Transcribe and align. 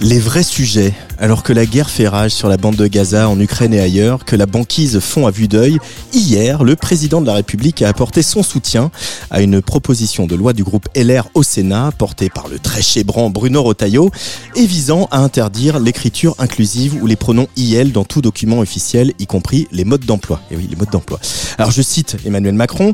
Les 0.00 0.20
vrais 0.20 0.44
sujets, 0.44 0.94
alors 1.18 1.42
que 1.42 1.52
la 1.52 1.66
guerre 1.66 1.90
fait 1.90 2.06
rage 2.06 2.30
sur 2.30 2.48
la 2.48 2.56
bande 2.56 2.76
de 2.76 2.86
Gaza, 2.86 3.28
en 3.28 3.40
Ukraine 3.40 3.74
et 3.74 3.80
ailleurs, 3.80 4.24
que 4.24 4.36
la 4.36 4.46
banquise 4.46 5.00
fond 5.00 5.26
à 5.26 5.32
vue 5.32 5.48
d'œil, 5.48 5.78
hier, 6.12 6.62
le 6.62 6.76
président 6.76 7.20
de 7.20 7.26
la 7.26 7.34
République 7.34 7.82
a 7.82 7.88
apporté 7.88 8.22
son 8.22 8.44
soutien 8.44 8.92
à 9.32 9.42
une 9.42 9.60
proposition 9.60 10.28
de 10.28 10.36
loi 10.36 10.52
du 10.52 10.62
groupe 10.62 10.88
LR 10.94 11.28
au 11.34 11.42
Sénat, 11.42 11.90
portée 11.98 12.30
par 12.30 12.46
le 12.46 12.60
très 12.60 12.80
chébrant 12.80 13.28
Bruno 13.28 13.60
Rotaillot, 13.60 14.12
et 14.54 14.66
visant 14.66 15.08
à 15.10 15.18
interdire 15.18 15.80
l'écriture 15.80 16.36
inclusive 16.38 17.02
ou 17.02 17.08
les 17.08 17.16
pronoms 17.16 17.48
IL 17.56 17.90
dans 17.90 18.04
tout 18.04 18.22
document 18.22 18.60
officiel, 18.60 19.14
y 19.18 19.26
compris 19.26 19.66
les 19.72 19.84
modes 19.84 20.04
d'emploi. 20.04 20.40
Et 20.52 20.56
oui, 20.56 20.68
les 20.70 20.76
modes 20.76 20.90
d'emploi. 20.92 21.18
Alors 21.58 21.72
je 21.72 21.82
cite 21.82 22.18
Emmanuel 22.24 22.54
Macron, 22.54 22.92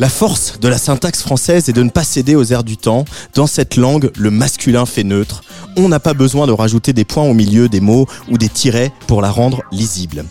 la 0.00 0.08
force 0.08 0.58
de 0.60 0.68
la 0.68 0.78
syntaxe 0.78 1.22
française 1.22 1.68
est 1.68 1.72
de 1.72 1.82
ne 1.82 1.90
pas 1.90 2.04
céder 2.04 2.34
aux 2.34 2.44
airs 2.44 2.64
du 2.64 2.76
temps. 2.76 3.04
Dans 3.34 3.46
cette 3.46 3.76
langue, 3.76 4.10
le 4.16 4.30
masculin 4.30 4.86
fait 4.86 5.04
neutre. 5.04 5.42
On 5.76 5.88
n'a 5.88 6.00
pas 6.00 6.14
besoin 6.14 6.46
de 6.46 6.52
rajouter 6.52 6.92
des 6.92 7.04
points 7.04 7.24
au 7.24 7.34
milieu 7.34 7.68
des 7.68 7.80
mots 7.80 8.06
ou 8.28 8.38
des 8.38 8.48
tirets 8.48 8.92
pour 9.06 9.22
la 9.22 9.30
rendre 9.30 9.62
lisible. 9.70 10.24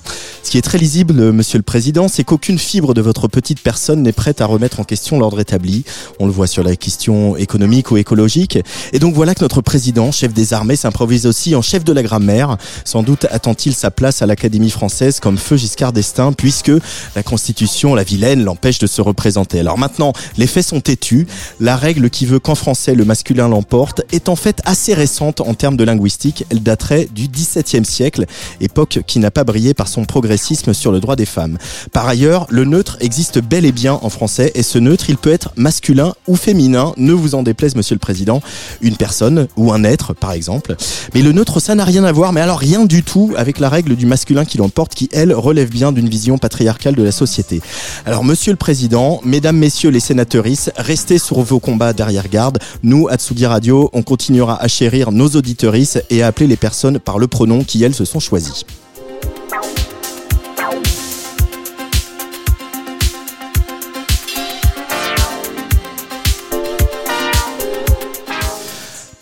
Ce 0.44 0.52
qui 0.52 0.58
est 0.58 0.62
très 0.62 0.78
lisible, 0.78 1.32
monsieur 1.32 1.58
le 1.58 1.64
président, 1.64 2.10
c'est 2.10 2.26
qu'aucune 2.26 2.60
fibre 2.60 2.94
de 2.94 3.00
votre 3.02 3.30
petite 3.30 3.62
personne 3.62 4.04
n'est 4.04 4.12
prête 4.12 4.42
à 4.42 4.46
remettre 4.46 4.82
en 4.82 4.84
question 4.84 5.18
l'ordre 5.18 5.40
établi. 5.40 5.86
On 6.20 6.26
le 6.26 6.34
voit 6.34 6.48
sur 6.48 6.64
la 6.64 6.76
question 6.76 7.38
économique 7.38 7.92
ou 7.92 7.98
écologique. 7.98 8.60
Et 8.92 9.00
donc 9.00 9.16
voilà 9.16 9.36
que 9.36 9.42
notre 9.42 9.62
président, 9.62 10.12
chef 10.12 10.34
des 10.34 10.54
armées, 10.54 10.76
s'improvise 10.76 11.26
aussi 11.26 11.56
en 11.56 11.62
chef 11.62 11.86
de 11.86 11.94
la 11.94 12.04
grammaire. 12.04 12.58
Sans 12.84 13.04
doute 13.04 13.26
attend-il 13.32 13.74
sa 13.74 13.90
place 13.90 14.22
à 14.22 14.26
l'Académie 14.26 14.70
française 14.70 15.22
comme 15.22 15.38
feu 15.38 15.56
Giscard 15.56 15.94
d'Estaing, 15.94 16.34
puisque 16.34 16.74
la 17.16 17.24
Constitution, 17.24 17.96
la 17.96 18.04
vilaine, 18.04 18.44
l'empêche 18.44 18.80
de 18.80 18.88
se 18.88 19.02
représenter. 19.02 19.62
Alors 19.62 19.78
maintenant, 19.78 20.12
les 20.38 20.48
faits 20.48 20.66
sont 20.66 20.82
têtus. 20.82 21.26
La 21.62 21.78
règle 21.78 22.10
qui 22.10 22.26
veut 22.26 22.40
qu'en 22.40 22.56
français 22.56 22.96
le 22.96 23.06
masculin 23.06 23.48
l'emporte 23.48 24.02
est 24.12 24.28
en 24.28 24.36
fait 24.36 24.62
assez 24.66 24.94
récente 24.94 25.40
en 25.40 25.54
termes 25.54 25.78
de 25.78 25.86
linguistique. 25.86 26.46
Elle 26.50 26.62
daterait 26.62 27.08
du 27.16 27.30
XVIIe 27.30 27.86
siècle, 27.86 28.26
époque 28.60 29.00
qui 29.08 29.20
n'a 29.20 29.32
pas 29.32 29.46
brillé 29.46 29.74
par 29.74 29.88
son 29.88 30.04
sur 30.38 30.92
le 30.92 31.00
droit 31.00 31.16
des 31.16 31.26
femmes. 31.26 31.58
Par 31.92 32.08
ailleurs, 32.08 32.48
le 32.50 32.66
neutre 32.66 32.98
existe 33.00 33.39
bel 33.39 33.66
et 33.66 33.72
bien 33.72 34.00
en 34.02 34.09
français 34.09 34.52
et 34.56 34.63
ce 34.63 34.78
neutre, 34.80 35.06
il 35.09 35.18
peut 35.18 35.31
être 35.31 35.52
masculin 35.56 36.13
ou 36.28 36.35
féminin, 36.35 36.94
ne 36.97 37.13
vous 37.13 37.35
en 37.35 37.44
déplaise 37.44 37.75
monsieur 37.75 37.96
le 37.96 38.00
président, 38.00 38.41
une 38.81 38.96
personne 38.96 39.47
ou 39.58 39.72
un 39.72 39.84
être 39.84 40.13
par 40.13 40.31
exemple. 40.31 40.75
Mais 41.13 41.22
le 41.22 41.31
neutre, 41.31 41.59
ça 41.59 41.75
n'a 41.75 41.85
rien 41.85 42.03
à 42.03 42.12
voir, 42.12 42.34
mais 42.34 42.41
alors 42.41 42.59
rien 42.59 42.85
du 42.85 43.03
tout 43.03 43.34
avec 43.38 43.59
la 43.59 43.69
règle 43.69 43.96
du 43.96 44.06
masculin 44.06 44.46
qui 44.46 44.58
l'emporte 44.58 44.96
qui, 44.96 45.09
elle, 45.12 45.34
relève 45.34 45.69
bien 45.69 45.91
d'une 45.91 46.09
vision 46.09 46.38
patriarcale 46.38 46.96
de 46.96 47.03
la 47.03 47.12
société. 47.12 47.62
Alors 48.06 48.24
monsieur 48.24 48.52
le 48.52 48.58
président, 48.58 49.22
mesdames, 49.24 49.58
messieurs 49.58 49.90
les 49.90 50.00
sénatrices, 50.00 50.72
restez 50.75 51.18
sur 51.18 51.41
vos 51.41 51.59
combats 51.59 51.94
d'arrière-garde. 51.94 52.59
Nous, 52.84 53.08
à 53.09 53.16
Tsugi 53.16 53.46
Radio, 53.46 53.90
on 53.94 54.03
continuera 54.03 54.62
à 54.62 54.68
chérir 54.68 55.12
nos 55.12 55.29
auditorices 55.29 56.00
et 56.09 56.24
à 56.24 56.28
appeler 56.28 56.47
les 56.47 56.58
personnes 56.58 57.00
par 57.00 57.19
le 57.19 57.28
pronom 57.28 57.63
qui, 57.63 57.84
elles, 57.84 57.96
se 57.96 58.06
sont 58.06 58.19
choisies. 58.19 58.66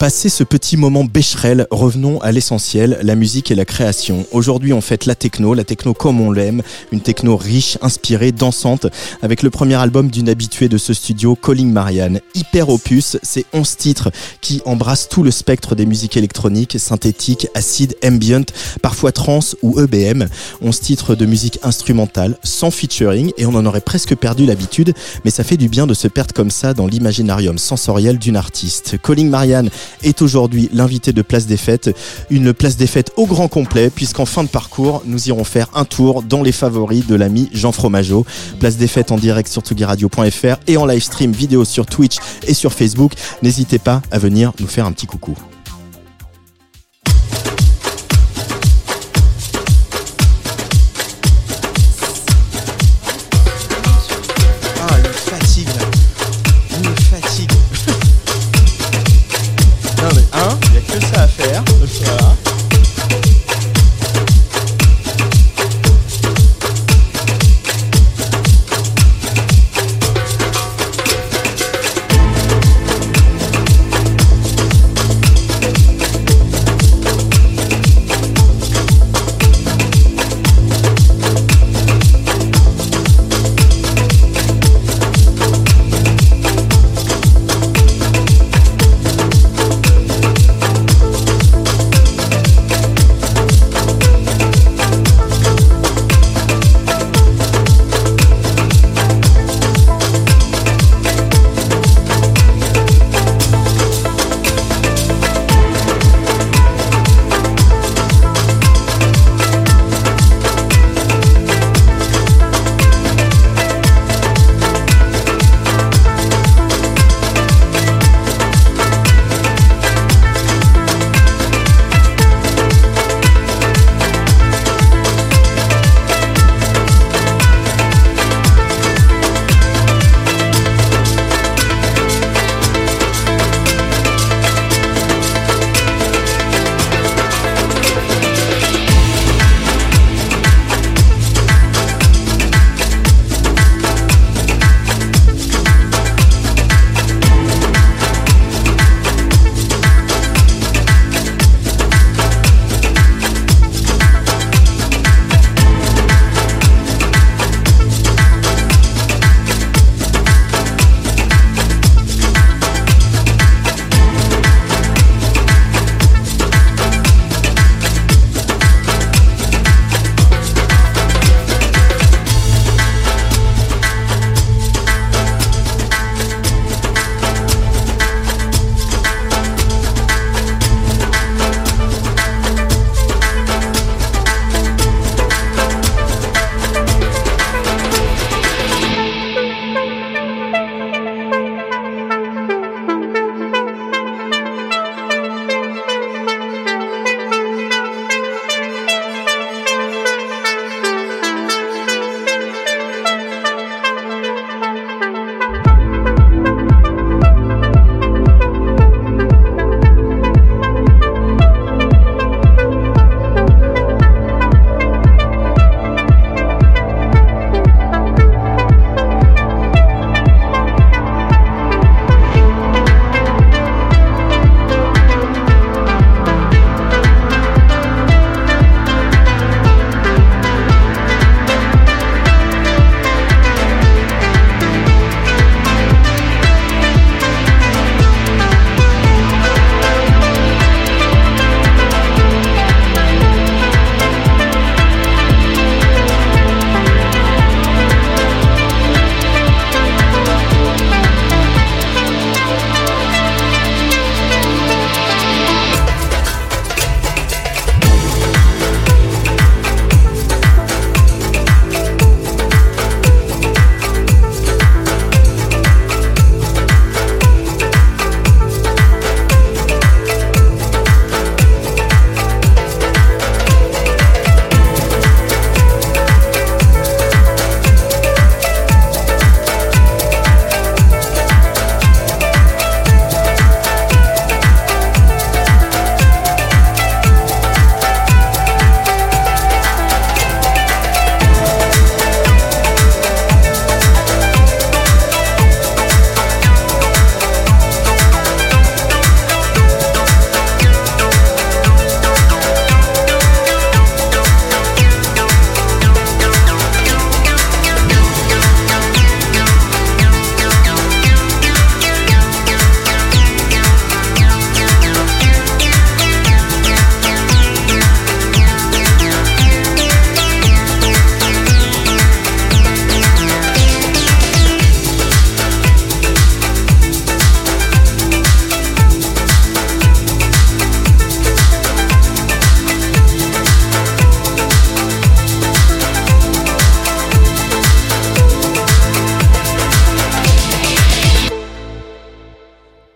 Passé 0.01 0.29
ce 0.29 0.44
petit 0.44 0.78
moment 0.78 1.03
bécherel, 1.03 1.67
revenons 1.69 2.19
à 2.22 2.31
l'essentiel, 2.31 2.97
la 3.03 3.13
musique 3.13 3.51
et 3.51 3.56
la 3.56 3.66
création. 3.66 4.25
Aujourd'hui, 4.31 4.73
on 4.73 4.81
fête 4.81 5.06
la 5.06 5.13
techno, 5.13 5.53
la 5.53 5.63
techno 5.63 5.94
comme 5.94 6.19
on 6.22 6.31
l'aime, 6.31 6.63
une 6.91 7.01
techno 7.01 7.38
riche, 7.38 7.78
inspirée, 7.84 8.31
dansante, 8.31 8.88
avec 9.22 9.44
le 9.44 9.51
premier 9.51 9.75
album 9.75 10.09
d'une 10.09 10.28
habituée 10.28 10.69
de 10.69 10.79
ce 10.79 10.95
studio, 10.95 11.35
Calling 11.35 11.72
Marianne. 11.72 12.19
Hyper 12.34 12.69
opus, 12.69 13.17
c'est 13.22 13.45
11 13.53 13.78
titres 13.78 14.12
qui 14.41 14.63
embrassent 14.66 15.07
tout 15.07 15.22
le 15.22 15.29
spectre 15.29 15.75
des 15.75 15.85
musiques 15.85 16.18
électroniques, 16.18 16.79
synthétiques, 16.79 17.47
acides, 17.53 17.95
ambient, 18.03 18.51
parfois 18.81 19.12
trance 19.12 19.56
ou 19.62 19.79
EBM. 19.79 20.25
11 20.63 20.79
titres 20.79 21.13
de 21.13 21.28
musique 21.28 21.59
instrumentale, 21.62 22.39
sans 22.41 22.72
featuring, 22.72 23.33
et 23.38 23.45
on 23.45 23.53
en 23.53 23.68
aurait 23.68 23.81
presque 23.81 24.16
perdu 24.16 24.47
l'habitude, 24.47 24.95
mais 25.25 25.29
ça 25.29 25.44
fait 25.44 25.57
du 25.57 25.69
bien 25.69 25.85
de 25.85 25.94
se 25.94 26.07
perdre 26.07 26.33
comme 26.33 26.50
ça 26.50 26.73
dans 26.73 26.88
l'imaginarium 26.88 27.59
sensoriel 27.59 28.18
d'une 28.18 28.35
artiste. 28.35 28.95
Calling 29.00 29.29
Marianne 29.29 29.69
est 30.03 30.22
aujourd'hui 30.22 30.69
l'invité 30.74 31.13
de 31.13 31.22
Place 31.22 31.46
des 31.46 31.57
Fêtes. 31.57 31.96
Une 32.29 32.53
Place 32.53 32.78
des 32.78 32.88
Fêtes 32.88 33.12
au 33.18 33.25
grand 33.25 33.47
complet, 33.47 33.90
puisqu'en 33.90 34.25
fin 34.25 34.44
de 34.44 34.50
parcours, 34.50 35.03
nous 35.06 35.28
irons 35.28 35.44
faire 35.44 35.68
un 35.74 35.85
tour 35.85 36.24
dans 36.24 36.44
les 36.44 36.52
favoris 36.52 37.06
de 37.07 37.16
l'ami 37.16 37.50
Jean 37.53 37.72
Fromageau. 37.72 38.25
Place 38.59 38.78
des 38.78 38.88
Fêtes 38.88 39.12
en 39.12 39.18
direct 39.18 39.51
sur 39.51 39.63
tugiradio.fr 39.63 40.59
et 40.68 40.78
en 40.78 40.85
live 40.85 41.03
stream 41.03 41.31
vidéo 41.31 41.66
sur 41.66 41.85
Twitch 41.85 42.18
et 42.47 42.53
sur 42.53 42.74
Facebook. 42.74 43.13
N'hésitez 43.41 43.80
pas 43.80 44.01
à 44.12 44.19
venir 44.19 44.53
nous 44.59 44.68
faire 44.68 44.85
un 44.85 44.91
petit 44.91 45.07
coucou. 45.07 45.35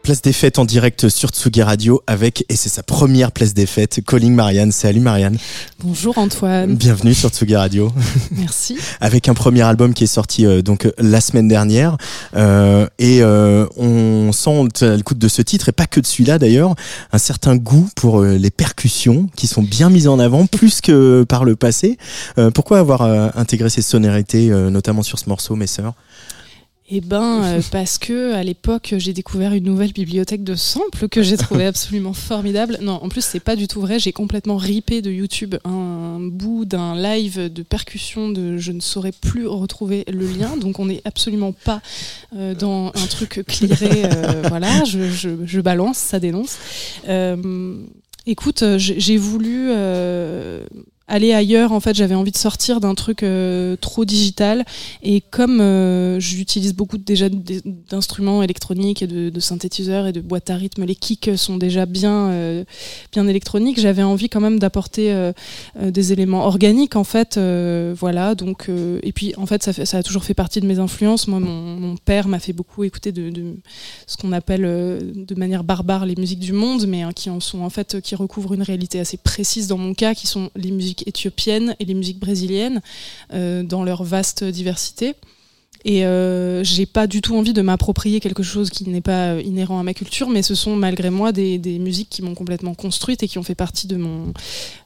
Place 0.06 0.22
des 0.22 0.34
fêtes 0.34 0.60
en 0.60 0.66
direct 0.66 1.10
sur 1.10 1.30
Tsugi 1.30 1.64
Radio 1.64 2.00
avec, 2.06 2.46
et 2.48 2.56
c'est 2.56 2.70
sa 2.70 2.84
première 2.84 3.32
place 3.32 3.56
des 3.56 3.66
fêtes, 3.66 4.02
Calling 4.06 4.36
Marianne. 4.36 4.72
Salut 4.72 5.00
Marianne. 5.00 5.36
Bonjour 5.84 6.16
Antoine. 6.20 6.76
Bienvenue 6.76 7.16
sur 7.16 7.30
Tsugi 7.30 7.56
Radio. 7.56 7.92
Merci. 8.32 8.78
avec 9.02 9.28
un 9.30 9.34
premier 9.34 9.64
album 9.64 9.96
qui 9.96 10.04
est 10.04 10.08
sorti 10.08 10.46
euh, 10.46 10.62
donc 10.62 10.88
la 11.00 11.22
semaine 11.22 11.48
dernière. 11.48 11.98
Euh, 12.36 12.86
et 13.00 13.24
euh, 13.24 13.66
on 13.78 14.32
sent 14.32 14.68
à 14.82 14.96
l'écoute 14.96 15.18
de 15.18 15.28
ce 15.28 15.42
titre, 15.42 15.70
et 15.70 15.72
pas 15.72 15.88
que 15.88 16.00
de 16.00 16.06
celui-là 16.06 16.38
d'ailleurs, 16.38 16.76
un 17.12 17.18
certain 17.18 17.56
goût 17.56 17.90
pour 17.96 18.22
euh, 18.22 18.38
les 18.38 18.52
percussions 18.52 19.28
qui 19.36 19.48
sont 19.48 19.64
bien 19.64 19.90
mises 19.90 20.08
en 20.08 20.20
avant, 20.20 20.46
plus 20.46 20.82
que 20.82 21.24
par 21.28 21.46
le 21.46 21.56
passé. 21.56 21.98
Euh, 22.38 22.52
pourquoi 22.52 22.78
avoir 22.78 23.02
euh, 23.02 23.30
intégré 23.34 23.72
ces 23.72 23.82
sonorités, 23.82 24.52
euh, 24.52 24.70
notamment 24.70 25.02
sur 25.02 25.18
ce 25.18 25.28
morceau, 25.30 25.56
mes 25.56 25.66
sœurs? 25.66 25.96
Eh 26.88 27.02
ben, 27.02 27.44
euh, 27.44 27.62
parce 27.72 27.98
que 27.98 28.34
à 28.34 28.44
l'époque, 28.44 28.94
j'ai 28.98 29.14
découvert 29.14 29.54
une 29.54 29.64
nouvelle 29.64 29.92
bibliothèque 29.92 30.44
de 30.44 30.56
samples 30.56 31.08
que 31.10 31.24
j'ai 31.24 31.38
trouvé 31.38 31.66
absolument 31.68 32.14
formidable. 32.14 32.78
Non, 32.82 33.00
en 33.02 33.10
plus, 33.10 33.24
c'est 33.26 33.40
pas 33.40 33.56
du 33.56 33.68
tout 33.68 33.82
vrai. 33.82 33.98
J'ai 34.00 34.12
complètement 34.12 34.58
ripé 34.58 35.02
de 35.02 35.10
YouTube 35.12 35.56
un 35.64 36.20
bout 36.20 36.66
d'un 36.66 36.96
live 36.96 37.52
de 37.52 37.64
percussion 37.64 38.30
de 38.30 38.58
je 38.58 38.72
ne 38.72 38.82
saurais 38.82 39.12
plus 39.12 39.48
retrouver 39.48 40.06
le 40.08 40.28
lien. 40.28 40.58
Donc, 40.58 40.80
on 40.80 40.86
n'est 40.86 41.02
absolument 41.06 41.54
pas 41.54 41.82
euh, 42.36 42.54
dans 42.54 42.88
un 42.88 43.08
truc 43.08 43.44
clearé. 43.48 44.06
euh, 44.06 44.44
voilà, 44.48 44.84
je, 44.84 45.10
je, 45.10 45.30
je 45.44 45.62
balance, 45.62 45.98
ça 45.98 46.20
dénonce. 46.20 46.58
Euh, 47.10 47.78
écoute, 48.28 48.64
j'ai 48.78 49.00
j'ai 49.00 49.18
voulu. 49.18 49.72
Aller 51.08 51.34
ailleurs 51.34 51.72
en 51.72 51.80
fait 51.80 51.96
j'avais 51.96 52.16
envie 52.16 52.32
de 52.32 52.38
sortir 52.38 52.80
d'un 52.80 52.96
truc 52.96 53.24
euh, 53.24 53.76
trop 53.76 54.06
digital. 54.06 54.66
Et 55.04 55.22
comme 55.22 55.62
euh, 55.62 56.20
j'utilise 56.20 56.74
beaucoup 56.74 56.98
déjà 56.98 57.28
d'instruments 57.30 58.42
électroniques 58.42 59.02
et 59.02 59.08
de, 59.08 59.40
synthétiseurs 59.40 60.08
et 60.08 60.12
de 60.12 60.22
boîtes 60.22 60.50
à 60.50 60.56
rythme 60.56 60.84
les 60.86 60.96
kicks 60.96 61.32
sont 61.36 61.58
déjà 61.58 61.86
bien 61.86 62.30
euh, 62.30 62.64
bien 63.12 63.28
électroniques 63.28 63.80
j'avais 63.80 64.02
envie 64.02 64.30
quand 64.30 64.40
même 64.40 64.60
d'apporter 64.60 64.96
des 65.80 66.14
éléments 66.14 66.46
organiques 66.46 66.96
en 66.96 67.04
fait 67.04 67.40
voilà. 67.98 68.36
Donc 68.36 68.70
et 68.70 69.12
puis 69.12 69.34
en 69.38 69.46
fait 69.46 69.64
ça, 69.64 69.98
a 69.98 70.04
toujours 70.04 70.24
fait 70.24 70.34
partie 70.34 70.60
de 70.60 70.66
mes 70.66 70.80
influences. 70.80 71.28
Moi 71.28 71.40
mon, 71.40 71.96
père 72.04 72.28
m'a 72.28 72.40
fait 72.40 72.54
beaucoup 72.54 72.84
écouter 72.84 73.12
de, 73.12 73.56
ce 74.06 74.18
qu'on 74.18 74.32
appelle 74.32 74.62
de 74.62 75.36
manière 75.36 75.64
barbare 75.64 76.06
les 76.06 76.16
musiques 76.16 76.40
du 76.40 76.54
monde 76.54 76.86
mais 76.88 77.04
hein, 77.04 77.12
qui 77.14 77.30
en 77.30 77.40
sont 77.40 77.62
en 77.62 77.70
fait 77.70 78.02
qui 78.02 78.16
recouvrent 78.16 78.54
une 78.54 78.62
réalité 78.62 79.00
assez 79.00 79.18
précise 79.18 79.68
dans 79.68 79.78
mon 79.78 79.94
cas 79.94 80.14
qui 80.14 80.28
sont 80.28 80.50
les 80.56 80.72
musiques 80.72 80.95
éthiopiennes 81.06 81.76
et 81.80 81.86
les 81.86 81.94
musiques 81.94 82.20
brésiliennes 82.20 82.82
euh, 83.34 83.64
dans 83.64 83.84
leur 83.84 84.04
vaste 84.04 84.44
diversité. 84.44 85.16
Et 85.88 86.04
euh, 86.04 86.64
j'ai 86.64 86.88
pas 86.88 87.06
du 87.06 87.22
tout 87.22 87.36
envie 87.36 87.54
de 87.54 87.62
m'approprier 87.62 88.20
quelque 88.20 88.42
chose 88.42 88.72
qui 88.72 88.90
n'est 88.90 89.02
pas 89.02 89.34
euh, 89.34 89.42
inhérent 89.46 89.80
à 89.80 89.84
ma 89.84 89.94
culture, 89.94 90.30
mais 90.30 90.42
ce 90.42 90.56
sont 90.56 90.76
malgré 90.76 91.12
moi 91.12 91.32
des, 91.32 91.60
musiques 91.80 92.10
qui 92.10 92.24
m'ont 92.24 92.34
complètement 92.34 92.74
construite 92.74 93.22
et 93.22 93.28
qui 93.28 93.38
ont 93.38 93.44
fait 93.44 93.54
partie 93.54 93.86
de 93.86 93.96
mon, 93.96 94.34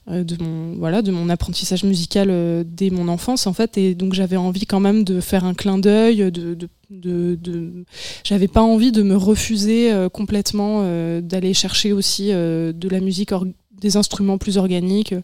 euh, 0.09 0.25
de 0.25 0.35
mon, 0.43 0.75
voilà, 0.75 1.01
de 1.01 1.11
mon 1.11 1.29
apprentissage 1.29 1.85
musical 1.85 2.29
dès 2.65 2.89
mon 2.89 3.07
enfance 3.07 3.47
en 3.47 3.53
fait. 3.53 3.77
Et 3.77 3.95
donc 3.95 4.13
j'avais 4.13 4.35
envie 4.35 4.65
quand 4.65 4.81
même 4.81 5.05
de 5.05 5.21
faire 5.21 5.45
un 5.45 5.53
clin 5.53 5.77
d'œil, 5.77 6.17
de, 6.17 6.53
de, 6.53 6.67
de, 6.89 7.35
de- 7.35 7.85
j'avais 8.25 8.49
pas 8.49 8.61
envie 8.61 8.91
de 8.91 9.01
me 9.01 9.15
refuser 9.15 9.93
complètement 10.11 10.83
d'aller 11.21 11.53
chercher 11.53 11.93
aussi 11.93 12.27
de 12.27 12.89
la 12.89 12.99
musique 12.99 13.31
des 13.79 13.97
instruments 13.97 14.37
plus 14.37 14.57
organiques 14.57 15.15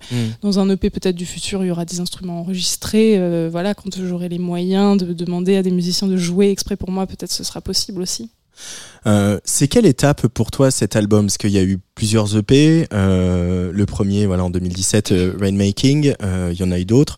dans 0.41 0.59
un 0.59 0.69
EP 0.69 0.89
peut-être 0.89 1.15
du 1.15 1.25
futur, 1.25 1.63
il 1.63 1.67
y 1.67 1.71
aura 1.71 1.85
des 1.85 1.99
instruments 1.99 2.39
enregistrés. 2.39 3.17
euh, 3.17 3.49
voilà, 3.51 3.73
quand 3.73 3.89
j'aurai 4.05 4.29
les 4.29 4.39
moyens 4.39 4.97
de 4.97 5.13
demander 5.13 5.55
à 5.55 5.63
des 5.63 5.71
musiciens 5.71 6.07
de 6.07 6.17
jouer 6.17 6.49
exprès 6.49 6.75
pour 6.75 6.91
moi, 6.91 7.07
peut-être 7.07 7.31
ce 7.31 7.43
sera 7.43 7.61
possible 7.61 8.01
aussi. 8.01 8.29
Euh, 9.07 9.39
c'est 9.43 9.67
quelle 9.67 9.85
étape 9.85 10.27
pour 10.27 10.51
toi 10.51 10.71
cet 10.71 10.95
album? 10.95 11.25
Parce 11.25 11.37
qu'il 11.37 11.51
y 11.51 11.57
a 11.57 11.63
eu 11.63 11.77
plusieurs 11.93 12.35
EP. 12.37 12.87
euh, 12.93 13.71
le 13.71 13.85
premier, 13.85 14.25
voilà, 14.25 14.45
en 14.45 14.49
2017, 14.49 15.11
euh, 15.11 15.33
Rainmaking. 15.39 16.13
Il 16.51 16.57
y 16.57 16.63
en 16.63 16.71
a 16.71 16.79
eu 16.79 16.85
d'autres. 16.85 17.17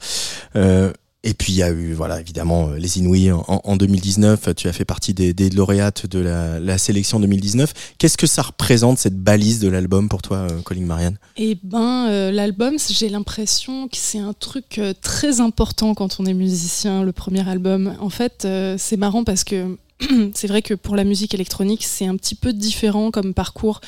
Et 1.23 1.33
puis 1.33 1.51
il 1.51 1.55
y 1.57 1.63
a 1.63 1.69
eu, 1.71 1.93
voilà, 1.93 2.19
évidemment, 2.19 2.69
euh, 2.69 2.77
les 2.77 2.99
Inouïs 2.99 3.31
en, 3.31 3.43
en 3.47 3.75
2019. 3.75 4.55
Tu 4.55 4.67
as 4.67 4.73
fait 4.73 4.85
partie 4.85 5.13
des, 5.13 5.49
lauréates 5.49 6.05
de 6.05 6.19
la, 6.19 6.77
sélection 6.77 7.19
2019. 7.19 7.73
Qu'est-ce 7.97 8.17
que 8.17 8.27
ça 8.27 8.43
représente 8.43 8.99
cette 8.99 9.17
balise 9.17 9.59
de 9.59 9.67
l'album 9.67 10.09
pour 10.09 10.21
toi, 10.21 10.37
euh, 10.37 10.61
Colin 10.63 10.85
Marianne? 10.85 11.17
Et 11.35 11.57
ben, 11.63 12.07
euh, 12.07 12.31
l'album, 12.31 12.75
j'ai 12.89 13.09
l'impression 13.09 13.87
que 13.87 13.97
c'est 13.97 14.19
un 14.19 14.33
truc 14.33 14.79
très 15.01 15.41
important 15.41 15.95
quand 15.95 16.19
on 16.19 16.25
est 16.25 16.33
musicien, 16.33 17.03
le 17.03 17.11
premier 17.11 17.47
album. 17.49 17.95
En 17.99 18.09
fait, 18.09 18.47
c'est 18.77 18.97
marrant 18.97 19.23
parce 19.23 19.43
que 19.43 19.77
c'est 20.35 20.47
vrai 20.47 20.61
que 20.61 20.75
pour 20.75 20.95
la 20.95 21.03
musique 21.03 21.33
électronique, 21.33 21.83
c'est 21.83 22.05
un 22.05 22.15
petit 22.17 22.35
peu 22.35 22.53
différent 22.53 23.09
comme 23.09 23.33
parcours 23.33 23.81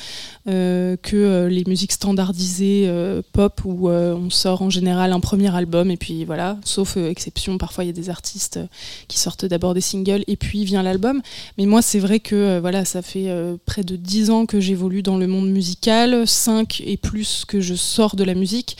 euh, 0.48 0.96
que 1.00 1.16
euh, 1.16 1.48
les 1.48 1.64
musiques 1.66 1.92
standardisées 1.92 2.86
euh, 2.88 3.22
pop 3.32 3.60
où 3.64 3.88
on 3.88 4.28
sort 4.30 4.62
en 4.62 4.70
général 4.70 5.12
un 5.12 5.20
premier 5.20 5.54
album 5.54 5.90
et 5.90 5.96
puis 5.96 6.24
voilà, 6.24 6.58
sauf 6.64 6.96
exception, 6.96 7.58
parfois 7.58 7.84
il 7.84 7.88
y 7.88 7.90
a 7.90 7.94
des 7.94 8.10
artistes 8.10 8.58
qui 9.06 9.18
sortent 9.18 9.44
d'abord 9.44 9.74
des 9.74 9.80
singles 9.80 10.24
et 10.26 10.36
puis 10.36 10.64
vient 10.64 10.82
l'album. 10.82 11.22
Mais 11.58 11.66
moi, 11.66 11.82
c'est 11.82 12.00
vrai 12.00 12.18
que 12.18 12.58
voilà, 12.58 12.84
ça 12.84 13.02
fait 13.02 13.28
près 13.64 13.82
de 13.82 13.96
10 13.96 14.30
ans 14.30 14.46
que 14.46 14.60
j'évolue 14.60 15.02
dans 15.02 15.16
le 15.16 15.26
monde 15.26 15.50
musical, 15.50 16.26
5 16.26 16.82
et 16.84 16.96
plus 16.96 17.44
que 17.46 17.60
je 17.60 17.74
sors 17.74 18.16
de 18.16 18.24
la 18.24 18.34
musique. 18.34 18.76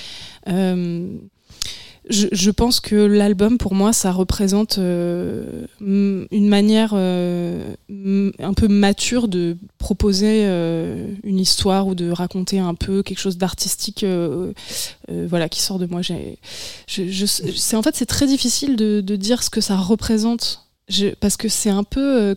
Je, 2.10 2.50
pense 2.50 2.80
que 2.80 2.96
l'album, 2.96 3.56
pour 3.56 3.72
moi, 3.72 3.92
ça 3.92 4.10
représente 4.10 4.78
euh, 4.78 5.66
une 5.80 6.48
manière 6.48 6.90
euh, 6.94 7.72
un 8.40 8.52
peu 8.52 8.66
mature 8.66 9.28
de 9.28 9.56
proposer 9.78 10.42
euh, 10.44 11.14
une 11.22 11.38
histoire 11.38 11.86
ou 11.86 11.94
de 11.94 12.10
raconter 12.10 12.58
un 12.58 12.74
peu 12.74 13.04
quelque 13.04 13.20
chose 13.20 13.38
d'artistique, 13.38 14.04
voilà, 15.08 15.48
qui 15.48 15.60
sort 15.60 15.78
de 15.78 15.86
moi. 15.86 16.00
En 16.00 17.82
fait, 17.82 17.96
c'est 17.96 18.06
très 18.06 18.26
difficile 18.26 18.74
de, 18.74 19.16
dire 19.16 19.44
ce 19.44 19.50
que 19.50 19.60
ça 19.60 19.76
représente, 19.76 20.66
parce 21.20 21.36
que 21.36 21.48
c'est 21.48 21.70
un 21.70 21.84
peu 21.84 22.34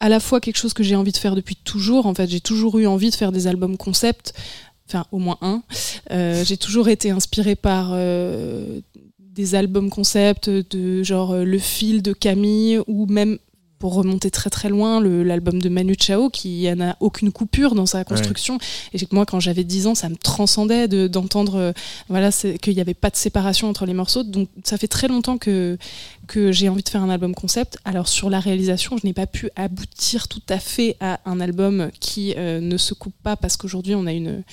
à 0.00 0.08
la 0.10 0.20
fois 0.20 0.40
quelque 0.40 0.58
chose 0.58 0.74
que 0.74 0.82
j'ai 0.82 0.96
envie 0.96 1.12
de 1.12 1.16
faire 1.16 1.34
depuis 1.34 1.56
toujours. 1.56 2.04
En 2.04 2.12
fait, 2.12 2.28
j'ai 2.28 2.40
toujours 2.40 2.78
eu 2.78 2.86
envie 2.86 3.08
de 3.08 3.14
faire 3.14 3.32
des 3.32 3.46
albums 3.46 3.78
concept, 3.78 4.34
enfin 4.86 5.06
au 5.12 5.18
moins 5.18 5.38
un. 5.40 5.62
J'ai 6.10 6.58
toujours 6.58 6.90
été 6.90 7.10
inspirée 7.10 7.56
par 7.56 7.94
des 9.34 9.54
albums 9.54 9.90
concept 9.90 10.48
de 10.48 11.02
genre 11.02 11.32
euh, 11.32 11.44
Le 11.44 11.58
fil 11.58 12.02
de 12.02 12.12
Camille 12.12 12.78
ou 12.86 13.06
même 13.06 13.38
pour 13.80 13.94
remonter 13.96 14.30
très 14.30 14.48
très 14.48 14.70
loin, 14.70 14.98
l'album 15.02 15.60
de 15.60 15.68
Manu 15.68 15.94
Chao 16.00 16.30
qui 16.30 16.62
n'a 16.74 16.96
aucune 17.00 17.30
coupure 17.30 17.74
dans 17.74 17.84
sa 17.84 18.02
construction. 18.04 18.56
Et 18.94 18.98
j'ai- 18.98 19.06
moi, 19.10 19.26
quand 19.26 19.40
j'avais 19.40 19.64
10 19.64 19.86
ans, 19.88 19.94
ça 19.94 20.08
me 20.08 20.16
transcendait 20.16 20.88
de- 20.88 21.06
d'entendre 21.06 21.56
euh, 21.56 21.72
voilà, 22.08 22.30
qu'il 22.32 22.72
n'y 22.74 22.80
avait 22.80 22.94
pas 22.94 23.10
de 23.10 23.16
séparation 23.16 23.68
entre 23.68 23.84
les 23.84 23.92
morceaux. 23.92 24.22
Donc 24.22 24.48
ça 24.64 24.78
fait 24.78 24.88
très 24.88 25.06
longtemps 25.08 25.36
que, 25.36 25.76
que 26.28 26.50
j'ai 26.50 26.70
envie 26.70 26.82
de 26.82 26.88
faire 26.88 27.02
un 27.02 27.10
album 27.10 27.34
concept. 27.34 27.76
Alors 27.84 28.08
sur 28.08 28.30
la 28.30 28.40
réalisation, 28.40 28.96
je 28.96 29.06
n'ai 29.06 29.12
pas 29.12 29.26
pu 29.26 29.50
aboutir 29.54 30.28
tout 30.28 30.40
à 30.48 30.58
fait 30.58 30.96
à 31.00 31.20
un 31.26 31.38
album 31.40 31.90
qui 32.00 32.32
euh, 32.38 32.60
ne 32.60 32.78
se 32.78 32.94
coupe 32.94 33.14
pas 33.22 33.36
parce 33.36 33.58
qu'aujourd'hui 33.58 33.94
on 33.94 34.06
a 34.06 34.12
une 34.12 34.44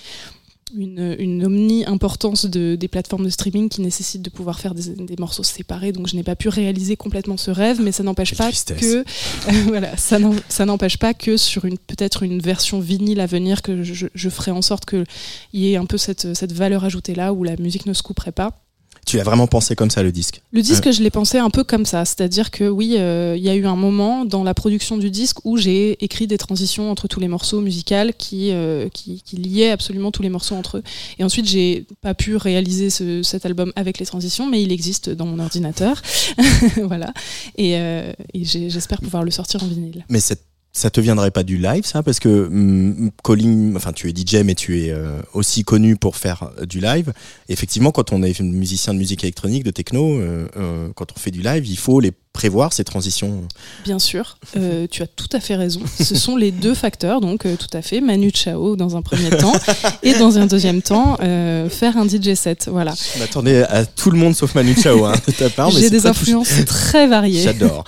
une, 0.76 1.16
une 1.20 1.46
omni-importance 1.46 2.46
de, 2.46 2.76
des 2.76 2.88
plateformes 2.88 3.26
de 3.26 3.30
streaming 3.30 3.70
qui 3.70 3.82
nécessite 3.82 4.22
de 4.22 4.30
pouvoir 4.30 4.60
faire 4.60 4.74
des, 4.74 4.90
des 4.96 5.16
morceaux 5.18 5.44
séparés. 5.44 5.92
Donc 5.92 6.08
je 6.08 6.16
n'ai 6.16 6.24
pas 6.24 6.36
pu 6.36 6.50
réaliser 6.50 6.96
complètement 6.96 7.38
ce 7.38 7.52
rêve, 7.52 7.82
mais 7.82 7.92
ça 7.92 8.04
n'empêche 8.04 8.36
pas 8.36 8.46
tristesse. 8.46 8.80
que 8.80 8.98
euh, 8.98 9.64
voilà, 9.68 9.96
ça 9.98 10.66
n'empêche 10.66 10.98
pas 10.98 11.14
que 11.14 11.38
sur 11.38 11.66
une 11.66 11.78
peut-être 11.78 12.24
une 12.24 12.40
version 12.40 12.80
vinyle 12.80 13.20
à 13.20 13.26
venir 13.26 13.62
que 13.62 13.84
je, 13.84 14.08
je 14.14 14.30
ferai 14.30 14.52
en 14.52 14.62
sorte 14.62 14.86
qu'il 14.86 15.06
y 15.54 15.72
ait 15.72 15.78
un 15.78 15.86
peu 15.86 15.98
cette, 15.98 16.34
cette 16.34 16.54
valeur 16.54 16.84
ajoutée 16.84 17.16
là 17.16 17.34
où 17.34 17.44
la 17.44 17.56
musique 17.58 17.86
ne 17.86 17.94
se 17.94 18.04
couperait 18.04 18.32
pas. 18.32 18.62
Tu 19.06 19.18
l'as 19.18 19.24
vraiment 19.24 19.48
pensé 19.48 19.76
comme 19.76 19.90
ça, 19.90 20.04
le 20.04 20.12
disque? 20.12 20.42
Le 20.52 20.62
disque, 20.62 20.90
je 20.92 21.02
l'ai 21.02 21.10
pensé 21.10 21.38
un 21.38 21.50
peu 21.50 21.64
comme 21.64 21.86
ça, 21.86 22.06
c'est-à-dire 22.06 22.50
que 22.52 22.70
oui, 22.70 22.96
euh, 22.98 23.34
il 23.38 23.44
y 23.44 23.50
a 23.50 23.56
eu 23.56 23.66
un 23.66 23.76
moment 23.76 24.26
dans 24.26 24.44
la 24.44 24.54
production 24.54 24.98
du 24.98 25.10
disque 25.10 25.38
où 25.44 25.58
j'ai 25.58 26.02
écrit 26.04 26.28
des 26.28 26.38
transitions 26.38 26.90
entre 26.92 27.08
tous 27.08 27.20
les 27.20 27.28
morceaux 27.28 27.62
musicaux 27.62 27.96
qui, 28.18 28.52
euh, 28.52 28.88
qui, 28.90 29.22
qui 29.26 29.36
liaient 29.38 29.72
absolument 29.72 30.12
tous 30.12 30.22
les 30.22 30.30
morceaux 30.30 30.56
entre 30.56 30.78
eux. 30.78 30.84
Et 31.20 31.24
ensuite, 31.24 31.48
j'ai 31.48 31.86
pas 32.02 32.14
pu 32.14 32.36
réaliser 32.36 32.90
ce- 32.90 33.24
cet 33.24 33.46
album 33.46 33.74
avec 33.76 33.98
les 33.98 34.06
transitions, 34.06 34.48
mais 34.48 34.62
il 34.62 34.72
existe 34.72 35.10
dans 35.10 35.26
mon 35.26 35.40
ordinateur, 35.40 36.02
voilà. 36.84 37.12
Et, 37.58 37.76
euh, 37.78 38.14
et 38.34 38.44
j'espère 38.46 39.02
pouvoir 39.02 39.24
le 39.24 39.32
sortir 39.32 39.64
en 39.64 39.68
vinyle. 39.68 40.06
Mais 40.10 40.20
cette- 40.20 40.44
ça 40.74 40.90
te 40.90 41.02
viendrait 41.02 41.32
pas 41.32 41.44
du 41.44 41.58
live, 41.58 41.86
ça? 41.86 42.02
Parce 42.02 42.20
que 42.20 42.46
hum, 42.48 43.12
Colin, 43.24 43.74
enfin, 43.76 43.92
tu 43.92 44.10
es 44.10 44.14
DJ, 44.16 44.44
mais 44.46 44.56
tu 44.56 44.82
es 44.82 44.92
euh, 44.92 45.22
aussi 45.34 45.64
connu 45.64 45.98
pour 45.98 46.16
faire 46.16 46.50
euh, 46.60 46.66
du 46.66 46.80
live. 46.80 47.12
Effectivement, 47.50 47.92
quand 47.92 48.14
on 48.14 48.24
est 48.24 48.40
musicien 48.40 48.94
de 48.94 49.00
musique 49.00 49.24
électronique, 49.24 49.64
de 49.64 49.72
techno, 49.72 50.18
euh, 50.20 50.90
quand 50.96 51.12
on 51.16 51.20
fait 51.20 51.32
du 51.32 51.42
live, 51.42 51.66
il 51.68 51.78
faut 51.78 52.00
les 52.00 52.12
prévoir 52.32 52.72
ces 52.72 52.86
transitions. 52.86 53.46
Bien 53.84 54.00
sûr, 54.00 54.38
tu 54.90 55.04
as 55.04 55.08
tout 55.08 55.28
à 55.34 55.42
fait 55.42 55.56
raison. 55.56 55.82
Ce 56.00 56.16
sont 56.16 56.38
les 56.38 56.52
deux 56.52 56.74
facteurs, 56.74 57.20
donc 57.20 57.42
tout 57.42 57.78
à 57.78 57.82
fait. 57.82 58.00
Manu 58.00 58.32
Chao 58.34 58.78
dans 58.78 58.96
un 58.96 59.02
premier 59.02 59.30
temps 59.32 59.52
et 60.04 60.14
dans 60.14 60.38
un 60.38 60.46
deuxième 60.46 60.82
temps, 60.82 61.18
faire 61.18 61.98
un 61.98 62.08
DJ 62.08 62.36
set. 62.36 62.70
Voilà. 62.72 62.94
Je 63.16 63.20
m'attendais 63.20 63.64
à 63.64 63.86
tout 63.86 64.12
le 64.12 64.18
monde 64.18 64.34
sauf 64.34 64.56
Manu 64.56 64.76
Chao 64.76 65.04
hein, 65.04 65.14
de 65.28 65.34
ta 65.34 65.50
part. 65.50 65.72
J'ai 65.72 65.90
des 65.90 66.06
influences 66.06 66.64
très 66.66 67.06
variées. 67.08 67.42
J'adore. 67.44 67.84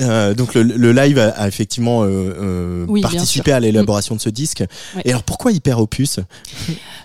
Euh, 0.00 0.34
donc 0.34 0.54
le, 0.54 0.62
le 0.62 0.92
live 0.92 1.18
a, 1.18 1.28
a 1.30 1.48
effectivement 1.48 2.02
euh, 2.04 2.06
euh, 2.08 2.86
Oui, 2.88 3.00
participé 3.00 3.52
à 3.52 3.60
l'élaboration 3.60 4.14
de 4.14 4.20
ce 4.20 4.28
disque. 4.28 4.64
Ouais. 4.94 5.02
Et 5.04 5.10
alors 5.10 5.22
pourquoi 5.24 5.52
Hyper 5.52 5.80
Opus? 5.80 6.20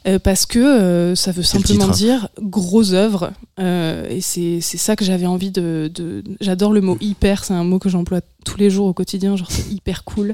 Euh, 0.08 0.20
parce 0.20 0.46
que 0.46 1.14
ça 1.16 1.32
veut 1.32 1.44
simplement 1.44 1.88
dire 1.88 2.28
grosse 2.42 2.94
œuvre. 2.94 3.32
Et 3.60 4.20
c'est 4.22 4.60
c'est 4.62 4.78
ça 4.78 4.96
que 4.96 5.06
j'avais 5.06 5.26
envie 5.26 5.52
de. 5.52 5.90
de- 5.94 6.24
J'adore 6.42 6.74
le 6.74 6.82
mot 6.82 6.98
hyper, 7.02 7.44
c'est 7.44 7.54
un 7.54 7.64
mot 7.64 7.80
que 7.80 7.90
j'emploie 7.90 8.22
tous 8.44 8.58
les 8.58 8.70
jours 8.70 8.88
au 8.88 8.94
quotidien. 8.94 9.36
Genre, 9.36 9.50
c'est 9.52 9.72
hyper 9.72 10.04
cool. 10.04 10.34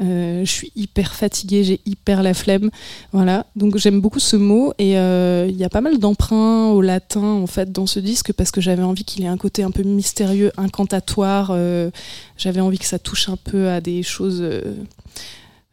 Euh, 0.00 0.44
je 0.44 0.50
suis 0.50 0.72
hyper 0.76 1.14
fatiguée, 1.14 1.64
j'ai 1.64 1.80
hyper 1.86 2.22
la 2.22 2.34
flemme. 2.34 2.70
Voilà. 3.12 3.46
Donc, 3.56 3.76
j'aime 3.76 4.00
beaucoup 4.00 4.20
ce 4.20 4.36
mot. 4.36 4.72
Et 4.78 4.98
euh, 4.98 5.46
il 5.48 5.56
y 5.56 5.64
a 5.64 5.68
pas 5.68 5.80
mal 5.80 5.98
d'emprunts 5.98 6.68
au 6.70 6.80
latin, 6.80 7.22
en 7.22 7.46
fait, 7.46 7.72
dans 7.72 7.86
ce 7.86 8.00
disque, 8.00 8.32
parce 8.32 8.50
que 8.50 8.60
j'avais 8.60 8.82
envie 8.82 9.04
qu'il 9.04 9.24
ait 9.24 9.28
un 9.28 9.36
côté 9.36 9.62
un 9.62 9.70
peu 9.70 9.82
mystérieux, 9.82 10.52
incantatoire. 10.56 11.50
Euh, 11.52 11.90
j'avais 12.36 12.60
envie 12.60 12.78
que 12.78 12.86
ça 12.86 12.98
touche 12.98 13.28
un 13.28 13.36
peu 13.36 13.68
à 13.68 13.80
des 13.80 14.02
choses. 14.02 14.42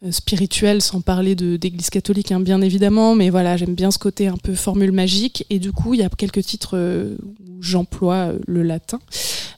Euh, 0.06 0.12
spirituelle, 0.12 0.82
sans 0.82 1.02
parler 1.02 1.36
d'église 1.36 1.90
catholique, 1.90 2.32
hein, 2.32 2.40
bien 2.40 2.62
évidemment, 2.62 3.16
mais 3.16 3.30
voilà, 3.30 3.58
j'aime 3.58 3.76
bien 3.76 3.92
ce 3.92 4.00
côté 4.00 4.28
un 4.28 4.38
peu 4.38 4.56
formule 4.56 4.92
magique. 4.92 5.46
Et 5.50 5.60
du 5.60 5.72
coup, 5.72 5.94
il 5.94 6.00
y 6.02 6.04
a 6.04 6.10
quelques 6.10 6.44
titres 6.44 6.78
euh, 6.78 7.16
où 7.48 7.62
j'emploie 7.62 8.16
euh, 8.16 8.40
le 8.48 8.64
latin, 8.64 9.00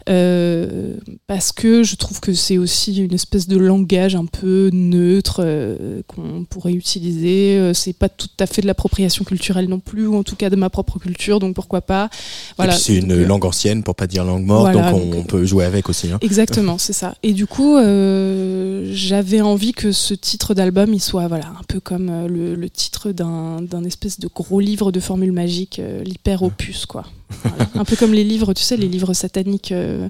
euh, 0.10 0.94
parce 1.28 1.52
que 1.52 1.84
je 1.84 1.96
trouve 1.96 2.22
que 2.22 2.34
c'est 2.34 2.58
aussi 2.58 2.96
une 2.96 3.14
espèce 3.14 3.48
de 3.48 3.58
langage 3.58 4.16
un 4.16 4.26
peu 4.26 4.70
neutre 4.72 5.42
euh, 5.44 6.02
qu'on 6.08 6.46
pourrait 6.50 6.74
utiliser. 6.74 7.72
C'est 7.74 7.94
pas 7.94 8.08
tout 8.08 8.30
à 8.40 8.46
fait 8.46 8.62
de 8.62 8.68
l'appropriation 8.68 9.26
culturelle 9.26 9.68
non 9.68 9.80
plus, 9.80 10.08
ou 10.08 10.16
en 10.16 10.24
tout 10.24 10.36
cas 10.36 10.50
de 10.50 10.56
ma 10.56 10.70
propre 10.70 11.00
culture, 11.00 11.40
donc 11.40 11.56
pourquoi 11.56 11.82
pas. 11.82 12.10
Voilà. 12.56 12.74
C'est 12.74 12.96
une 12.96 13.24
langue 13.24 13.46
ancienne 13.46 13.84
pour 13.84 13.96
pas 13.96 14.08
dire 14.08 14.24
langue 14.24 14.46
morte, 14.46 14.72
voilà, 14.72 14.92
donc 14.92 15.02
on, 15.02 15.06
donc, 15.06 15.16
on 15.16 15.24
peut 15.24 15.46
jouer 15.46 15.66
avec 15.66 15.90
aussi. 15.90 16.10
Hein. 16.12 16.20
Exactement, 16.22 16.78
c'est 16.78 16.94
ça. 16.94 17.16
Et 17.24 17.34
du 17.34 17.46
coup, 17.48 17.76
euh, 17.76 18.90
j'avais 18.94 19.42
envie 19.42 19.74
que 19.74 19.92
ce 19.92 20.14
titre 20.14 20.37
d'album, 20.54 20.94
il 20.94 21.02
soit 21.02 21.28
voilà 21.28 21.48
un 21.48 21.64
peu 21.68 21.80
comme 21.80 22.10
euh, 22.10 22.28
le, 22.28 22.56
le 22.56 22.70
titre 22.70 23.12
d'un 23.12 23.62
d'un 23.62 23.84
espèce 23.84 24.20
de 24.20 24.28
gros 24.28 24.60
livre 24.60 24.92
de 24.92 25.00
formules 25.00 25.32
magiques, 25.32 25.80
euh, 25.80 26.04
l'hyper 26.04 26.44
opus, 26.44 26.86
quoi. 26.86 27.06
Voilà. 27.44 27.68
un 27.76 27.84
peu 27.84 27.96
comme 27.98 28.14
les 28.14 28.24
livres, 28.24 28.54
tu 28.54 28.64
sais, 28.64 28.78
les 28.78 28.88
livres 28.88 29.14
sataniques 29.14 29.74
euh, 29.74 30.08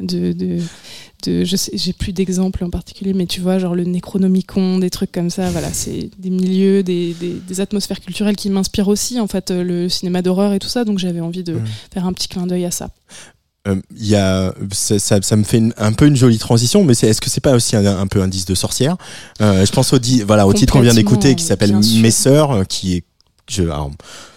de, 0.00 0.32
de, 0.32 0.58
de- 1.24 1.44
je 1.44 1.54
sais, 1.56 1.70
j'ai 1.74 1.92
plus 1.92 2.12
d'exemples 2.12 2.64
en 2.64 2.70
particulier, 2.70 3.14
mais 3.14 3.26
tu 3.26 3.40
vois, 3.40 3.58
genre 3.60 3.74
le 3.76 3.84
Necronomicon, 3.84 4.78
des 4.80 4.90
trucs 4.90 5.12
comme 5.12 5.30
ça. 5.30 5.48
Voilà, 5.50 5.72
c'est 5.72 6.10
des 6.18 6.30
milieux, 6.30 6.82
des, 6.82 7.14
des, 7.14 7.34
des 7.34 7.60
atmosphères 7.60 8.00
culturelles 8.00 8.34
qui 8.36 8.50
m'inspirent 8.50 8.88
aussi, 8.88 9.20
en 9.20 9.28
fait, 9.28 9.50
le 9.52 9.88
cinéma 9.88 10.22
d'horreur 10.22 10.52
et 10.54 10.58
tout 10.58 10.68
ça. 10.68 10.84
Donc 10.84 10.98
j'avais 10.98 11.20
envie 11.20 11.44
de 11.44 11.58
faire 11.92 12.04
un 12.06 12.12
petit 12.12 12.26
clin 12.28 12.46
d'œil 12.48 12.64
à 12.64 12.70
ça. 12.72 12.90
Euh, 13.66 13.76
Il 13.98 14.06
y 14.06 14.14
a, 14.16 14.52
ça, 14.72 14.98
ça, 14.98 15.18
ça 15.22 15.36
me 15.36 15.44
fait 15.44 15.58
une- 15.58 15.74
un 15.76 15.92
peu 15.92 16.06
une 16.06 16.16
jolie 16.16 16.38
transition, 16.38 16.84
mais 16.84 16.94
c'est, 16.94 17.08
est-ce 17.08 17.20
que 17.20 17.30
c'est 17.30 17.40
pas 17.40 17.52
aussi 17.54 17.74
un, 17.76 17.84
un 17.98 18.06
peu 18.06 18.22
un 18.22 18.28
disque 18.28 18.48
de 18.48 18.54
sorcière 18.54 18.96
Euh, 19.40 19.64
Je 19.66 19.72
pense 19.72 19.92
au, 19.92 19.98
voilà, 20.26 20.46
au 20.46 20.52
titre 20.52 20.72
qu'on 20.74 20.80
vient 20.80 20.94
d'écouter 20.94 21.34
qui 21.34 21.44
s'appelle. 21.44 21.72
Mes 22.02 22.10
sœurs, 22.10 22.50
euh, 22.52 22.64
qui 22.64 22.94
est, 22.96 23.04
je, 23.50 23.62
alors, 23.64 23.90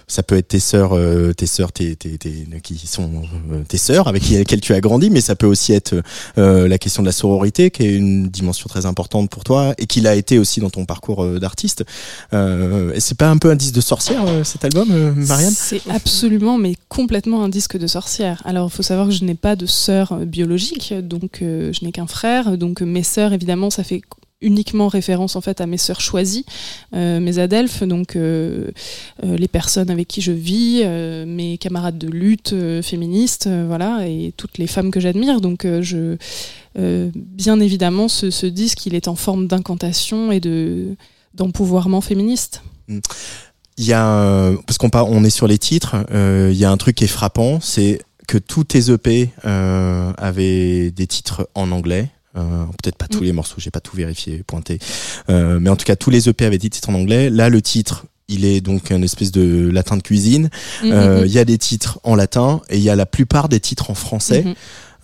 ça 0.10 0.24
peut 0.24 0.36
être 0.36 0.50
tes 0.50 0.60
sœurs, 0.60 0.92
euh, 0.94 1.32
tes 1.34 1.46
sœurs, 1.46 1.72
tes, 1.72 1.96
tes, 1.96 2.18
tes- 2.18 2.46
qui 2.62 2.86
sont 2.88 3.24
euh, 3.54 3.63
tes 3.66 3.78
sœurs 3.78 4.10
avec 4.10 4.28
lesquelles 4.28 4.60
tu 4.60 4.74
as 4.74 4.82
grandi, 4.82 5.10
mais 5.10 5.22
ça 5.22 5.36
peut 5.36 5.46
aussi 5.46 5.72
être 5.72 5.96
euh, 6.38 6.68
la 6.68 6.78
question 6.78 7.01
de 7.04 7.08
la 7.08 7.13
sororité, 7.13 7.70
qui 7.72 7.84
est 7.84 7.96
une 7.96 8.28
dimension 8.28 8.68
très 8.68 8.86
importante 8.86 9.30
pour 9.30 9.44
toi 9.46 9.74
et 9.78 9.86
qui 9.86 10.01
l'a 10.01 10.16
été 10.16 10.38
aussi 10.39 10.60
dans 10.60 10.70
ton 10.70 10.84
parcours 10.86 11.25
d'artiste. 11.39 11.86
C'est 12.32 13.18
pas 13.18 13.30
un 13.30 13.38
peu 13.38 13.50
un 13.51 13.56
disque 13.56 13.75
de 13.75 13.82
sorcière 13.82 14.24
cet 14.44 14.66
album, 14.66 14.89
Marianne? 15.16 15.54
C'est 15.56 15.82
absolument, 15.89 16.58
mais 16.58 16.75
complètement 16.89 17.44
un 17.44 17.50
disque 17.50 17.78
de 17.78 17.88
sorcière. 17.88 18.42
Alors, 18.46 18.70
il 18.72 18.75
faut 18.75 18.84
savoir 18.84 19.08
que 19.08 19.13
je 19.13 19.24
n'ai 19.24 19.36
pas 19.36 19.56
de 19.56 19.68
sœur 19.68 20.18
biologique, 20.25 20.94
donc 21.01 21.38
je 21.42 21.86
n'ai 21.86 21.92
qu'un 21.92 22.08
frère. 22.08 22.58
Donc, 22.58 22.82
mes 22.82 23.04
sœurs, 23.04 23.32
évidemment, 23.34 23.70
ça 23.70 23.84
fait 23.84 24.01
uniquement 24.41 24.88
référence 24.88 25.36
en 25.36 25.41
fait 25.41 25.60
à 25.62 25.65
mes 25.65 25.77
sœurs 25.77 26.01
choisies, 26.01 26.46
euh, 26.96 27.19
mes 27.19 27.39
adelphes, 27.39 27.84
donc 27.84 28.15
euh, 28.15 28.72
euh, 29.24 29.38
les 29.38 29.48
personnes 29.48 29.89
avec 29.89 30.08
qui 30.08 30.22
je 30.22 30.31
vis, 30.31 30.84
mes 31.27 31.58
camarades 31.58 31.98
de 31.98 32.08
lutte 32.08 32.55
féministes, 32.81 33.50
voilà, 33.67 34.08
et 34.08 34.34
toutes 34.38 34.58
les 34.58 34.67
femmes 34.67 34.91
que 34.91 35.00
j'admire. 35.00 35.41
Donc, 35.41 35.65
je, 35.81 36.17
bien 36.75 37.60
évidemment, 37.60 38.08
ce, 38.08 38.29
ce 38.29 38.46
disque, 38.46 38.86
il 38.86 38.96
est 38.96 39.08
en 39.08 39.15
forme 39.15 39.48
d'incantation 39.48 40.31
et 40.31 40.39
de 40.39 40.96
d'empouvoirment 41.34 42.01
féministe. 42.01 42.63
Il 42.88 43.86
y 43.86 43.93
a 43.93 44.51
parce 44.65 44.77
qu'on 44.77 44.89
on 44.93 45.24
est 45.24 45.29
sur 45.29 45.48
les 45.48 45.58
titres, 45.58 45.96
il 46.12 46.58
y 46.58 46.65
a 46.65 46.72
un 46.72 46.77
truc 46.77 46.96
qui 46.96 47.03
est 47.03 47.08
frappant, 47.08 47.60
c'est 47.62 48.01
que 48.27 48.38
tous 48.38 48.63
tes 48.63 48.91
EP 48.91 49.29
avaient 49.43 50.91
des 50.91 51.08
titres 51.08 51.50
en 51.55 51.72
anglais. 51.72 52.10
Euh, 52.39 52.65
Peut-être 52.81 52.98
pas 52.98 53.08
tous 53.08 53.22
Mm. 53.22 53.25
les 53.25 53.31
morceaux, 53.34 53.55
j'ai 53.58 53.72
pas 53.72 53.79
tout 53.81 53.96
vérifié, 53.96 54.43
pointé. 54.48 54.79
Euh, 55.29 55.60
mais 55.60 55.69
en 55.69 55.75
tout 55.75 55.86
cas, 55.86 55.96
tous 55.96 56.10
les 56.10 56.29
EP 56.29 56.46
avaient 56.46 56.58
des 56.58 56.69
titres 56.69 56.89
en 56.89 56.93
anglais. 56.93 57.29
Là, 57.29 57.50
le 57.50 57.62
titre, 57.62 58.05
il 58.27 58.46
est 58.46 58.62
donc 58.62 58.91
une 58.91 59.03
espèce 59.03 59.31
de 59.31 59.69
latin 59.72 59.98
de 59.98 60.03
cuisine. 60.03 60.50
Mm, 60.84 60.91
Euh, 60.91 61.22
mm, 61.22 61.25
Il 61.25 61.31
y 61.31 61.39
a 61.39 61.46
des 61.46 61.58
titres 61.58 62.00
en 62.03 62.15
latin 62.15 62.62
et 62.69 62.77
il 62.77 62.84
y 62.84 62.89
a 62.89 62.96
la 62.96 63.05
plupart 63.05 63.50
des 63.50 63.60
titres 63.60 63.89
en 63.91 63.96
français. 63.96 64.43
Mhm. 64.43 64.53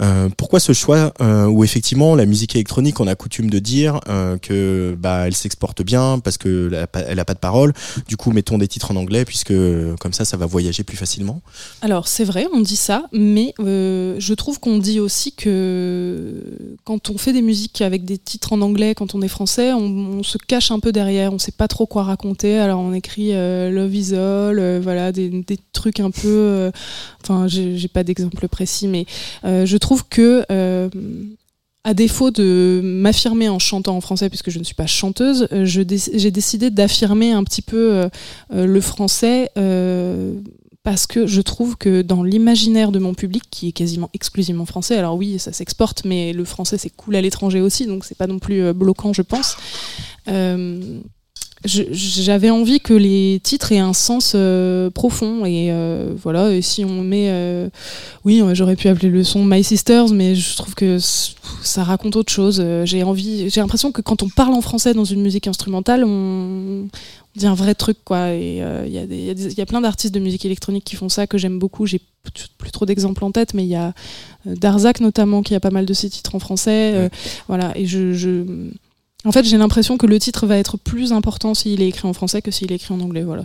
Euh, 0.02 0.30
pourquoi 0.36 0.60
ce 0.60 0.74
choix 0.74 1.14
euh, 1.22 1.46
où 1.46 1.64
effectivement 1.64 2.16
la 2.16 2.26
musique 2.26 2.56
électronique, 2.56 3.00
on 3.00 3.08
a 3.08 3.16
coutume 3.16 3.50
de 3.50 3.60
dire 3.60 4.00
euh, 4.10 4.38
que 4.38 4.96
bah 5.00 5.28
elle 5.28 5.36
s'exporte 5.36 5.84
bien 5.84 6.20
parce 6.20 6.38
que 6.38 6.70
elle 6.72 6.80
a 6.80 6.88
pas- 6.88 7.00
elle 7.00 7.20
a 7.20 7.26
pas 7.26 7.34
de 7.34 7.40
parole. 7.40 7.74
Du 8.08 8.18
coup, 8.18 8.32
mettons 8.32 8.58
des 8.58 8.68
titres 8.68 8.92
en 8.92 8.96
anglais 8.96 9.26
puisque 9.26 9.54
comme 10.00 10.14
ça, 10.14 10.26
ça 10.26 10.38
va 10.38 10.46
voyager 10.46 10.84
plus 10.84 10.98
facilement. 10.98 11.42
Alors 11.82 12.08
c'est 12.08 12.26
vrai, 12.26 12.48
on 12.54 12.60
dit 12.60 12.76
ça, 12.76 13.06
mais 13.14 13.54
euh, 13.60 14.16
je 14.20 14.34
trouve 14.34 14.60
qu'on 14.60 14.78
dit 14.78 15.00
aussi 15.00 15.32
que 15.32 16.34
quand 16.84 17.10
on 17.10 17.18
fait 17.18 17.34
des 17.34 17.42
musiques 17.42 17.82
avec 17.82 18.06
des 18.06 18.18
titres 18.18 18.54
en 18.54 18.62
anglais, 18.62 18.96
quand 18.96 19.16
on 19.16 19.22
est 19.22 19.28
français, 19.28 19.74
on, 19.74 20.24
se 20.24 20.38
cache 20.38 20.72
un 20.72 20.80
peu 20.80 20.92
derrière, 20.92 21.34
on 21.34 21.40
sait 21.40 21.52
pas 21.52 21.68
trop 21.68 21.86
quoi 21.86 22.04
raconter. 22.04 22.58
Alors 22.58 22.80
on 22.80 22.94
écrit 22.94 23.32
Love 23.34 23.96
is 23.96 24.14
All, 24.14 24.80
voilà, 24.82 25.12
des, 25.12 25.44
trucs 25.72 26.00
un 26.00 26.12
peu. 26.12 26.72
Enfin, 27.22 27.48
j'ai 27.48 27.88
pas 27.88 28.04
d'exemple 28.04 28.48
précis, 28.48 28.88
mais 28.88 29.06
je 29.44 29.78
trouve 29.78 29.85
que. 30.10 30.46
euh, 30.52 30.90
à 31.88 31.94
défaut 31.94 32.32
de 32.32 32.82
m'affirmer 32.84 33.48
en 33.48 33.60
chantant 33.60 33.96
en 33.96 34.02
français, 34.02 34.28
puisque 34.28 34.50
je 34.50 34.58
ne 34.58 34.64
suis 34.64 34.74
pas 34.74 34.88
chanteuse, 34.88 35.48
euh, 35.52 35.66
je 35.66 35.84
j'ai 36.16 36.32
décidé 36.32 36.72
d'affirmer 36.72 37.32
un 37.32 37.44
petit 37.44 37.62
peu 37.62 37.92
euh, 37.94 38.10
le 38.52 38.82
français 38.82 39.52
parce 40.82 41.06
que 41.08 41.28
je 41.28 41.42
trouve 41.42 41.78
que 41.78 42.02
dans 42.02 42.24
l'imaginaire 42.24 42.92
de 42.92 42.98
mon 42.98 43.14
public, 43.14 43.44
qui 43.52 43.68
est 43.70 43.72
quasiment 43.72 44.10
exclusivement 44.14 44.66
français, 44.66 44.98
alors 44.98 45.16
oui, 45.16 45.38
ça 45.38 45.52
s'exporte, 45.52 46.06
mais 46.06 46.34
le 46.34 46.44
français 46.44 46.80
c'est 46.80 46.90
cool 46.90 47.16
à 47.16 47.22
l'étranger 47.22 47.62
aussi, 47.62 47.86
donc 47.86 48.04
c'est 48.04 48.18
pas 48.18 48.28
non 48.28 48.40
plus 48.40 48.74
bloquant, 48.74 49.14
je 49.14 49.22
pense. 49.22 49.56
J'avais 51.66 52.50
envie 52.50 52.80
que 52.80 52.94
les 52.94 53.40
titres 53.44 53.72
aient 53.72 53.80
un 53.80 53.94
sens 53.94 54.34
euh, 54.36 54.90
profond 54.90 55.46
et 55.46 55.72
euh, 55.72 56.14
voilà 56.22 56.52
et 56.52 56.62
si 56.62 56.86
on 56.86 57.02
met 57.02 57.28
euh, 57.30 57.70
oui 58.24 58.42
j'aurais 58.54 58.76
pu 58.76 58.88
appeler 58.88 59.10
le 59.10 59.24
son 59.24 59.44
My 59.44 59.64
Sisters 59.64 60.10
mais 60.10 60.36
je 60.36 60.56
trouve 60.56 60.76
que 60.76 60.98
ça 61.00 61.84
raconte 61.84 62.16
autre 62.16 62.32
chose. 62.32 62.64
J'ai 62.86 63.04
envie 63.04 63.50
j'ai 63.50 63.62
l'impression 63.62 63.92
que 63.92 64.02
quand 64.02 64.22
on 64.24 64.30
parle 64.30 64.54
en 64.54 64.62
français 64.62 64.94
dans 64.94 65.06
une 65.06 65.22
musique 65.22 65.48
instrumentale 65.48 66.04
on, 66.04 66.88
on 66.88 66.90
dit 67.36 67.48
un 67.48 67.56
vrai 67.56 67.74
truc 67.74 67.98
quoi. 68.06 68.34
Et 68.34 68.58
il 68.86 68.92
y, 68.94 68.98
a 69.00 69.04
y 69.04 69.62
y 69.62 69.66
plein 69.66 69.82
d'artistes 69.82 70.14
de 70.14 70.20
musique 70.20 70.46
électronique 70.46 70.84
qui 70.84 70.96
font 70.96 71.10
ça 71.10 71.26
que 71.28 71.38
j'aime 71.38 71.58
beaucoup. 71.60 71.86
J'ai 71.86 72.00
plus- 72.60 72.72
trop 72.72 72.86
d'exemples 72.86 73.24
en 73.24 73.32
tête 73.32 73.54
mais 73.54 73.64
il 73.64 73.70
y 73.70 73.76
a 73.76 73.94
Darzac 74.46 75.00
notamment 75.00 75.42
qui 75.44 75.56
a 75.56 75.60
pas 75.60 75.72
mal 75.72 75.86
de 75.86 75.94
ses 75.94 76.10
titres 76.10 76.36
en 76.36 76.40
français 76.40 77.10
voilà. 77.48 77.72
Et 77.76 77.86
je, 77.86 78.14
je 78.14 78.44
en 79.26 79.32
fait, 79.32 79.44
j'ai 79.44 79.58
l'impression 79.58 79.98
que 79.98 80.06
le 80.06 80.20
titre 80.20 80.46
va 80.46 80.58
être 80.58 80.78
plus 80.78 81.12
important 81.12 81.54
s'il 81.54 81.82
est 81.82 81.90
écrit 81.90 82.08
en 82.08 82.14
français 82.14 82.42
que 82.42 82.52
s'il 82.52 82.72
est 82.72 82.76
écrit 82.76 82.94
en 82.94 83.00
anglais. 83.00 83.24
Voilà, 83.24 83.44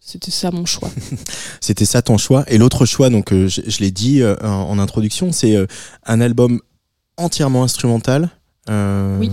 c'était 0.00 0.30
ça 0.30 0.52
mon 0.52 0.64
choix. 0.64 0.90
C'était 1.60 1.84
ça 1.84 2.00
ton 2.00 2.16
choix. 2.16 2.44
Et 2.46 2.58
l'autre 2.58 2.86
choix, 2.86 3.10
donc 3.10 3.32
euh, 3.32 3.48
je, 3.48 3.60
je 3.66 3.80
l'ai 3.80 3.90
dit 3.90 4.22
euh, 4.22 4.36
en, 4.40 4.70
en 4.70 4.78
introduction, 4.78 5.32
c'est 5.32 5.56
euh, 5.56 5.66
un 6.04 6.20
album 6.20 6.60
entièrement 7.16 7.64
instrumental. 7.64 8.30
Oui. 8.68 9.30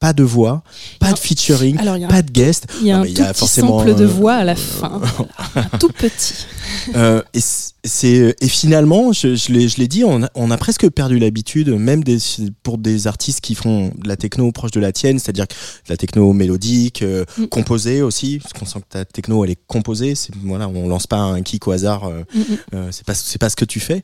Pas 0.00 0.14
de 0.14 0.22
voix, 0.22 0.62
pas 0.98 1.08
Alors- 1.08 1.18
de 1.18 1.22
featuring, 1.22 1.78
Alors, 1.78 1.96
il 1.98 2.00
y 2.00 2.04
a 2.04 2.06
un, 2.06 2.10
pas 2.10 2.22
de 2.22 2.30
guest. 2.30 2.66
il 2.80 2.86
y 2.86 2.90
a 2.90 3.00
un 3.00 3.04
y 3.04 3.12
tout 3.12 3.22
a 3.22 3.26
petit 3.34 3.38
forcément, 3.40 3.80
sample 3.80 3.94
de 3.94 4.04
euh, 4.04 4.08
voix 4.08 4.32
à 4.32 4.44
la 4.44 4.56
fin. 4.56 4.98
Un 5.56 5.78
tout 5.78 5.90
petit. 5.90 6.46
Euh, 6.94 7.20
et 7.34 7.40
c'est 7.84 8.34
et 8.40 8.48
finalement, 8.48 9.12
je, 9.12 9.34
je 9.34 9.52
l'ai 9.52 9.68
je 9.68 9.76
l'ai 9.76 9.88
dit, 9.88 10.02
on 10.04 10.22
a, 10.22 10.30
on 10.34 10.50
a 10.50 10.56
presque 10.56 10.88
perdu 10.88 11.18
l'habitude, 11.18 11.68
même 11.68 12.02
des, 12.02 12.16
pour 12.62 12.78
des 12.78 13.08
artistes 13.08 13.42
qui 13.42 13.54
font 13.54 13.92
de 13.98 14.08
la 14.08 14.16
techno 14.16 14.50
proche 14.52 14.70
de 14.70 14.80
la 14.80 14.90
tienne, 14.92 15.18
c'est-à-dire 15.18 15.44
de 15.46 15.90
la 15.90 15.98
techno 15.98 16.32
mélodique, 16.32 17.02
euh, 17.02 17.26
Mm. 17.36 17.46
composée 17.48 18.00
aussi, 18.00 18.38
parce 18.38 18.54
qu'on 18.54 18.64
sent 18.64 18.78
que 18.80 18.88
ta 18.88 19.04
techno 19.04 19.44
elle 19.44 19.50
est 19.50 19.58
composée. 19.66 20.14
C'est 20.14 20.32
voilà, 20.44 20.66
on 20.68 20.88
lance 20.88 21.06
pas 21.06 21.18
un 21.18 21.42
kick 21.42 21.66
au 21.68 21.72
hasard. 21.72 22.04
euh, 22.04 22.22
Mm, 22.34 22.38
mm. 22.40 22.44
euh, 22.74 22.88
c'est 22.90 23.04
pas 23.04 23.12
c'est 23.14 23.38
pas 23.38 23.50
ce 23.50 23.56
que 23.56 23.66
tu 23.66 23.80
fais. 23.80 24.02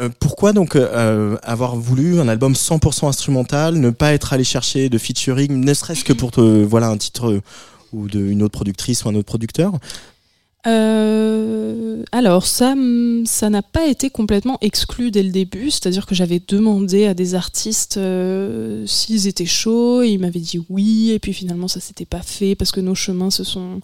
Euh, 0.00 0.08
pourquoi 0.20 0.52
donc 0.52 0.74
euh, 0.74 1.36
avoir 1.42 1.76
voulu 1.76 2.18
un 2.18 2.26
album 2.28 2.54
100% 2.54 3.08
instrumental, 3.08 3.74
ne 3.74 3.90
pas 3.90 4.14
être 4.14 4.32
allé 4.32 4.42
chercher 4.42 4.88
de 4.88 4.96
featuring, 4.96 5.52
ne 5.52 5.74
serait-ce 5.74 6.02
que 6.02 6.14
pour 6.14 6.30
te 6.30 6.40
voilà 6.40 6.88
un 6.88 6.96
titre 6.96 7.30
euh, 7.30 7.42
ou 7.92 8.08
de 8.08 8.18
une 8.18 8.42
autre 8.42 8.52
productrice 8.52 9.04
ou 9.04 9.10
un 9.10 9.14
autre 9.14 9.26
producteur? 9.26 9.72
Euh, 10.66 12.04
alors 12.12 12.46
ça, 12.46 12.74
ça 13.24 13.50
n'a 13.50 13.62
pas 13.62 13.86
été 13.88 14.10
complètement 14.10 14.58
exclu 14.60 15.10
dès 15.10 15.22
le 15.22 15.30
début, 15.30 15.70
c'est-à-dire 15.70 16.06
que 16.06 16.14
j'avais 16.14 16.40
demandé 16.46 17.06
à 17.06 17.14
des 17.14 17.34
artistes 17.34 17.96
euh, 17.96 18.86
s'ils 18.86 19.26
étaient 19.26 19.46
chauds, 19.46 20.02
et 20.02 20.10
ils 20.10 20.18
m'avaient 20.18 20.38
dit 20.38 20.64
oui, 20.70 21.10
et 21.10 21.18
puis 21.18 21.32
finalement 21.32 21.66
ça 21.66 21.80
s'était 21.80 22.04
pas 22.04 22.22
fait 22.22 22.54
parce 22.54 22.70
que 22.70 22.80
nos 22.80 22.94
chemins 22.94 23.30
se 23.30 23.42
sont 23.42 23.80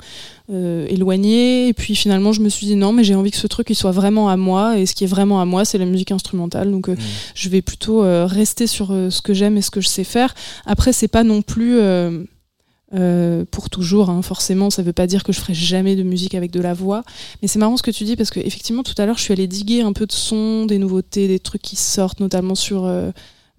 euh, 0.53 0.87
éloignés, 0.89 1.69
et 1.69 1.73
puis 1.73 1.97
finalement 1.97 2.33
je 2.33 2.43
me 2.43 2.49
suis 2.49 2.67
dit 2.67 2.77
non, 2.77 2.93
mais 2.93 3.03
j'ai 3.03 3.17
envie 3.17 3.33
que 3.33 3.39
ce 3.39 3.49
truc 3.49 3.71
il 3.71 3.75
soit 3.75 3.93
vraiment 3.93 4.29
à 4.29 4.37
moi, 4.37 4.79
et 4.79 4.87
ce 4.87 4.95
qui 4.95 5.03
est 5.03 5.09
vraiment 5.09 5.41
à 5.41 5.45
moi 5.45 5.65
c'est 5.65 5.79
la 5.79 5.87
musique 5.87 6.13
instrumentale, 6.13 6.71
donc 6.71 6.89
euh, 6.89 6.95
Mmh. 6.99 7.01
je 7.35 7.49
vais 7.49 7.63
plutôt 7.63 8.01
rester 8.27 8.67
sur 8.67 8.89
ce 8.89 9.23
que 9.23 9.33
j'aime 9.33 9.57
et 9.57 9.63
ce 9.63 9.71
que 9.71 9.81
je 9.81 9.89
sais 9.89 10.05
faire. 10.05 10.35
Après 10.67 10.93
c'est 10.93 11.09
pas 11.09 11.23
non 11.23 11.43
plus 11.43 11.79
euh, 12.95 13.45
pour 13.51 13.69
toujours, 13.69 14.09
hein, 14.09 14.23
forcément, 14.23 14.71
ça 14.71 14.83
veut 14.83 14.95
pas 14.95 15.07
dire 15.07 15.23
que 15.23 15.33
je 15.33 15.41
ferai 15.41 15.53
jamais 15.53 15.95
de 15.95 16.03
musique 16.03 16.35
avec 16.35 16.51
de 16.51 16.61
la 16.61 16.73
voix. 16.73 17.03
Mais 17.43 17.49
c'est 17.49 17.59
marrant 17.59 17.77
ce 17.77 17.83
que 17.83 17.91
tu 17.91 18.05
dis 18.05 18.17
parce 18.17 18.31
que 18.31 18.41
effectivement 18.41 18.83
tout 18.83 18.95
à 18.97 19.05
l'heure 19.05 19.19
je 19.19 19.23
suis 19.23 19.33
allée 19.33 19.47
diguer 19.47 19.83
un 19.83 19.93
peu 19.93 20.07
de 20.07 20.13
son, 20.13 20.65
des 20.65 20.79
nouveautés, 20.79 21.29
des 21.29 21.39
trucs 21.39 21.63
qui 21.63 21.77
sortent, 21.77 22.21
notamment 22.21 22.55
sur 22.55 22.87
euh, 22.87 23.11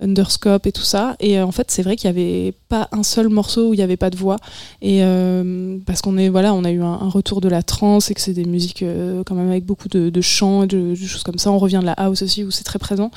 Underscope 0.01 0.65
et 0.65 0.71
tout 0.71 0.83
ça. 0.83 1.15
Et 1.19 1.37
euh, 1.37 1.45
en 1.45 1.51
fait 1.51 1.71
c'est 1.71 1.81
vrai 1.81 1.95
qu'il 1.95 2.07
y 2.07 2.09
avait 2.09 2.53
pas 2.69 2.87
un 2.91 3.03
seul 3.03 3.29
morceau 3.29 3.69
où 3.69 3.73
il 3.73 3.79
y 3.79 3.83
avait 3.83 3.97
pas 3.97 4.09
de 4.09 4.17
voix. 4.17 4.37
Et 4.81 5.03
euh, 5.03 5.77
parce 5.85 6.01
qu'on 6.01 6.17
est 6.17 6.29
voilà, 6.29 6.53
on 6.53 6.63
a 6.63 6.71
eu 6.71 6.81
un, 6.81 7.09
retour 7.09 7.41
de 7.41 7.49
la 7.49 7.63
trance 7.63 8.11
et 8.11 8.13
que 8.13 8.21
c'est 8.21 8.33
des 8.33 8.45
musiques 8.45 8.83
euh, 8.83 9.23
quand 9.25 9.35
même 9.35 9.49
avec 9.49 9.65
beaucoup 9.65 9.89
de, 9.89 10.21
chants 10.21 10.63
et 10.63 10.67
de, 10.67 10.95
choses 10.95 11.23
comme 11.23 11.37
ça. 11.37 11.51
On 11.51 11.57
revient 11.57 11.79
de 11.81 11.85
la 11.85 11.93
house 11.93 12.21
aussi 12.21 12.43
où 12.43 12.51
c'est 12.51 12.63
très 12.63 12.79
présent. 12.79 13.11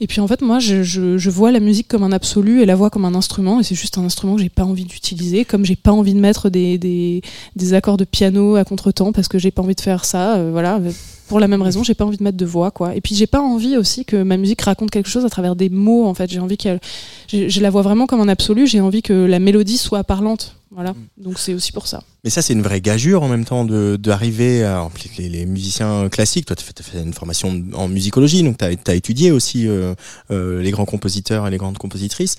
Et 0.00 0.06
puis 0.06 0.20
en 0.20 0.28
fait 0.28 0.40
moi 0.40 0.58
je, 0.58 0.82
je, 0.82 1.30
vois 1.30 1.52
la 1.52 1.60
musique 1.60 1.88
comme 1.88 2.02
un 2.02 2.12
absolu 2.12 2.62
et 2.62 2.66
la 2.66 2.74
voix 2.74 2.90
comme 2.90 3.04
un 3.04 3.14
instrument 3.14 3.60
et 3.60 3.62
c'est 3.62 3.74
juste 3.74 3.98
un 3.98 4.04
instrument 4.04 4.36
que 4.36 4.42
j'ai 4.42 4.48
pas 4.48 4.64
envie 4.64 4.84
d'utiliser 4.84 5.44
comme 5.44 5.64
j'ai 5.64 5.76
pas 5.76 5.92
envie 5.92 6.14
de 6.14 6.20
mettre 6.20 6.48
des, 6.48 6.78
des, 6.78 7.22
des 7.56 7.74
accords 7.74 7.96
de 7.96 8.04
piano 8.04 8.56
à 8.56 8.64
contretemps 8.64 9.12
parce 9.12 9.28
que 9.28 9.38
j'ai 9.38 9.50
pas 9.50 9.62
envie 9.62 9.74
de 9.74 9.80
faire 9.80 10.04
ça 10.04 10.42
voilà 10.50 10.80
pour 11.28 11.40
la 11.40 11.48
même 11.48 11.62
raison 11.62 11.82
j'ai 11.82 11.94
pas 11.94 12.04
envie 12.04 12.16
de 12.16 12.22
mettre 12.22 12.36
de 12.36 12.46
voix 12.46 12.70
quoi. 12.70 12.94
Et 12.94 13.00
puis 13.00 13.14
j'ai 13.14 13.26
pas 13.26 13.40
envie 13.40 13.76
aussi 13.76 14.04
que 14.04 14.22
ma 14.22 14.36
musique 14.36 14.62
raconte 14.62 14.90
quelque 14.90 15.08
chose 15.08 15.24
à 15.24 15.30
travers 15.30 15.56
des 15.56 15.68
mots 15.68 16.06
en 16.06 16.14
fait. 16.14 16.30
J'ai 16.30 16.40
envie 16.40 16.56
qu'elle 16.56 16.80
je, 17.28 17.48
je 17.48 17.60
la 17.60 17.70
vois 17.70 17.82
vraiment 17.82 18.06
comme 18.06 18.20
un 18.20 18.28
absolu. 18.28 18.66
J'ai 18.66 18.80
envie 18.80 19.02
que 19.02 19.12
la 19.12 19.38
mélodie 19.38 19.78
soit 19.78 20.04
parlante 20.04 20.56
voilà. 20.74 20.92
Donc 21.16 21.38
c'est 21.38 21.54
aussi 21.54 21.70
pour 21.70 21.86
ça. 21.86 22.02
Mais 22.24 22.30
ça, 22.30 22.42
c'est 22.42 22.52
une 22.52 22.62
vraie 22.62 22.80
gageure 22.80 23.22
en 23.22 23.28
même 23.28 23.44
temps 23.44 23.64
de 23.64 23.96
d'arriver 23.96 24.64
à 24.64 24.88
les, 25.18 25.28
les 25.28 25.46
musiciens 25.46 26.08
classiques. 26.08 26.46
Toi, 26.46 26.56
tu 26.56 26.64
as 26.76 26.82
fait 26.82 27.00
une 27.00 27.12
formation 27.12 27.62
en 27.74 27.86
musicologie, 27.86 28.42
donc 28.42 28.58
tu 28.58 28.64
as, 28.64 28.94
étudié 28.94 29.30
aussi 29.30 29.68
euh, 29.68 29.94
euh, 30.32 30.60
les 30.60 30.72
grands 30.72 30.84
compositeurs 30.84 31.46
et 31.46 31.50
les 31.52 31.58
grandes 31.58 31.78
compositrices. 31.78 32.36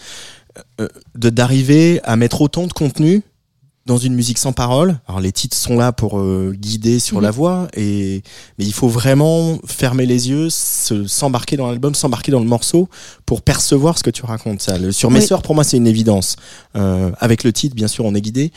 Euh, 0.81 0.87
de 1.15 1.29
d'arriver 1.29 2.01
à 2.03 2.17
mettre 2.17 2.41
autant 2.41 2.67
de 2.67 2.73
contenu 2.73 3.23
dans 3.85 3.97
une 3.99 4.15
musique 4.15 4.39
sans 4.39 4.51
parole. 4.51 4.97
Alors 5.07 5.19
les 5.21 5.31
titres 5.31 5.55
sont 5.55 5.77
là 5.77 5.91
pour 5.91 6.17
euh, 6.19 6.55
guider 6.57 6.97
sur 6.99 7.17
Mhm. 7.17 7.23
la 7.23 7.29
voix, 7.31 7.67
et 7.75 8.23
mais 8.57 8.65
il 8.65 8.73
faut 8.73 8.87
vraiment 8.87 9.59
fermer 9.67 10.07
les 10.07 10.29
yeux, 10.29 10.49
se- 10.49 11.05
s'embarquer 11.05 11.55
dans 11.55 11.67
l'album, 11.67 11.93
s'embarquer 11.93 12.31
dans 12.31 12.39
le 12.39 12.47
morceau 12.47 12.89
pour 13.27 13.43
percevoir 13.43 13.97
ce 13.97 14.03
que 14.03 14.09
tu 14.09 14.25
racontes. 14.25 14.61
Ça, 14.61 14.79
le, 14.79 14.91
sur 14.91 15.11
mes 15.11 15.19
Oui. 15.19 15.25
sœurs, 15.27 15.43
pour 15.43 15.53
moi, 15.53 15.63
c'est 15.63 15.77
une 15.77 15.85
évidence. 15.87 16.35
Euh, 16.75 17.11
avec 17.19 17.43
le 17.43 17.53
titre, 17.53 17.75
bien 17.75 17.87
sûr, 17.87 18.05
on 18.05 18.15
est 18.15 18.21
guidé, 18.21 18.51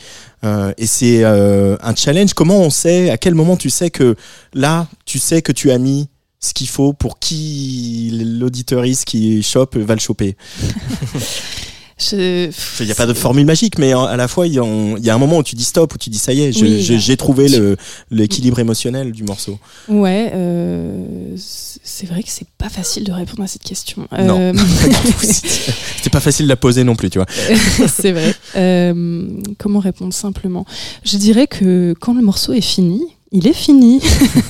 Euh, 0.45 0.71
et 0.77 0.87
c'est 0.87 1.23
euh, 1.25 1.75
un 1.83 1.93
challenge. 1.93 2.33
Comment 2.33 2.59
on 2.61 2.69
sait, 2.69 3.09
à 3.09 3.17
quel 3.17 3.35
moment 3.35 3.57
tu 3.57 3.69
sais 3.69 3.89
que 3.91 4.15
là, 4.53 4.87
tu 5.05 5.19
sais 5.19 5.41
que 5.41 5.51
tu 5.51 5.69
as 5.69 5.77
mis 5.77 6.07
ce 6.39 6.53
qu'il 6.53 6.69
faut 6.69 6.93
pour 6.93 7.19
qui 7.19 8.09
l'auditoriste 8.39 9.03
qui 9.05 9.43
chope 9.43 9.75
va 9.75 9.93
le 9.95 9.99
choper? 9.99 10.37
Je- 11.99 12.49
Il 12.79 12.85
n'y 12.85 12.91
a 12.91 12.95
pas 12.95 13.05
de 13.05 13.13
formule 13.13 13.45
magique, 13.45 13.77
mais 13.77 13.91
à 13.93 14.15
la 14.15 14.27
fois, 14.27 14.47
il 14.47 14.53
y, 14.53 14.59
a 14.59 14.63
un- 14.63 15.17
moment 15.17 15.37
où 15.39 15.43
tu 15.43 15.55
dis 15.55 15.63
stop, 15.65 15.93
où 15.93 15.97
tu 15.97 16.09
dis 16.09 16.17
ça 16.17 16.31
y 16.33 16.41
est, 16.43 16.61
Oui, 16.61 16.81
j'ai 16.81 17.17
trouvé 17.17 17.47
l'équilibre 18.09 18.59
émotionnel 18.59 19.11
du 19.11 19.23
morceau. 19.23 19.59
Ouais, 19.87 20.31
euh, 20.33 21.35
c'est 21.35 22.07
vrai 22.07 22.23
que 22.23 22.29
c'est 22.29 22.47
pas 22.57 22.69
facile 22.69 23.03
de 23.03 23.11
répondre 23.11 23.43
à 23.43 23.47
cette 23.47 23.63
question. 23.63 24.07
Non. 24.17 24.39
Euh, 24.49 24.53
C'était 25.21 26.09
pas 26.09 26.19
facile 26.21 26.45
de 26.45 26.49
la 26.49 26.55
poser 26.55 26.83
non 26.83 26.95
plus, 26.95 27.09
tu 27.09 27.17
vois. 27.19 27.27
c'est 27.87 28.11
vrai. 28.13 28.33
Euh, 28.55 29.27
comment 29.57 29.79
répondre 29.79 30.13
simplement? 30.13 30.65
Je 31.03 31.17
dirais 31.17 31.47
que 31.47 31.93
quand 31.99 32.13
le 32.13 32.21
morceau 32.21 32.53
est 32.53 32.61
fini, 32.61 33.01
il 33.31 33.45
est 33.47 33.53
fini. 33.53 33.99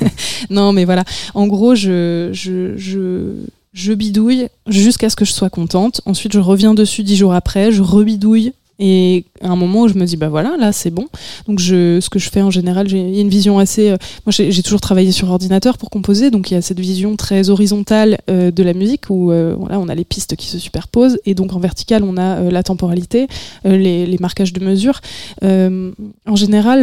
non, 0.49 0.71
mais 0.73 0.85
voilà. 0.85 1.03
En 1.33 1.47
gros, 1.47 1.73
je, 1.75 2.29
je, 2.33 2.77
je, 2.77 3.33
je 3.79 3.93
bidouille 3.93 4.47
jusqu'à 4.67 5.09
ce 5.09 5.15
que 5.15 5.25
je 5.25 5.31
sois 5.31 5.49
contente. 5.49 6.01
Ensuite, 6.05 6.33
je 6.33 6.39
reviens 6.39 6.73
dessus 6.73 7.03
dix 7.03 7.15
jours 7.15 7.33
après, 7.33 7.71
je 7.71 7.81
rebidouille. 7.81 8.53
Et 8.81 9.25
à 9.41 9.49
un 9.49 9.57
moment 9.57 9.81
où 9.81 9.87
je 9.89 9.95
me 9.95 10.05
dis, 10.05 10.15
bah 10.15 10.29
voilà, 10.29 10.55
là 10.57 10.71
c'est 10.71 10.89
bon. 10.89 11.07
Donc 11.47 11.59
je, 11.59 11.99
ce 11.99 12.09
que 12.09 12.17
je 12.17 12.29
fais 12.29 12.41
en 12.41 12.49
général, 12.49 12.87
j'ai 12.87 13.19
une 13.19 13.27
vision 13.27 13.59
assez. 13.59 13.89
euh, 13.89 13.97
moi 14.25 14.31
j'ai 14.31 14.63
toujours 14.63 14.79
travaillé 14.79 15.11
sur 15.11 15.29
ordinateur 15.29 15.77
pour 15.77 15.89
composer, 15.89 16.31
donc 16.31 16.49
il 16.49 16.53
y 16.53 16.57
a 16.57 16.61
cette 16.61 16.79
vision 16.79 17.17
très 17.17 17.49
horizontale 17.49 18.19
euh, 18.29 18.51
de 18.51 18.63
la 18.63 18.73
musique 18.73 19.09
où 19.09 19.33
euh, 19.33 19.53
on 19.57 19.89
a 19.89 19.95
les 19.95 20.05
pistes 20.05 20.37
qui 20.37 20.47
se 20.47 20.59
superposent 20.59 21.19
et 21.25 21.33
donc 21.35 21.51
en 21.51 21.59
vertical 21.59 22.05
on 22.05 22.15
a 22.15 22.37
euh, 22.37 22.51
la 22.51 22.63
temporalité, 22.63 23.27
les, 23.65 24.05
les 24.05 24.17
marquages 24.19 24.53
de 24.53 24.63
mesure. 24.63 25.01
En 25.41 26.35
général, 26.37 26.79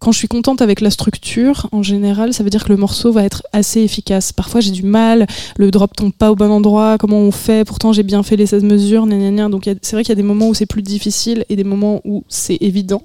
quand 0.00 0.12
je 0.12 0.18
suis 0.18 0.28
contente 0.28 0.62
avec 0.62 0.80
la 0.80 0.90
structure, 0.90 1.68
en 1.72 1.82
général, 1.82 2.32
ça 2.32 2.42
veut 2.42 2.48
dire 2.48 2.64
que 2.64 2.70
le 2.70 2.78
morceau 2.78 3.12
va 3.12 3.22
être 3.22 3.42
assez 3.52 3.82
efficace. 3.82 4.32
Parfois, 4.32 4.60
j'ai 4.60 4.70
du 4.70 4.82
mal, 4.82 5.26
le 5.58 5.70
drop 5.70 5.94
tombe 5.94 6.12
pas 6.12 6.32
au 6.32 6.34
bon 6.34 6.50
endroit, 6.50 6.96
comment 6.98 7.18
on 7.18 7.30
fait 7.30 7.66
Pourtant, 7.66 7.92
j'ai 7.92 8.02
bien 8.02 8.22
fait 8.22 8.36
les 8.36 8.46
16 8.46 8.64
mesures, 8.64 9.06
gna 9.06 9.16
gna 9.16 9.30
gna. 9.30 9.48
Donc, 9.50 9.64
c'est 9.82 9.92
vrai 9.96 10.02
qu'il 10.02 10.08
y 10.08 10.12
a 10.12 10.16
des 10.16 10.22
moments 10.22 10.48
où 10.48 10.54
c'est 10.54 10.64
plus 10.64 10.80
difficile 10.80 11.44
et 11.50 11.56
des 11.56 11.64
moments 11.64 12.00
où 12.04 12.24
c'est 12.28 12.56
évident. 12.62 13.02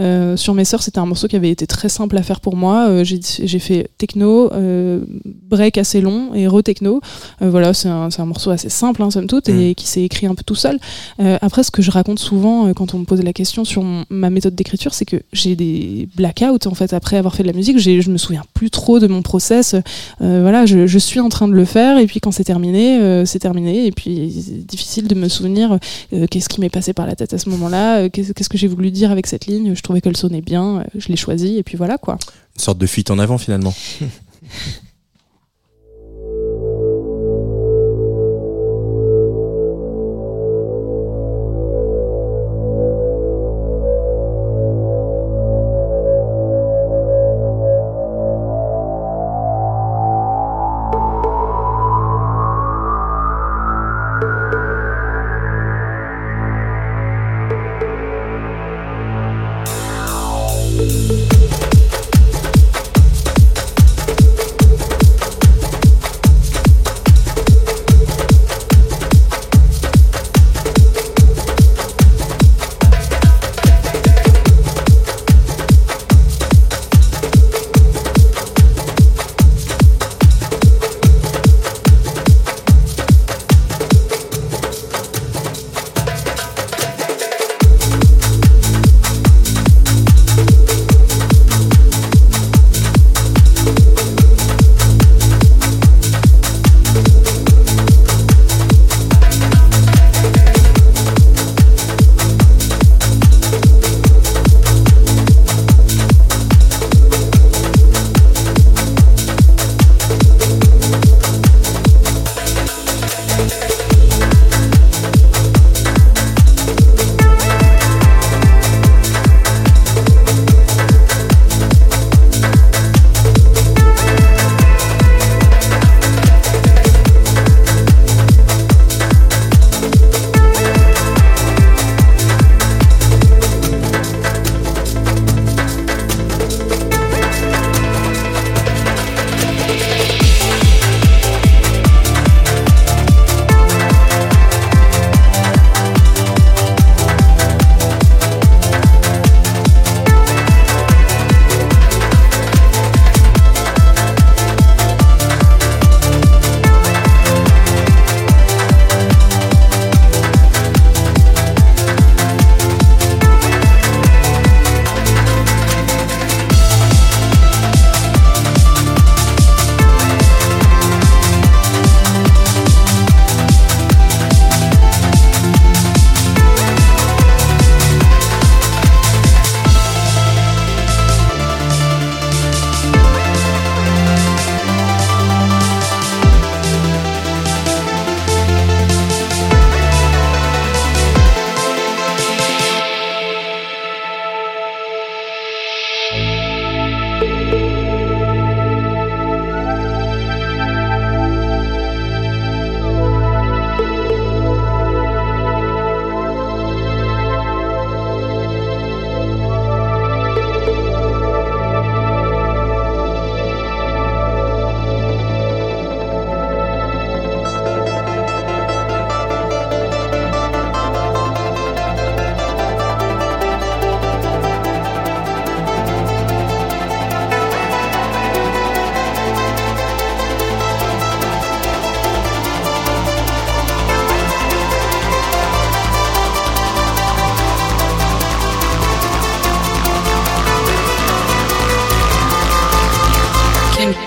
Euh, 0.00 0.36
sur 0.36 0.54
mes 0.54 0.64
sœurs, 0.64 0.82
c'était 0.82 0.98
un 0.98 1.06
morceau 1.06 1.28
qui 1.28 1.36
avait 1.36 1.50
été 1.50 1.66
très 1.66 1.88
simple 1.88 2.16
à 2.16 2.22
faire 2.22 2.40
pour 2.40 2.56
moi. 2.56 2.88
Euh, 2.88 3.04
j'ai, 3.04 3.58
fait 3.58 3.88
techno, 3.96 4.52
euh, 4.52 5.04
break 5.48 5.78
assez 5.78 6.00
long 6.00 6.34
et 6.34 6.48
re-techno. 6.48 7.00
Voilà, 7.40 7.74
c'est 7.74 7.88
un, 7.88 8.10
morceau 8.24 8.50
assez 8.50 8.68
simple, 8.68 9.02
hein, 9.02 9.10
somme 9.10 9.26
toute, 9.26 9.48
et 9.48 9.74
qui 9.74 9.86
s'est 9.86 10.02
écrit 10.02 10.26
un 10.26 10.34
peu 10.34 10.42
tout 10.44 10.54
seul. 10.54 10.78
Après, 11.18 11.62
ce 11.62 11.70
que 11.70 11.82
je 11.82 11.90
raconte 11.90 12.18
souvent 12.18 12.72
quand 12.74 12.94
on 12.94 12.98
me 12.98 13.04
pose 13.04 13.22
la 13.22 13.32
question 13.32 13.64
sur 13.64 13.84
ma 14.10 14.30
méthode 14.30 14.54
d'écriture, 14.54 14.94
c'est 14.94 15.04
que 15.04 15.22
j'ai 15.32 15.56
des 15.56 16.08
blackouts 16.24 16.66
en 16.66 16.74
fait 16.74 16.92
après 16.92 17.16
avoir 17.16 17.34
fait 17.34 17.42
de 17.42 17.48
la 17.48 17.54
musique. 17.54 17.78
Je 17.78 18.10
me 18.10 18.16
souviens 18.16 18.44
plus 18.54 18.70
trop 18.70 18.98
de 18.98 19.06
mon 19.06 19.22
process. 19.22 19.74
Euh, 19.74 20.40
voilà, 20.40 20.64
je, 20.64 20.86
je 20.86 20.98
suis 20.98 21.20
en 21.20 21.28
train 21.28 21.48
de 21.48 21.52
le 21.52 21.64
faire 21.64 21.98
et 21.98 22.06
puis 22.06 22.20
quand 22.20 22.30
c'est 22.30 22.44
terminé, 22.44 22.98
euh, 22.98 23.24
c'est 23.26 23.38
terminé. 23.38 23.86
Et 23.86 23.92
puis 23.92 24.32
c'est 24.34 24.66
difficile 24.66 25.06
de 25.06 25.14
me 25.14 25.28
souvenir 25.28 25.78
euh, 26.12 26.26
qu'est-ce 26.26 26.48
qui 26.48 26.60
m'est 26.60 26.70
passé 26.70 26.92
par 26.92 27.06
la 27.06 27.14
tête 27.14 27.34
à 27.34 27.38
ce 27.38 27.48
moment-là, 27.50 28.08
qu'est-ce, 28.08 28.32
qu'est-ce 28.32 28.48
que 28.48 28.58
j'ai 28.58 28.68
voulu 28.68 28.90
dire 28.90 29.10
avec 29.10 29.26
cette 29.26 29.46
ligne. 29.46 29.74
Je 29.74 29.82
trouvais 29.82 30.00
qu'elle 30.00 30.16
sonnait 30.16 30.40
bien, 30.40 30.84
je 30.96 31.08
l'ai 31.08 31.16
choisie 31.16 31.58
et 31.58 31.62
puis 31.62 31.76
voilà 31.76 31.98
quoi. 31.98 32.18
Une 32.56 32.62
sorte 32.62 32.78
de 32.78 32.86
fuite 32.86 33.10
en 33.10 33.18
avant 33.18 33.38
finalement. 33.38 33.74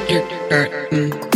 your 0.09 1.26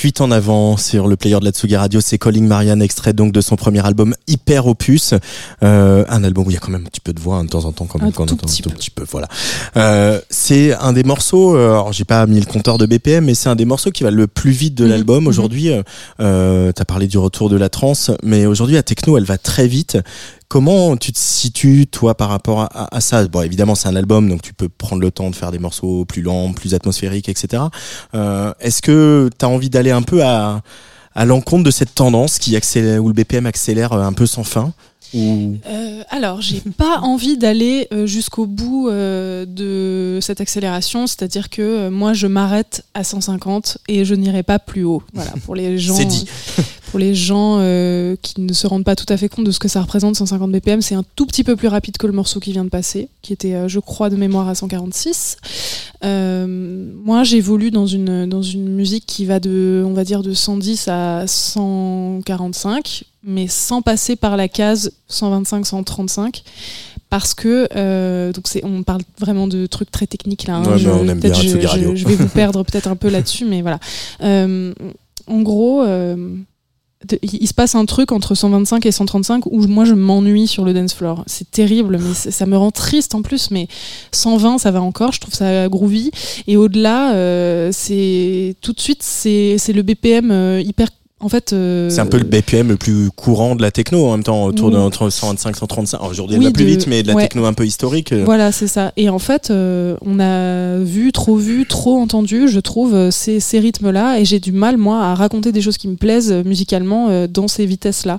fuite 0.00 0.22
en 0.22 0.30
avant 0.30 0.78
sur 0.78 1.08
le 1.08 1.16
player 1.16 1.38
de 1.40 1.44
la 1.44 1.50
Tsugi 1.50 1.76
Radio, 1.76 2.00
c'est 2.00 2.16
Calling 2.16 2.46
Marianne, 2.46 2.80
extrait 2.80 3.12
donc 3.12 3.32
de 3.32 3.42
son 3.42 3.56
premier 3.56 3.84
album 3.84 4.14
Hyper 4.28 4.66
Opus. 4.66 5.12
Euh, 5.62 6.06
un 6.08 6.24
album 6.24 6.46
où 6.46 6.50
il 6.50 6.54
y 6.54 6.56
a 6.56 6.58
quand 6.58 6.70
même 6.70 6.86
un 6.86 6.88
petit 6.88 7.02
peu 7.02 7.12
de 7.12 7.20
voix 7.20 7.36
hein, 7.36 7.44
de 7.44 7.50
temps 7.50 7.66
en 7.66 7.72
temps 7.72 7.84
quand 7.84 7.98
même. 7.98 8.08
Un 8.08 8.10
quand 8.12 8.24
tout 8.24 8.32
on 8.32 8.36
entend 8.36 8.46
petit 8.46 8.62
tout 8.62 8.70
petit 8.70 8.88
peu. 8.88 9.04
Voilà. 9.10 9.28
Euh, 9.76 10.18
c'est 10.30 10.72
un 10.72 10.94
des 10.94 11.02
morceaux. 11.02 11.54
euh, 11.54 11.72
Alors 11.72 11.92
j'ai 11.92 12.06
pas 12.06 12.24
mis 12.26 12.40
le 12.40 12.46
compteur 12.46 12.78
de 12.78 12.86
BPM, 12.86 13.26
mais 13.26 13.34
c'est 13.34 13.50
un 13.50 13.56
des 13.56 13.66
morceaux 13.66 13.90
qui 13.90 14.02
va 14.02 14.10
le 14.10 14.26
plus 14.26 14.52
vite 14.52 14.74
de 14.74 14.84
Mhm, 14.84 14.90
l'album 14.90 15.24
mhm. 15.24 15.28
aujourd'hui. 15.28 15.70
Euh, 15.70 15.82
euh, 16.20 16.72
T'as 16.72 16.86
parlé 16.86 17.06
du 17.06 17.18
retour 17.18 17.50
de 17.50 17.58
la 17.58 17.68
trance, 17.68 18.10
mais 18.22 18.46
aujourd'hui 18.46 18.76
la 18.76 18.82
techno, 18.82 19.18
elle 19.18 19.24
va 19.24 19.36
très 19.36 19.68
vite. 19.68 19.98
Comment 20.50 20.96
tu 20.96 21.12
te 21.12 21.18
situes, 21.20 21.86
toi, 21.86 22.16
par 22.16 22.28
rapport 22.28 22.68
à, 22.74 23.00
ça? 23.00 23.24
Bon, 23.28 23.42
évidemment, 23.42 23.76
c'est 23.76 23.86
un 23.86 23.94
album, 23.94 24.28
donc 24.28 24.42
tu 24.42 24.52
peux 24.52 24.68
prendre 24.68 25.00
le 25.00 25.12
temps 25.12 25.30
de 25.30 25.36
faire 25.36 25.52
des 25.52 25.60
morceaux 25.60 26.04
plus 26.04 26.22
lents, 26.22 26.52
plus 26.52 26.74
atmosphériques, 26.74 27.28
etc. 27.28 27.62
Euh, 28.16 28.52
Est-ce 28.58 28.82
que 28.82 29.30
tu 29.38 29.44
as 29.44 29.48
envie 29.48 29.70
d'aller 29.70 29.92
un 29.92 30.02
peu 30.02 30.24
à, 30.24 30.60
à 31.14 31.24
l'encontre 31.24 31.62
de 31.62 31.70
cette 31.70 31.94
tendance 31.94 32.40
qui 32.40 32.56
accélère, 32.56 33.00
où 33.00 33.06
le 33.06 33.14
BPM 33.14 33.46
accélère 33.46 33.92
euh, 33.92 34.02
un 34.02 34.12
peu 34.12 34.26
sans 34.26 34.42
fin? 34.42 34.72
Ou... 35.14 35.56
Euh, 35.66 36.02
alors, 36.10 36.40
j'ai 36.40 36.60
pas 36.76 36.98
envie 37.00 37.36
d'aller 37.36 37.88
euh, 37.92 38.06
jusqu'au 38.06 38.46
bout 38.46 38.88
euh, 38.88 39.44
de 39.46 40.18
cette 40.20 40.40
accélération, 40.40 41.06
c'est-à-dire 41.06 41.50
que 41.50 41.62
euh, 41.62 41.90
moi, 41.90 42.12
je 42.12 42.26
m'arrête 42.26 42.84
à 42.94 43.04
150 43.04 43.78
et 43.88 44.04
je 44.04 44.14
n'irai 44.14 44.42
pas 44.42 44.58
plus 44.58 44.84
haut. 44.84 45.02
Voilà, 45.14 45.32
pour 45.44 45.54
les 45.54 45.78
gens, 45.80 45.94
C'est 45.94 46.04
dit. 46.04 46.26
pour 46.90 46.98
les 46.98 47.14
gens 47.14 47.56
qui 48.22 48.40
ne 48.40 48.52
se 48.52 48.66
rendent 48.66 48.84
pas 48.84 48.96
tout 48.96 49.06
à 49.08 49.16
fait 49.16 49.28
compte 49.28 49.44
de 49.44 49.52
ce 49.52 49.58
que 49.58 49.68
ça 49.68 49.80
représente 49.80 50.16
150 50.16 50.50
BPM, 50.52 50.82
c'est 50.82 50.94
un 50.94 51.04
tout 51.16 51.26
petit 51.26 51.44
peu 51.44 51.56
plus 51.56 51.68
rapide 51.68 51.96
que 51.96 52.06
le 52.06 52.12
morceau 52.12 52.40
qui 52.40 52.52
vient 52.52 52.64
de 52.64 52.70
passer, 52.70 53.08
qui 53.22 53.32
était, 53.32 53.68
je 53.68 53.78
crois, 53.78 54.10
de 54.10 54.16
mémoire 54.16 54.48
à 54.48 54.54
146. 54.54 55.36
Euh, 56.02 56.46
moi, 57.04 57.24
j'évolue 57.24 57.70
dans 57.70 57.86
une 57.86 58.26
dans 58.26 58.42
une 58.42 58.68
musique 58.70 59.04
qui 59.06 59.26
va 59.26 59.38
de, 59.38 59.84
on 59.86 59.92
va 59.92 60.04
dire, 60.04 60.22
de 60.22 60.32
110 60.32 60.88
à 60.88 61.24
145, 61.26 63.04
mais 63.24 63.46
sans 63.48 63.82
passer 63.82 64.16
par 64.16 64.36
la 64.36 64.48
case 64.48 64.92
125-135. 65.10 66.42
Parce 67.08 67.34
que 67.34 67.66
euh, 67.74 68.32
donc 68.32 68.46
c'est 68.46 68.64
on 68.64 68.84
parle 68.84 69.02
vraiment 69.18 69.48
de 69.48 69.66
trucs 69.66 69.90
très 69.90 70.06
techniques 70.06 70.44
là. 70.46 70.56
hein. 70.56 70.62
Ouais, 70.64 70.70
mais 70.74 70.78
Je- 70.78 70.90
on 70.90 71.08
aime 71.08 71.18
bien 71.18 71.34
je, 71.42 71.48
je- 71.74 71.96
je 71.96 72.06
vais 72.06 72.14
vous 72.14 72.28
perdre 72.34 72.62
peut-être 72.62 72.86
un 72.86 72.94
peu 72.94 73.08
là-dessus, 73.08 73.44
mais 73.46 73.62
voilà. 73.62 73.80
Euh, 74.22 74.72
en 75.26 75.42
gros, 75.42 75.82
euh, 75.82 76.14
de- 77.08 77.18
il 77.22 77.48
se 77.48 77.54
passe 77.54 77.74
un 77.74 77.84
truc 77.84 78.12
entre 78.12 78.36
125 78.36 78.86
et 78.86 78.92
135 78.92 79.46
où 79.46 79.66
moi 79.66 79.84
je 79.84 79.94
m'ennuie 79.94 80.46
sur 80.46 80.64
le 80.64 80.72
dance 80.72 80.94
floor. 80.94 81.24
C'est 81.26 81.50
terrible, 81.50 81.98
mais 82.00 82.14
ça 82.14 82.46
me 82.46 82.56
rend 82.56 82.70
triste 82.70 83.16
en 83.16 83.22
plus. 83.22 83.50
Mais 83.50 83.66
120, 84.12 84.58
ça 84.58 84.70
va 84.70 84.80
encore. 84.80 85.10
Je 85.10 85.18
trouve 85.20 85.34
ça 85.34 85.68
groovy. 85.68 86.12
Et 86.46 86.56
au-delà, 86.56 87.12
c'est 87.72 88.54
tout 88.60 88.72
de 88.72 88.80
suite, 88.80 89.02
c'est 89.02 89.56
c'est 89.58 89.72
le 89.72 89.82
BPM 89.82 90.60
hyper. 90.64 90.86
En 91.22 91.28
fait, 91.28 91.52
euh, 91.52 91.90
C'est 91.90 92.00
un 92.00 92.06
peu 92.06 92.16
le 92.16 92.24
BPM 92.24 92.68
le 92.68 92.76
plus 92.76 93.10
courant 93.10 93.54
de 93.54 93.60
la 93.60 93.70
techno 93.70 94.06
en 94.06 94.12
même 94.12 94.22
temps, 94.24 94.44
autour 94.44 94.70
de 94.70 94.76
Oui. 94.78 94.82
entre 94.82 95.10
125 95.10 95.54
135. 95.54 95.98
Alors, 95.98 96.10
Aujourd'hui, 96.10 96.36
elle 96.36 96.40
Oui, 96.40 96.46
va 96.46 96.52
plus 96.52 96.64
de- 96.64 96.70
vite, 96.70 96.86
mais 96.86 97.02
de 97.02 97.08
la 97.08 97.14
ouais. 97.14 97.22
techno 97.24 97.44
un 97.44 97.52
peu 97.52 97.66
historique. 97.66 98.12
euh, 98.12 98.22
Voilà, 98.24 98.52
c'est 98.52 98.66
ça. 98.68 98.92
Et 98.96 99.10
en 99.10 99.18
fait, 99.18 99.50
euh, 99.50 99.96
on 100.00 100.18
a 100.18 100.78
vu, 100.78 101.12
trop 101.12 101.36
vu, 101.36 101.66
trop 101.66 101.98
entendu, 101.98 102.48
je 102.48 102.58
trouve, 102.58 102.94
euh, 102.94 103.10
ces, 103.10 103.38
ces 103.38 103.58
rythmes-là. 103.58 104.18
Et 104.18 104.24
j'ai 104.24 104.40
du 104.40 104.52
mal, 104.52 104.78
moi, 104.78 105.02
à 105.02 105.14
raconter 105.14 105.52
des 105.52 105.60
choses 105.60 105.76
qui 105.76 105.88
me 105.88 105.96
plaisent 105.96 106.32
euh, 106.32 106.42
musicalement 106.42 107.08
euh, 107.10 107.26
dans 107.26 107.48
ces 107.48 107.66
vitesses-là. 107.66 108.18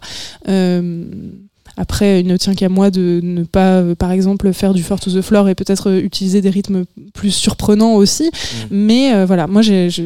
Après, 1.82 2.22
il 2.22 2.28
ne 2.28 2.38
tient 2.38 2.54
qu'à 2.54 2.70
moi 2.70 2.92
de 2.92 3.20
ne 3.24 3.42
pas, 3.42 3.80
euh, 3.80 3.96
par 3.96 4.12
exemple, 4.12 4.54
faire 4.54 4.76
du 4.76 4.84
fort 4.84 5.00
to 5.00 5.10
the 5.10 5.22
floor 5.22 5.50
et 5.50 5.56
peut-être 5.56 5.90
euh, 5.90 6.00
utiliser 6.00 6.40
des 6.40 6.52
rythmes 6.52 6.86
plus 7.16 7.32
surprenants 7.32 7.96
aussi. 7.96 8.30
Mais 8.70 9.16
euh, 9.16 9.26
voilà, 9.26 9.48
moi, 9.48 9.64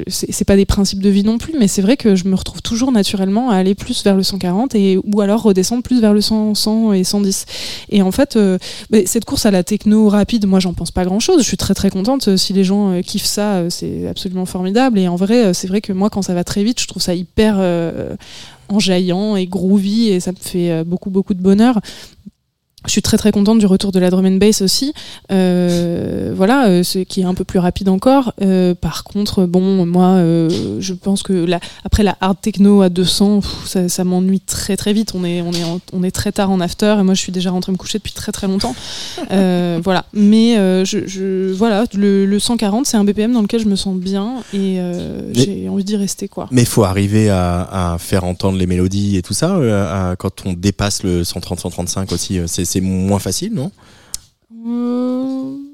c'est 0.08 0.46
pas 0.46 0.56
des 0.56 0.66
principes 0.66 1.02
de 1.02 1.10
vie 1.10 1.26
non 1.26 1.38
plus, 1.38 1.54
mais 1.60 1.68
c'est 1.68 1.82
vrai 1.82 1.98
que 1.98 2.16
je 2.16 2.30
me 2.30 2.36
retrouve 2.36 2.62
toujours 2.62 2.94
naturellement 2.94 3.50
à 3.50 3.58
aller 3.58 3.76
plus 3.76 4.06
vers 4.06 4.16
le 4.16 4.24
140 4.24 4.74
et, 4.76 4.98
ou 5.04 5.20
alors 5.20 5.42
redescendre 5.42 5.84
plus 5.84 6.00
vers 6.00 6.14
le 6.14 6.22
100, 6.22 6.56
100 6.56 6.94
et 6.94 7.04
110. 7.04 7.46
Et 7.90 8.02
en 8.02 8.12
fait, 8.14 8.38
euh, 8.38 8.58
cette 9.06 9.26
course 9.26 9.46
à 9.46 9.52
la 9.52 9.66
techno 9.66 10.08
rapide, 10.08 10.48
moi 10.48 10.62
j'en 10.62 10.74
pense 10.74 10.92
pas 10.92 11.04
grand 11.04 11.20
chose. 11.20 11.42
Je 11.42 11.48
suis 11.48 11.58
très 11.58 11.74
très 11.74 11.90
contente. 11.90 12.38
Si 12.38 12.54
les 12.54 12.64
gens 12.64 13.02
kiffent 13.02 13.26
ça, 13.26 13.70
c'est 13.70 14.08
absolument 14.08 14.46
formidable. 14.46 14.98
Et 14.98 15.10
en 15.10 15.18
vrai, 15.18 15.54
c'est 15.54 15.68
vrai 15.68 15.82
que 15.82 15.92
moi 15.92 16.10
quand 16.10 16.22
ça 16.22 16.34
va 16.34 16.46
très 16.46 16.64
vite, 16.64 16.80
je 16.80 16.88
trouve 16.88 17.02
ça 17.02 17.14
hyper 17.14 17.58
euh, 17.60 18.16
enjaillant 18.70 19.36
et 19.36 19.46
groovy 19.48 20.10
et 20.10 20.20
ça 20.20 20.32
me 20.32 20.38
fait 20.38 20.72
euh, 20.72 20.84
beaucoup 20.84 21.10
beaucoup 21.10 21.34
de 21.34 21.42
bonheur. 21.42 21.80
Je 22.86 22.92
suis 22.92 23.02
très 23.02 23.18
très 23.18 23.32
contente 23.32 23.60
du 23.60 23.66
retour 23.66 23.92
de 23.92 24.00
la 24.00 24.10
drum 24.10 24.26
and 24.26 24.38
bass 24.38 24.62
aussi, 24.62 24.94
euh, 25.32 26.34
voilà, 26.36 26.68
euh, 26.68 26.84
ce 26.84 27.00
qui 27.00 27.22
est 27.22 27.26
un 27.26 27.34
peu 27.34 27.44
plus 27.44 27.60
rapide 27.60 27.90
encore. 27.90 28.34
Euh, 28.42 28.74
par 28.76 29.04
contre, 29.04 29.46
bon, 29.46 29.86
moi, 29.86 30.08
euh, 30.16 30.78
je 30.80 30.94
pense 30.94 31.24
que 31.24 31.34
la, 31.34 31.60
après 31.84 32.04
la 32.04 32.18
hard 32.22 32.38
techno 32.42 32.82
à 32.82 32.90
200, 32.90 33.42
pff, 33.42 33.50
ça, 33.66 33.90
ça 33.90 34.04
m'ennuie 34.04 34.40
très 34.42 34.78
très 34.78 34.94
vite. 34.94 35.14
On 35.16 35.24
est 35.24 35.42
on 35.42 35.52
est 35.52 35.64
en- 35.64 35.80
on 35.94 36.04
est 36.04 36.12
très 36.12 36.32
tard 36.32 36.52
en 36.52 36.60
after 36.60 36.96
et 37.00 37.04
moi 37.04 37.14
je 37.14 37.20
suis 37.22 37.32
déjà 37.32 37.52
rentrée 37.52 37.72
me 37.72 37.78
coucher 37.78 37.98
depuis 37.98 38.14
très 38.14 38.32
très 38.32 38.48
longtemps. 38.48 38.76
Voilà, 39.30 40.06
mais 40.14 40.56
je, 40.86 41.06
je- 41.08 41.52
voilà, 41.54 41.86
le, 41.94 42.26
le 42.26 42.40
140 42.40 42.86
c'est 42.86 42.98
un 42.98 43.04
BPM 43.04 43.34
dans 43.34 43.42
lequel 43.42 43.60
je 43.62 43.68
me 43.68 43.76
sens 43.76 43.96
bien 43.96 44.36
et 44.54 44.80
j'ai 45.34 45.68
envie 45.70 45.84
d'y 45.84 45.96
rester 45.98 46.28
quoi. 46.28 46.48
Mais 46.52 46.62
il 46.62 46.68
faut 46.68 46.84
arriver 46.84 47.30
à, 47.30 47.94
à 47.94 47.98
faire 47.98 48.24
entendre 48.24 48.58
les 48.58 48.68
mélodies 48.68 49.18
et 49.18 49.22
tout 49.22 49.34
ça. 49.34 49.56
à- 49.56 50.16
quand 50.18 50.46
on 50.46 50.54
dépasse 50.54 51.04
le 51.04 51.24
130-135 51.24 52.14
aussi, 52.14 52.40
euh, 52.40 52.46
c'est 52.48 52.75
c'est 52.76 52.82
moins 52.82 53.20
facile, 53.20 53.54
non? 53.54 53.72
Je- 54.52 55.65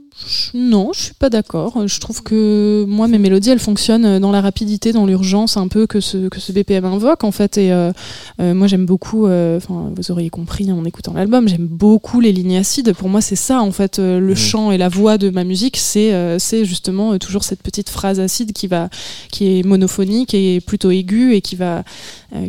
non, 0.53 0.91
je 0.93 1.01
suis 1.01 1.13
pas 1.13 1.29
d'accord. 1.29 1.87
Je 1.87 1.99
trouve 1.99 2.23
que 2.23 2.85
moi, 2.87 3.07
mes 3.07 3.17
mélodies, 3.17 3.49
elles 3.49 3.59
fonctionnent 3.59 4.19
dans 4.19 4.31
la 4.31 4.41
rapidité, 4.41 4.91
dans 4.91 5.05
l'urgence, 5.05 5.57
un 5.57 5.67
peu 5.67 5.87
que 5.87 5.99
ce, 5.99 6.29
que 6.29 6.39
ce 6.39 6.51
BPM 6.51 6.85
invoque, 6.85 7.23
en 7.23 7.31
fait. 7.31 7.57
Et 7.57 7.71
euh, 7.71 7.91
euh, 8.39 8.53
moi, 8.53 8.67
j'aime 8.67 8.85
beaucoup, 8.85 9.27
euh, 9.27 9.57
enfin, 9.57 9.91
vous 9.95 10.11
auriez 10.11 10.29
compris 10.29 10.71
en 10.71 10.83
écoutant 10.85 11.13
l'album, 11.13 11.47
j'aime 11.47 11.67
beaucoup 11.67 12.19
les 12.19 12.31
lignes 12.31 12.57
acides. 12.57 12.93
Pour 12.93 13.09
moi, 13.09 13.21
c'est 13.21 13.35
ça, 13.35 13.61
en 13.61 13.71
fait, 13.71 13.97
le 13.99 14.19
Mhm. 14.19 14.35
chant 14.35 14.71
et 14.71 14.77
la 14.77 14.89
voix 14.89 15.17
de 15.17 15.29
ma 15.29 15.43
musique, 15.43 15.77
c'est 15.77 16.11
c'est 16.39 16.65
justement 16.65 17.17
toujours 17.17 17.43
cette 17.43 17.61
petite 17.61 17.89
phrase 17.89 18.19
acide 18.19 18.53
qui, 18.53 18.67
va, 18.67 18.89
qui 19.31 19.59
est 19.59 19.63
monophonique 19.63 20.33
et 20.33 20.61
plutôt 20.61 20.91
aiguë 20.91 21.35
et 21.35 21.41
qui 21.41 21.55
va, 21.55 21.83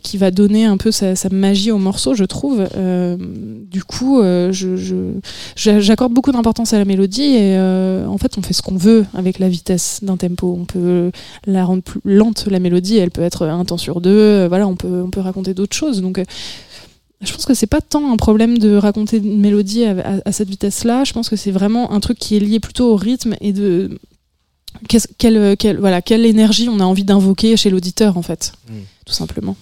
qui 0.02 0.16
va 0.18 0.30
donner 0.30 0.64
un 0.64 0.76
peu 0.76 0.90
sa, 0.90 1.16
sa 1.16 1.28
magie 1.28 1.70
au 1.70 1.78
morceau, 1.78 2.14
je 2.14 2.24
trouve. 2.24 2.66
Du 3.70 3.84
coup, 3.84 4.20
euh, 4.20 4.52
je, 4.52 4.76
je, 4.76 4.94
J'accorde 5.56 6.12
beaucoup 6.12 6.32
d'importance 6.32 6.72
à 6.72 6.78
la 6.78 6.84
mélodie 6.84 7.22
et 7.22 7.56
euh, 7.62 8.06
en 8.06 8.18
fait 8.18 8.36
on 8.38 8.42
fait 8.42 8.52
ce 8.52 8.62
qu'on 8.62 8.76
veut 8.76 9.04
avec 9.14 9.38
la 9.38 9.48
vitesse 9.48 10.00
d'un 10.02 10.16
tempo. 10.16 10.56
On 10.60 10.64
peut 10.64 11.10
la 11.46 11.64
rendre 11.64 11.82
plus 11.82 12.00
lente 12.04 12.46
la 12.50 12.58
mélodie, 12.58 12.96
elle 12.98 13.10
peut 13.10 13.22
être 13.22 13.46
un 13.46 13.64
temps 13.64 13.78
sur 13.78 14.00
deux. 14.00 14.10
euh, 14.10 14.46
Voilà, 14.48 14.66
on 14.68 14.76
peut 14.76 15.02
on 15.02 15.10
peut 15.10 15.20
raconter 15.20 15.54
d'autres 15.54 15.76
choses. 15.76 16.00
Donc 16.02 16.18
euh, 16.18 16.24
je 17.20 17.32
pense 17.32 17.44
que 17.46 17.54
c'est 17.54 17.66
pas 17.68 17.80
tant 17.80 18.12
un 18.12 18.16
problème 18.16 18.58
de 18.58 18.74
raconter 18.76 19.18
une 19.18 19.40
mélodie 19.40 19.84
à, 19.84 19.92
à- 20.16 20.20
à 20.24 20.32
cette 20.32 20.48
vitesse-là. 20.48 21.04
Je 21.04 21.12
pense 21.12 21.28
que 21.28 21.36
c'est 21.36 21.52
vraiment 21.52 21.92
un 21.92 22.00
truc 22.00 22.18
qui 22.18 22.36
est 22.36 22.40
lié 22.40 22.58
plutôt 22.60 22.92
au 22.92 22.96
rythme 22.96 23.34
et 23.40 23.52
de 23.52 23.98
qu'est-ce- 24.88 25.08
quelle, 25.18 25.56
quelle- 25.56 25.78
voilà 25.78 26.02
quelle 26.02 26.26
énergie 26.26 26.68
on 26.68 26.80
a 26.80 26.84
envie 26.84 27.04
d'invoquer 27.04 27.56
chez 27.56 27.70
l'auditeur 27.70 28.16
en 28.16 28.22
fait, 28.22 28.52
Mm. 28.68 28.72
tout 29.06 29.12
simplement. 29.14 29.56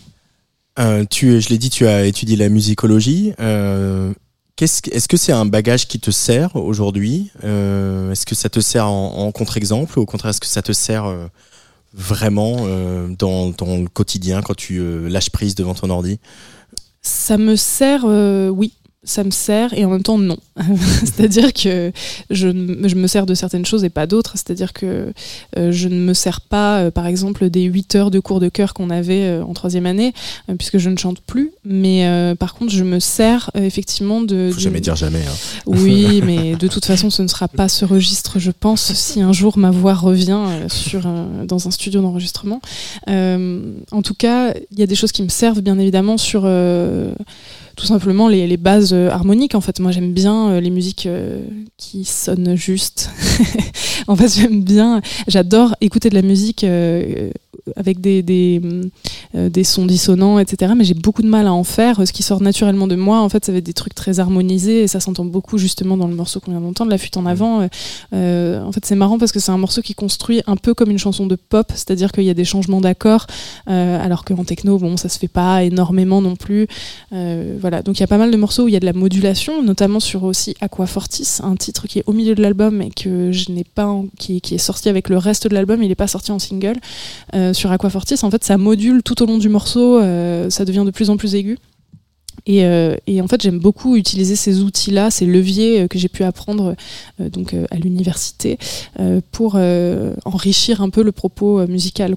Euh, 0.78 1.04
tu, 1.10 1.40
je 1.40 1.48
l'ai 1.50 1.58
dit, 1.58 1.68
tu 1.68 1.86
as 1.86 2.06
étudié 2.06 2.36
la 2.36 2.48
musicologie. 2.48 3.32
Euh, 3.40 4.14
Est-ce 4.62 5.08
que 5.08 5.16
c'est 5.16 5.32
un 5.32 5.46
bagage 5.46 5.88
qui 5.88 6.00
te 6.00 6.10
sert 6.10 6.56
aujourd'hui 6.56 7.30
Euh, 7.44 8.12
Est-ce 8.12 8.26
que 8.26 8.34
ça 8.34 8.48
te 8.48 8.60
sert 8.60 8.86
en, 8.86 9.30
contre-exemple 9.32 9.98
ou 9.98 10.02
au 10.02 10.06
contraire, 10.06 10.30
est-ce 10.30 10.40
que 10.40 10.46
ça 10.46 10.62
te 10.62 10.72
sert 10.72 11.06
euh, 11.06 11.26
vraiment 11.94 12.56
euh, 12.60 13.08
dans, 13.08 13.50
dans 13.50 13.78
le 13.78 13.88
quotidien 13.88 14.42
quand 14.42 14.56
tu 14.56 15.08
lâches 15.08 15.30
prise 15.30 15.54
devant 15.54 15.74
ton 15.74 15.88
ordi? 15.90 16.18
Ça 17.02 17.38
me 17.38 17.56
sert, 17.56 18.04
oui, 18.04 18.74
ça 19.02 19.24
me 19.24 19.30
sert 19.30 19.72
et 19.72 19.84
en 19.86 19.90
même 19.90 20.02
temps 20.02 20.18
non. 20.18 20.36
C'est-à-dire 21.00 21.54
que 21.54 21.90
je, 22.28 22.48
je 22.48 22.94
me 22.94 23.06
sers 23.06 23.24
de 23.24 23.34
certaines 23.34 23.64
choses 23.64 23.82
et 23.82 23.88
pas 23.88 24.06
d'autres. 24.06 24.32
C'est-à-dire 24.34 24.74
que 24.74 25.12
euh, 25.56 25.72
je 25.72 25.88
ne 25.88 25.94
me 25.94 26.12
sers 26.12 26.42
pas, 26.42 26.80
euh, 26.80 26.90
par 26.90 27.06
exemple, 27.06 27.48
des 27.48 27.62
8 27.62 27.94
heures 27.94 28.10
de 28.10 28.20
cours 28.20 28.40
de 28.40 28.50
chœur 28.50 28.74
qu'on 28.74 28.90
avait 28.90 29.22
euh, 29.22 29.42
en 29.42 29.54
troisième 29.54 29.86
année, 29.86 30.12
puisque 30.58 30.76
je 30.76 30.90
ne 30.90 30.98
chante 30.98 31.20
plus. 31.20 31.52
Mais 31.64 32.34
par 32.38 32.54
contre, 32.54 32.72
je 32.72 32.84
me 32.84 33.00
sers 33.00 33.50
effectivement 33.54 34.20
de... 34.20 34.50
Faut 34.52 34.60
jamais 34.60 34.80
dire 34.80 34.96
jamais. 34.96 35.20
hein. 35.20 35.34
oui, 35.66 36.22
mais 36.24 36.56
de 36.56 36.68
toute 36.68 36.84
façon, 36.84 37.08
ce 37.10 37.22
ne 37.22 37.28
sera 37.28 37.48
pas 37.48 37.68
ce 37.68 37.84
registre, 37.84 38.38
je 38.38 38.50
pense, 38.50 38.92
si 38.92 39.22
un 39.22 39.32
jour 39.32 39.56
ma 39.56 39.70
voix 39.70 39.94
revient 39.94 40.40
sur, 40.68 41.02
dans 41.46 41.68
un 41.68 41.70
studio 41.70 42.00
d'enregistrement. 42.02 42.60
En 43.06 44.02
tout 44.02 44.14
cas, 44.14 44.52
il 44.70 44.78
y 44.78 44.82
a 44.82 44.86
des 44.86 44.94
choses 44.94 45.12
qui 45.12 45.22
me 45.22 45.28
servent, 45.28 45.60
bien 45.60 45.78
évidemment, 45.78 46.18
sur 46.18 46.46
tout 47.80 47.86
simplement 47.86 48.28
les, 48.28 48.46
les 48.46 48.58
bases 48.58 48.92
euh, 48.92 49.08
harmoniques. 49.08 49.54
En 49.54 49.62
fait, 49.62 49.80
moi, 49.80 49.90
j'aime 49.90 50.12
bien 50.12 50.50
euh, 50.50 50.60
les 50.60 50.68
musiques 50.68 51.06
euh, 51.06 51.42
qui 51.78 52.04
sonnent 52.04 52.54
juste. 52.54 53.10
en 54.06 54.16
fait, 54.16 54.28
j'aime 54.28 54.62
bien, 54.62 55.00
j'adore 55.26 55.74
écouter 55.80 56.10
de 56.10 56.14
la 56.14 56.22
musique. 56.22 56.64
avec 57.76 58.00
des, 58.00 58.22
des, 58.22 58.60
euh, 59.36 59.48
des 59.48 59.62
sons 59.62 59.86
dissonants, 59.86 60.40
etc. 60.40 60.72
Mais 60.76 60.82
j'ai 60.82 60.94
beaucoup 60.94 61.22
de 61.22 61.28
mal 61.28 61.46
à 61.46 61.52
en 61.52 61.62
faire. 61.62 62.04
Ce 62.04 62.12
qui 62.12 62.24
sort 62.24 62.42
naturellement 62.42 62.88
de 62.88 62.96
moi, 62.96 63.20
en 63.20 63.28
fait, 63.28 63.44
ça 63.44 63.52
va 63.52 63.58
être 63.58 63.64
des 63.64 63.72
trucs 63.72 63.94
très 63.94 64.18
harmonisés 64.18 64.82
et 64.82 64.88
ça 64.88 64.98
s'entend 64.98 65.24
beaucoup 65.24 65.56
justement 65.56 65.96
dans 65.96 66.08
le 66.08 66.14
morceau 66.14 66.40
qu'on 66.40 66.50
vient 66.50 66.60
d'entendre, 66.60 66.90
La 66.90 66.98
fuite 66.98 67.16
en 67.16 67.26
avant. 67.26 67.60
Euh, 67.60 67.68
euh, 68.12 68.62
en 68.62 68.72
fait, 68.72 68.84
c'est 68.84 68.96
marrant 68.96 69.18
parce 69.18 69.30
que 69.30 69.38
c'est 69.38 69.52
un 69.52 69.58
morceau 69.58 69.82
qui 69.82 69.94
construit 69.94 70.42
un 70.48 70.56
peu 70.56 70.74
comme 70.74 70.90
une 70.90 70.98
chanson 70.98 71.26
de 71.26 71.36
pop, 71.36 71.70
c'est-à-dire 71.74 72.10
qu'il 72.12 72.24
y 72.24 72.30
a 72.30 72.34
des 72.34 72.44
changements 72.44 72.80
d'accords, 72.80 73.26
euh, 73.68 74.04
alors 74.04 74.24
qu'en 74.24 74.44
techno, 74.44 74.78
bon, 74.78 74.96
ça 74.96 75.08
se 75.08 75.18
fait 75.18 75.28
pas 75.28 75.62
énormément 75.62 76.20
non 76.20 76.34
plus. 76.34 76.66
Euh, 77.12 77.56
donc 77.82 77.98
il 77.98 78.00
y 78.00 78.04
a 78.04 78.06
pas 78.06 78.18
mal 78.18 78.30
de 78.30 78.36
morceaux 78.36 78.64
où 78.64 78.68
il 78.68 78.74
y 78.74 78.76
a 78.76 78.80
de 78.80 78.86
la 78.86 78.92
modulation, 78.92 79.62
notamment 79.62 80.00
sur 80.00 80.24
aussi 80.24 80.54
Aqua 80.60 80.86
Fortis, 80.86 81.38
un 81.42 81.56
titre 81.56 81.86
qui 81.86 82.00
est 82.00 82.04
au 82.06 82.12
milieu 82.12 82.34
de 82.34 82.42
l'album 82.42 82.82
et 82.82 82.90
que 82.90 83.32
je 83.32 83.50
n'ai 83.50 83.64
pas, 83.64 83.88
qui, 84.18 84.40
est 84.50 84.58
sorti 84.58 84.88
avec 84.88 85.08
le 85.08 85.16
reste 85.18 85.46
de 85.46 85.54
l'album, 85.54 85.82
il 85.82 85.88
n'est 85.88 85.94
pas 85.94 86.06
sorti 86.06 86.32
en 86.32 86.38
single. 86.38 86.76
Euh, 87.34 87.52
sur 87.52 87.70
Aqua 87.72 87.90
Fortis, 87.90 88.16
en 88.22 88.30
fait, 88.30 88.44
ça 88.44 88.58
module 88.58 89.02
tout 89.02 89.22
au 89.22 89.26
long 89.26 89.38
du 89.38 89.48
morceau, 89.48 90.00
euh, 90.00 90.50
ça 90.50 90.64
devient 90.64 90.84
de 90.84 90.90
plus 90.90 91.10
en 91.10 91.16
plus 91.16 91.34
aigu. 91.34 91.58
Et, 92.46 92.64
euh, 92.64 92.96
et 93.06 93.20
en 93.20 93.28
fait, 93.28 93.42
j'aime 93.42 93.58
beaucoup 93.58 93.96
utiliser 93.96 94.34
ces 94.34 94.60
outils-là, 94.62 95.10
ces 95.10 95.26
leviers 95.26 95.86
que 95.88 95.98
j'ai 95.98 96.08
pu 96.08 96.24
apprendre 96.24 96.74
donc 97.18 97.54
à 97.70 97.76
l'université 97.76 98.58
pour 99.30 99.56
enrichir 100.24 100.80
un 100.80 100.88
peu 100.88 101.02
le 101.02 101.12
propos 101.12 101.66
musical. 101.66 102.16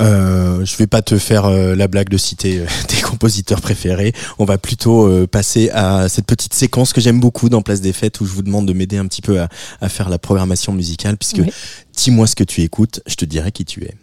Euh, 0.00 0.64
je 0.64 0.76
vais 0.76 0.86
pas 0.86 1.02
te 1.02 1.18
faire 1.18 1.46
euh, 1.46 1.74
la 1.74 1.88
blague 1.88 2.08
de 2.08 2.16
citer 2.16 2.60
euh, 2.60 2.66
tes 2.88 3.00
compositeurs 3.02 3.60
préférés. 3.60 4.12
On 4.38 4.44
va 4.44 4.58
plutôt 4.58 5.06
euh, 5.06 5.26
passer 5.26 5.70
à 5.70 6.08
cette 6.08 6.26
petite 6.26 6.54
séquence 6.54 6.92
que 6.92 7.00
j'aime 7.00 7.20
beaucoup 7.20 7.48
dans 7.48 7.62
Place 7.62 7.80
des 7.80 7.92
Fêtes 7.92 8.20
où 8.20 8.26
je 8.26 8.32
vous 8.32 8.42
demande 8.42 8.66
de 8.66 8.72
m'aider 8.72 8.96
un 8.96 9.06
petit 9.06 9.22
peu 9.22 9.40
à, 9.40 9.48
à 9.80 9.88
faire 9.88 10.08
la 10.08 10.18
programmation 10.18 10.72
musicale 10.72 11.16
puisque 11.16 11.42
dis-moi 11.96 12.26
ce 12.26 12.34
que 12.34 12.44
tu 12.44 12.62
écoutes, 12.62 13.00
je 13.06 13.14
te 13.14 13.24
dirai 13.24 13.52
qui 13.52 13.64
tu 13.64 13.84
es. 13.84 13.94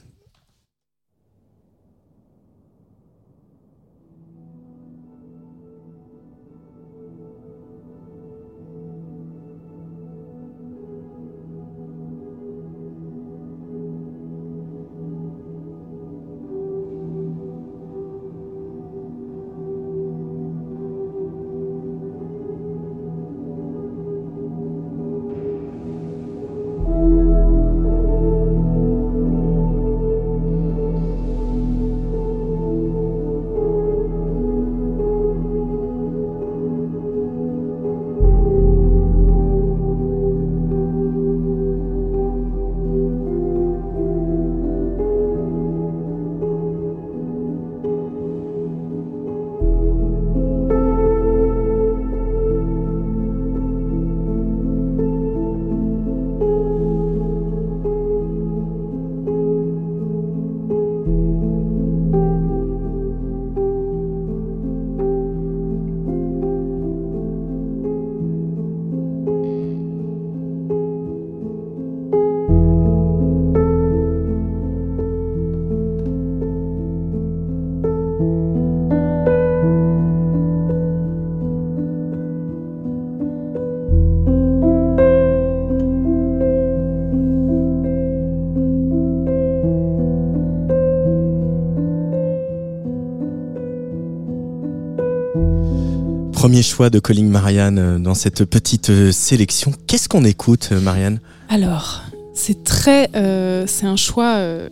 Premier 96.47 96.63
choix 96.63 96.89
de 96.89 96.99
Calling 96.99 97.27
Marianne 97.27 97.77
euh, 97.77 97.99
dans 97.99 98.13
cette 98.13 98.45
petite 98.45 98.89
euh, 98.89 99.11
sélection. 99.11 99.73
Qu'est-ce 99.85 100.07
qu'on 100.07 100.23
écoute, 100.23 100.69
euh, 100.71 100.79
Marianne? 100.79 101.19
Alors, 101.49 102.03
c'est 102.33 102.63
très, 102.63 103.09
euh, 103.17 103.65
c'est 103.67 103.85
un 103.85 103.97
choix 103.97 104.35
euh, 104.35 104.69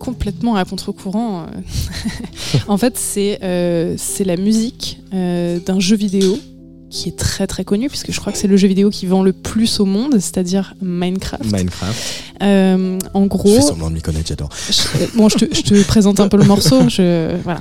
complètement 0.00 0.56
à 0.56 0.64
contre-courant. 0.64 1.44
en 2.66 2.78
fait, 2.78 2.96
c'est 2.96 3.40
euh, 3.42 3.94
c'est 3.98 4.24
la 4.24 4.38
musique 4.38 5.02
d'un 5.12 5.80
jeu 5.80 5.96
vidéo 5.96 6.40
qui 6.88 7.10
est 7.10 7.18
très 7.18 7.46
très 7.46 7.64
connu 7.64 7.90
puisque 7.90 8.10
je 8.10 8.18
crois 8.18 8.32
que 8.32 8.38
c'est 8.38 8.48
le 8.48 8.56
jeu 8.56 8.66
vidéo 8.66 8.88
qui 8.88 9.04
vend 9.04 9.22
le 9.22 9.34
plus 9.34 9.80
au 9.80 9.84
monde, 9.84 10.14
c'est-à-dire 10.14 10.76
Minecraft. 10.80 11.44
Minecraft. 11.44 12.27
Euh, 12.42 12.98
en 13.14 13.22
Je 13.24 13.28
gros, 13.28 13.54
fais 13.54 13.60
semblant 13.62 13.88
de 13.90 13.94
m'y 13.94 14.00
connaître, 14.02 14.28
j'adore. 14.28 14.48
je- 14.70 15.16
bon, 15.16 15.28
je 15.28 15.36
te, 15.38 15.54
je 15.54 15.62
te 15.62 15.82
présente 15.86 16.20
un 16.20 16.28
peu 16.28 16.36
le 16.36 16.44
morceau. 16.44 16.88
Je, 16.88 17.34
voilà. 17.42 17.60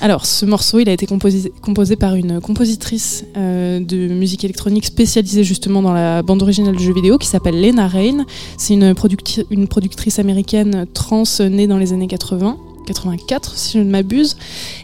Alors, 0.00 0.26
ce 0.26 0.44
morceau, 0.44 0.78
il 0.80 0.88
a 0.88 0.92
été 0.92 1.06
composé, 1.06 1.52
composé 1.62 1.96
par 1.96 2.14
une 2.14 2.40
compositrice 2.40 3.24
euh, 3.36 3.80
de 3.80 4.08
musique 4.08 4.44
électronique 4.44 4.84
spécialisée 4.86 5.44
justement 5.44 5.82
dans 5.82 5.92
la 5.92 6.22
bande 6.22 6.42
originale 6.42 6.76
du 6.76 6.84
jeu 6.84 6.92
vidéo 6.94 7.18
qui 7.18 7.26
s'appelle 7.26 7.60
Lena 7.60 7.88
Rain. 7.88 8.24
C'est 8.58 8.74
une, 8.74 8.92
producti- 8.92 9.44
une 9.50 9.66
productrice 9.66 10.18
américaine 10.18 10.86
trans 10.92 11.24
née 11.50 11.66
dans 11.66 11.78
les 11.78 11.92
années 11.92 12.06
80. 12.08 12.56
84 12.86 13.52
si 13.58 13.76
je 13.76 13.82
ne 13.82 13.90
m'abuse 13.90 14.36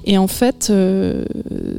et 0.05 0.19
en 0.19 0.27
fait 0.27 0.67
euh, 0.69 1.25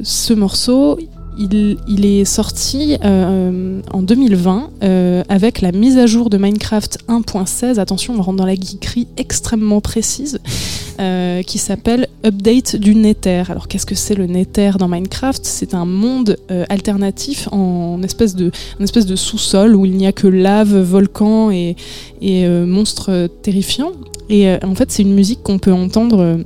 ce 0.02 0.34
morceau 0.34 0.98
il, 1.38 2.06
est 2.06 2.26
sorti 2.26 2.98
euh, 3.04 3.82
en 3.92 4.02
2020 4.02 4.70
euh, 4.84 5.24
avec 5.30 5.62
la 5.62 5.72
mise 5.72 5.98
à 5.98 6.06
jour 6.06 6.30
de 6.30 6.38
Minecraft 6.38 7.00
1.16. 7.08 7.80
Attention, 7.80 8.16
on 8.18 8.22
rentre 8.22 8.38
dans 8.38 8.46
la 8.46 8.56
geekerie 8.56 9.08
extrêmement 9.18 9.82
précise, 9.82 10.40
euh, 11.00 11.42
qui 11.44 11.58
s'appelle 11.58 12.08
Update 12.26 12.76
du 12.76 12.96
Nether. 12.96 13.44
Alors, 13.50 13.68
qu'est-ce 13.68 13.86
que 13.86 13.96
c'est 13.96 14.16
le 14.16 14.28
Nether 14.28 14.72
dans 14.80 14.88
Minecraft? 14.88 15.44
C'est 15.44 15.74
un 15.74 15.86
monde 15.86 16.38
alternatif 16.70 17.50
en 17.52 18.02
espèce 18.04 18.36
de, 18.36 18.52
sous-sol 19.16 19.76
où 19.76 19.86
il 19.86 19.94
n'y 19.94 20.08
a 20.08 20.12
que 20.12 20.28
lave, 20.28 20.78
volcan 20.78 21.52
et, 21.52 21.76
et 22.22 22.48
monstres 22.48 23.30
terrifiants. 23.42 23.92
Et 24.30 24.50
en 24.64 24.76
fait, 24.76 24.92
c'est 24.92 25.04
une 25.04 25.14
musique 25.14 25.44
qu'on 25.44 25.60
peut 25.60 25.74
entendre. 25.74 26.40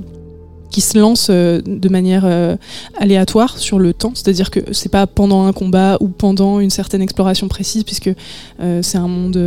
Qui 0.70 0.80
se 0.80 0.98
lance 0.98 1.28
euh, 1.30 1.60
de 1.66 1.88
manière 1.88 2.22
euh, 2.24 2.56
aléatoire 2.98 3.58
sur 3.58 3.78
le 3.78 3.92
temps, 3.92 4.12
c'est-à-dire 4.14 4.50
que 4.50 4.60
c'est 4.72 4.88
pas 4.90 5.06
pendant 5.06 5.44
un 5.44 5.52
combat 5.52 5.96
ou 6.00 6.08
pendant 6.08 6.60
une 6.60 6.70
certaine 6.70 7.02
exploration 7.02 7.48
précise, 7.48 7.84
puisque 7.84 8.10
euh, 8.60 8.80
c'est 8.82 8.98
un 8.98 9.08
monde 9.08 9.38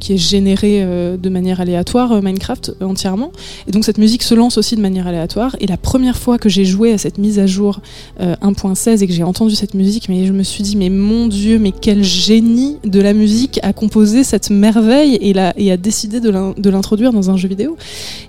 qui 0.00 0.12
est 0.14 0.18
généré 0.18 0.84
de 1.16 1.28
manière 1.28 1.60
aléatoire, 1.60 2.22
Minecraft 2.22 2.72
entièrement. 2.80 3.32
Et 3.66 3.72
donc 3.72 3.84
cette 3.84 3.98
musique 3.98 4.22
se 4.22 4.34
lance 4.34 4.58
aussi 4.58 4.76
de 4.76 4.80
manière 4.80 5.06
aléatoire. 5.06 5.56
Et 5.60 5.66
la 5.66 5.76
première 5.76 6.16
fois 6.18 6.38
que 6.38 6.48
j'ai 6.48 6.64
joué 6.64 6.92
à 6.92 6.98
cette 6.98 7.18
mise 7.18 7.38
à 7.38 7.46
jour 7.46 7.80
euh, 8.20 8.34
1.16 8.42 9.02
et 9.02 9.06
que 9.06 9.12
j'ai 9.12 9.22
entendu 9.22 9.54
cette 9.54 9.74
musique, 9.74 10.08
mais 10.08 10.26
je 10.26 10.32
me 10.32 10.42
suis 10.42 10.62
dit 10.62 10.76
mais 10.76 10.90
mon 10.90 11.26
Dieu, 11.28 11.58
mais 11.58 11.72
quel 11.72 12.02
génie 12.04 12.76
de 12.84 13.00
la 13.00 13.12
musique 13.12 13.58
a 13.62 13.72
composé 13.72 14.24
cette 14.24 14.50
merveille 14.50 15.18
et, 15.20 15.70
a 15.70 15.76
décidé 15.76 16.20
de 16.20 16.30
l'in- 16.30 16.54
de 16.56 16.70
l'introduire 16.70 17.12
dans 17.12 17.30
un 17.30 17.36
jeu 17.36 17.48
vidéo. 17.48 17.76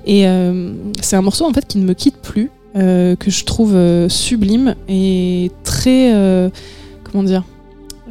Et 0.06 0.26
c'est 1.02 1.16
un 1.16 1.22
morceau 1.22 1.46
en 1.46 1.54
fait 1.54 1.66
qui 1.68 1.78
ne 1.78 1.86
me 1.86 1.94
quitte 1.94 2.18
plus, 2.18 2.37
que 2.78 3.32
je 3.32 3.44
trouve 3.44 3.76
euh, 3.76 4.08
sublime 4.08 4.76
et 4.88 5.52
très 5.64 6.14
euh, 6.14 6.50
comment 7.04 7.24
dire 7.24 7.44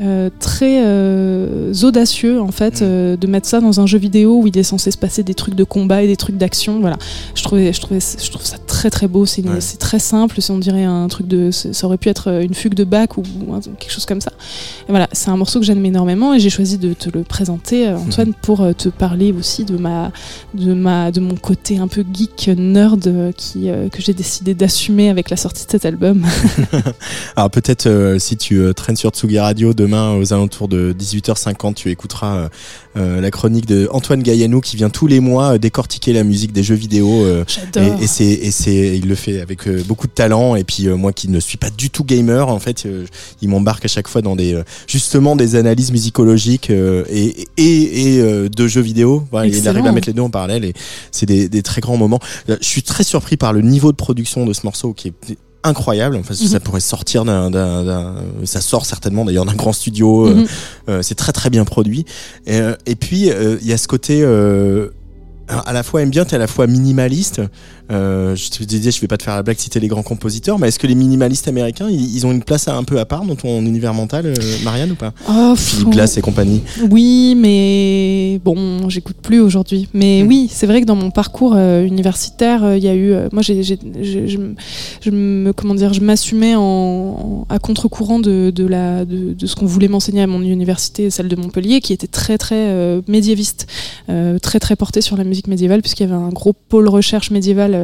euh, 0.03 0.28
très 0.40 0.82
euh, 0.84 1.72
audacieux 1.82 2.38
en 2.42 2.51
fait 2.53 2.82
euh, 2.82 3.16
de 3.16 3.26
mettre 3.26 3.49
ça 3.49 3.61
dans 3.61 3.80
un 3.80 3.86
jeu 3.86 3.97
vidéo 3.97 4.40
où 4.42 4.47
il 4.47 4.59
est 4.59 4.62
censé 4.62 4.90
se 4.90 4.99
passer 4.99 5.22
des 5.22 5.32
trucs 5.32 5.55
de 5.55 5.64
combat 5.64 6.03
et 6.03 6.07
des 6.07 6.16
trucs 6.16 6.36
d'action 6.36 6.80
voilà. 6.80 6.99
Je 7.34 7.42
trouvais 7.42 7.72
je 7.72 7.80
trouvais 7.80 8.01
je 8.01 8.30
trouve 8.30 8.44
ça 8.44 8.59
très 8.66 8.90
très 8.90 9.09
beau. 9.09 9.24
C'est 9.24 9.40
une- 9.40 9.47
Ouais. 9.47 9.61
c'est 9.61 9.78
très 9.78 9.99
simple 9.99 10.38
on 10.51 10.59
dirait 10.59 10.84
un 10.84 11.09
truc 11.09 11.26
de 11.28 11.51
ça 11.51 11.86
aurait 11.86 11.97
pu 11.97 12.09
être 12.11 12.42
une 12.42 12.53
fugue 12.53 12.74
de 12.74 12.84
Bach 12.84 13.16
ou, 13.16 13.22
quelque 13.78 13.90
chose 13.90 14.05
comme 14.05 14.20
ça. 14.20 14.32
Et 14.86 14.90
voilà 14.90 15.09
c'est 15.12 15.30
un 15.30 15.36
morceau 15.36 15.61
que 15.61 15.64
j'aime 15.64 15.84
énormément 15.86 16.34
et 16.34 16.40
j'ai 16.40 16.51
choisi 16.51 16.76
de 16.76 16.92
te 16.92 17.09
le 17.09 17.22
présenter 17.22 17.88
euh, 17.88 17.97
Antoine 17.97 18.34
pour 18.42 18.66
te 18.76 18.90
parler 18.90 19.32
aussi 19.32 19.64
de 19.64 19.78
ma 19.78 20.12
de 20.53 20.74
ma 20.74 21.11
de 21.11 21.20
mon 21.20 21.36
côté 21.36 21.78
un 21.78 21.88
peu 21.88 22.05
geek 22.12 22.51
nerd 22.59 23.32
qui 23.36 23.70
que 23.90 24.03
j'ai 24.03 24.12
décidé 24.12 24.53
d'assumer 24.55 25.09
avec 25.09 25.30
la 25.30 25.36
sortie 25.36 25.64
de 25.64 25.70
cet 25.70 25.86
album. 25.86 26.26
Alors 27.36 27.51
peut-être 27.51 28.16
si 28.18 28.36
tu 28.36 28.61
traînes 28.74 28.97
sur 28.97 29.11
Tsugi 29.11 29.38
Radio 29.38 29.72
demain 29.87 30.14
aux 30.16 30.32
alentours 30.32 30.68
de 30.68 30.93
18h50, 30.99 31.74
tu 31.74 31.91
écouteras 31.91 32.37
euh, 32.37 32.49
euh, 32.97 33.20
la 33.20 33.30
chronique 33.30 33.66
de 33.66 33.89
Antoine 33.93 34.22
Gaillanou 34.22 34.61
qui 34.61 34.76
vient 34.76 34.91
tous 34.91 35.07
les 35.07 35.20
mois 35.20 35.55
euh, 35.55 35.59
décortiquer 35.59 36.12
la 36.12 36.24
musique 36.24 36.53
des 36.53 36.62
jeux 36.64 36.74
vidéo. 36.74 37.24
euh, 37.24 37.45
j'adore. 37.47 38.01
et, 38.01 38.05
et 38.05 38.07
c'est 38.07 38.24
et 38.24 38.51
c'est 38.51 38.99
il 38.99 39.07
le 39.09 39.14
fait 39.14 39.41
avec 39.41 39.68
euh, 39.68 39.82
beaucoup 39.87 40.07
de 40.09 40.12
talent. 40.12 40.57
Et 40.57 40.64
puis 40.64 40.89
euh, 40.89 40.97
moi 40.97 41.12
qui 41.12 41.28
ne 41.28 41.39
suis 41.41 41.57
pas 41.57 41.70
du 41.70 41.91
tout 41.91 42.05
gamer 42.05 42.49
en 42.49 42.59
fait 42.59 42.84
euh, 42.87 43.07
il 43.43 43.49
m'embarque 43.49 43.84
à 43.84 43.89
chaque 43.89 44.09
fois 44.09 44.22
dans 44.22 44.34
des 44.34 44.55
euh, 44.55 44.64
justement 44.89 45.37
des 45.37 45.55
analyses 45.55 45.93
musicologiques 45.93 46.70
euh, 46.70 47.05
et 47.09 47.47
et, 47.57 48.16
et 48.16 48.20
euh, 48.20 48.49
de 48.49 48.66
jeux 48.66 48.80
vidéo. 48.80 49.24
Voilà, 49.30 49.47
il 49.47 49.68
arrive 49.68 49.87
à 49.87 49.93
mettre 49.93 50.09
les 50.09 50.14
deux 50.14 50.22
en 50.22 50.30
parallèle 50.30 50.64
et 50.64 50.72
c'est 51.12 51.26
des, 51.26 51.49
des 51.49 51.62
très 51.62 51.80
grands 51.80 51.97
moments. 51.97 52.20
Je 52.49 52.57
suis 52.61 52.82
très 52.82 53.05
surpris 53.05 53.37
par 53.37 53.53
le 53.53 53.61
niveau 53.61 53.93
de 53.93 53.97
production 53.97 54.45
de 54.47 54.53
ce 54.53 54.62
morceau 54.64 54.93
qui 54.93 55.09
est 55.09 55.37
incroyable 55.65 56.17
enfin 56.17 56.35
ça 56.35 56.45
Mhm. 56.45 56.61
pourrait 56.61 56.81
sortir 56.81 57.25
d'un 57.25 57.51
d'un- 57.51 57.85
d'un- 57.85 58.15
ça 58.45 58.61
sort 58.61 58.87
certainement 58.87 59.25
d'ailleurs 59.25 59.45
d'un 59.47 59.55
grand 59.55 59.73
studio 59.73 60.29
euh, 60.29 60.35
Mhm. 60.35 60.47
euh, 60.89 61.03
c'est 61.03 61.15
très 61.17 61.33
très 61.33 61.51
bien 61.51 61.65
produit. 61.65 62.05
Et, 62.47 62.61
euh, 62.61 62.75
et 62.87 62.95
puis 62.95 63.31
euh, 63.31 63.57
il 63.61 63.67
y 63.67 63.73
a 63.73 63.79
ce 63.79 63.89
côté 63.89 64.21
euh, 64.23 64.89
à 65.49 65.73
la 65.73 65.83
fois 65.83 66.03
ambient 66.03 66.25
et 66.31 66.35
à 66.35 66.39
la 66.39 66.47
fois 66.47 66.67
minimaliste. 66.67 67.41
Euh, 67.91 68.34
je 68.34 68.51
te 68.51 68.64
disais, 68.64 68.91
je 68.91 69.01
vais 69.01 69.07
pas 69.07 69.16
te 69.16 69.22
faire 69.22 69.37
la 69.37 69.43
blague 69.43 69.59
citer 69.59 69.78
les 69.80 69.89
grands 69.89 70.03
compositeurs, 70.03 70.59
mais 70.59 70.68
est-ce 70.68 70.78
que 70.78 70.87
les 70.89 70.95
minimalistes 70.97 71.47
américains, 71.49 71.89
ils, 71.89 72.16
ils 72.16 72.26
ont 72.26 72.32
une 72.32 72.43
place 72.43 72.66
un 72.68 72.82
peu 72.84 72.99
à 72.99 73.05
part 73.05 73.24
dans 73.24 73.37
ton 73.37 73.61
univers 73.64 73.95
mental, 73.95 74.26
euh, 74.26 74.34
Marianne, 74.64 74.93
ou 74.93 74.95
pas 74.97 75.12
Oh, 75.28 75.55
Philippe 75.57 75.91
Glass 75.91 76.16
et 76.16 76.20
compagnie. 76.20 76.62
Oui, 76.91 77.34
mais 77.37 78.41
bon, 78.45 78.89
j'écoute 78.89 79.16
plus 79.22 79.41
aujourd'hui. 79.41 79.89
Mais 79.95 80.22
Mm. 80.24 80.26
oui, 80.28 80.49
c'est 80.51 80.66
vrai 80.66 80.80
que 80.80 80.87
dans 80.87 80.97
mon 80.97 81.11
parcours 81.11 81.55
euh, 81.57 81.84
universitaire, 81.84 82.74
il 82.76 82.82
y 82.82 82.89
a 82.89 82.95
eu, 82.95 83.12
moi, 83.32 83.43
j'ai, 83.43 83.62
je, 83.62 83.74
me- 84.39 84.55
je 85.01 85.11
me, 85.11 85.53
comment 85.53 85.74
dire, 85.74 85.93
je 85.95 86.01
m'assumais 86.01 86.55
en, 86.57 86.61
en- 86.62 87.47
à 87.49 87.59
contre-courant 87.59 88.18
de, 88.18 88.51
de 88.51 88.66
la, 88.66 89.05
de, 89.05 89.32
de 89.34 89.47
ce 89.47 89.55
qu'on 89.55 89.66
voulait 89.66 89.89
m'enseigner 89.89 90.22
à 90.22 90.26
mon 90.26 90.41
université, 90.43 91.11
celle 91.11 91.28
de 91.28 91.37
Montpellier, 91.37 91.80
qui 91.80 91.93
était 91.93 92.07
très 92.07 92.39
très 92.39 92.57
euh, 92.57 93.01
médiéviste, 93.09 93.66
euh, 94.09 94.39
très 94.39 94.59
très 94.59 94.74
portée 94.76 95.01
sur 95.01 95.16
la 95.16 95.24
musique 95.24 95.47
médiévale, 95.47 95.82
puisqu'il 95.82 96.05
y 96.05 96.07
avait 96.07 96.14
un 96.20 96.30
gros 96.30 96.53
pôle 96.53 96.89
recherche 96.89 97.30
médiévale. 97.30 97.74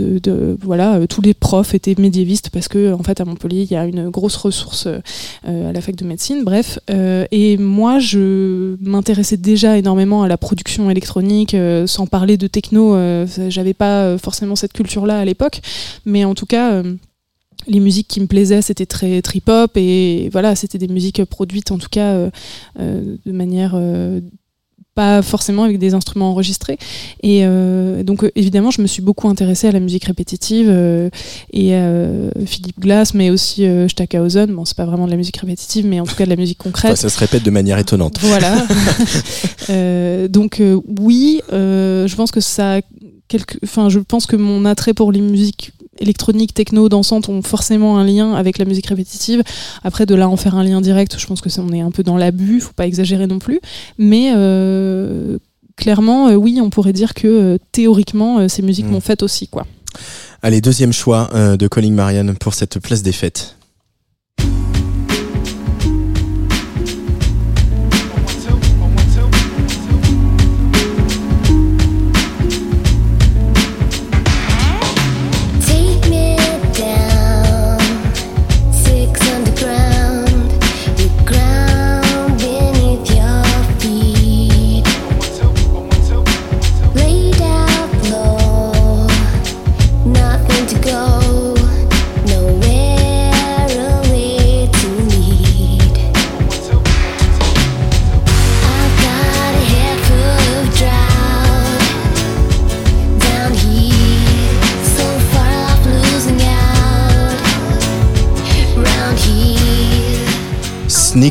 Euh, 0.00 0.28
euh, 0.28 0.56
voilà, 0.60 0.96
euh, 0.96 1.06
tous 1.06 1.22
les 1.22 1.34
profs 1.34 1.74
étaient 1.74 1.94
médiévistes 1.98 2.50
parce 2.50 2.68
que 2.68 2.92
en 2.92 3.02
fait 3.02 3.20
à 3.20 3.24
Montpellier 3.24 3.62
il 3.62 3.70
y 3.70 3.76
a 3.76 3.86
une 3.86 4.10
grosse 4.10 4.36
ressource 4.36 4.88
à 5.44 5.72
la 5.72 5.80
fac 5.80 5.94
de 5.94 6.04
médecine, 6.04 6.44
bref. 6.44 6.78
Et 6.88 7.56
moi, 7.58 7.98
je 7.98 8.76
m'intéressais 8.80 9.36
déjà 9.36 9.76
énormément 9.76 10.22
à 10.22 10.28
la 10.28 10.36
production 10.36 10.90
électronique, 10.90 11.56
sans 11.86 12.06
parler 12.06 12.36
de 12.36 12.46
techno. 12.46 12.96
J'avais 13.48 13.74
pas 13.74 14.16
forcément 14.18 14.56
cette 14.56 14.72
culture-là 14.72 15.18
à 15.18 15.24
l'époque, 15.24 15.60
mais 16.04 16.24
en 16.24 16.34
tout 16.34 16.46
cas. 16.46 16.82
les 17.66 17.80
musiques 17.80 18.08
qui 18.08 18.20
me 18.20 18.26
plaisaient, 18.26 18.62
c'était 18.62 18.86
très 18.86 19.22
trip-hop 19.22 19.70
et 19.76 20.28
voilà, 20.32 20.54
c'était 20.54 20.78
des 20.78 20.88
musiques 20.88 21.24
produites 21.24 21.70
en 21.70 21.78
tout 21.78 21.88
cas 21.88 22.30
de 22.78 23.32
manière 23.32 23.74
pas 24.94 25.22
forcément 25.22 25.64
avec 25.64 25.78
des 25.78 25.94
instruments 25.94 26.30
enregistrés. 26.30 26.78
Et 27.22 27.40
euh, 27.44 28.02
donc 28.02 28.24
euh, 28.24 28.30
évidemment, 28.36 28.70
je 28.70 28.80
me 28.80 28.86
suis 28.86 29.02
beaucoup 29.02 29.28
intéressée 29.28 29.68
à 29.68 29.72
la 29.72 29.80
musique 29.80 30.04
répétitive 30.04 30.68
euh, 30.68 31.10
et 31.52 31.74
euh, 31.74 32.30
Philippe 32.46 32.80
Glass, 32.80 33.14
mais 33.14 33.30
aussi 33.30 33.66
euh, 33.66 33.88
Stackhausen. 33.88 34.52
Bon, 34.52 34.64
c'est 34.64 34.76
pas 34.76 34.86
vraiment 34.86 35.06
de 35.06 35.10
la 35.10 35.16
musique 35.16 35.36
répétitive, 35.36 35.86
mais 35.86 36.00
en 36.00 36.04
tout 36.04 36.14
cas 36.14 36.24
de 36.24 36.30
la 36.30 36.36
musique 36.36 36.58
concrète. 36.58 36.92
Enfin, 36.92 37.00
ça 37.00 37.08
se 37.08 37.18
répète 37.18 37.42
de 37.42 37.50
manière 37.50 37.78
étonnante. 37.78 38.18
Voilà. 38.20 38.66
Euh, 39.70 40.28
donc 40.28 40.60
euh, 40.60 40.78
oui, 41.00 41.40
euh, 41.52 42.06
je 42.06 42.16
pense 42.16 42.30
que 42.30 42.40
ça, 42.40 42.80
quelque, 43.28 43.56
enfin 43.64 43.88
je 43.88 43.98
pense 43.98 44.26
que 44.26 44.36
mon 44.36 44.64
attrait 44.66 44.92
pour 44.92 45.10
les 45.10 45.20
musiques 45.20 45.72
électroniques, 45.98 46.54
techno, 46.54 46.88
dansantes 46.88 47.28
ont 47.28 47.42
forcément 47.42 47.98
un 47.98 48.04
lien 48.04 48.34
avec 48.34 48.58
la 48.58 48.64
musique 48.64 48.86
répétitive. 48.86 49.42
Après 49.82 50.06
de 50.06 50.14
là 50.14 50.28
en 50.28 50.36
faire 50.36 50.54
un 50.54 50.64
lien 50.64 50.80
direct, 50.80 51.16
je 51.18 51.26
pense 51.26 51.40
que 51.40 51.50
ça, 51.50 51.62
on 51.62 51.72
est 51.72 51.80
un 51.80 51.90
peu 51.90 52.02
dans 52.02 52.16
l'abus, 52.16 52.60
faut 52.60 52.72
pas 52.72 52.86
exagérer 52.86 53.26
non 53.26 53.38
plus. 53.38 53.60
Mais 53.98 54.32
euh, 54.34 55.38
clairement, 55.76 56.28
euh, 56.28 56.34
oui, 56.34 56.60
on 56.62 56.70
pourrait 56.70 56.92
dire 56.92 57.14
que 57.14 57.26
euh, 57.26 57.58
théoriquement, 57.72 58.48
ces 58.48 58.62
musiques 58.62 58.88
m'ont 58.88 59.00
fait 59.00 59.22
aussi 59.22 59.48
quoi. 59.48 59.66
Allez, 60.42 60.60
deuxième 60.60 60.92
choix 60.92 61.30
de 61.32 61.68
Calling 61.68 61.94
Marianne 61.94 62.34
pour 62.36 62.54
cette 62.54 62.78
place 62.78 63.02
des 63.02 63.12
fêtes. 63.12 63.56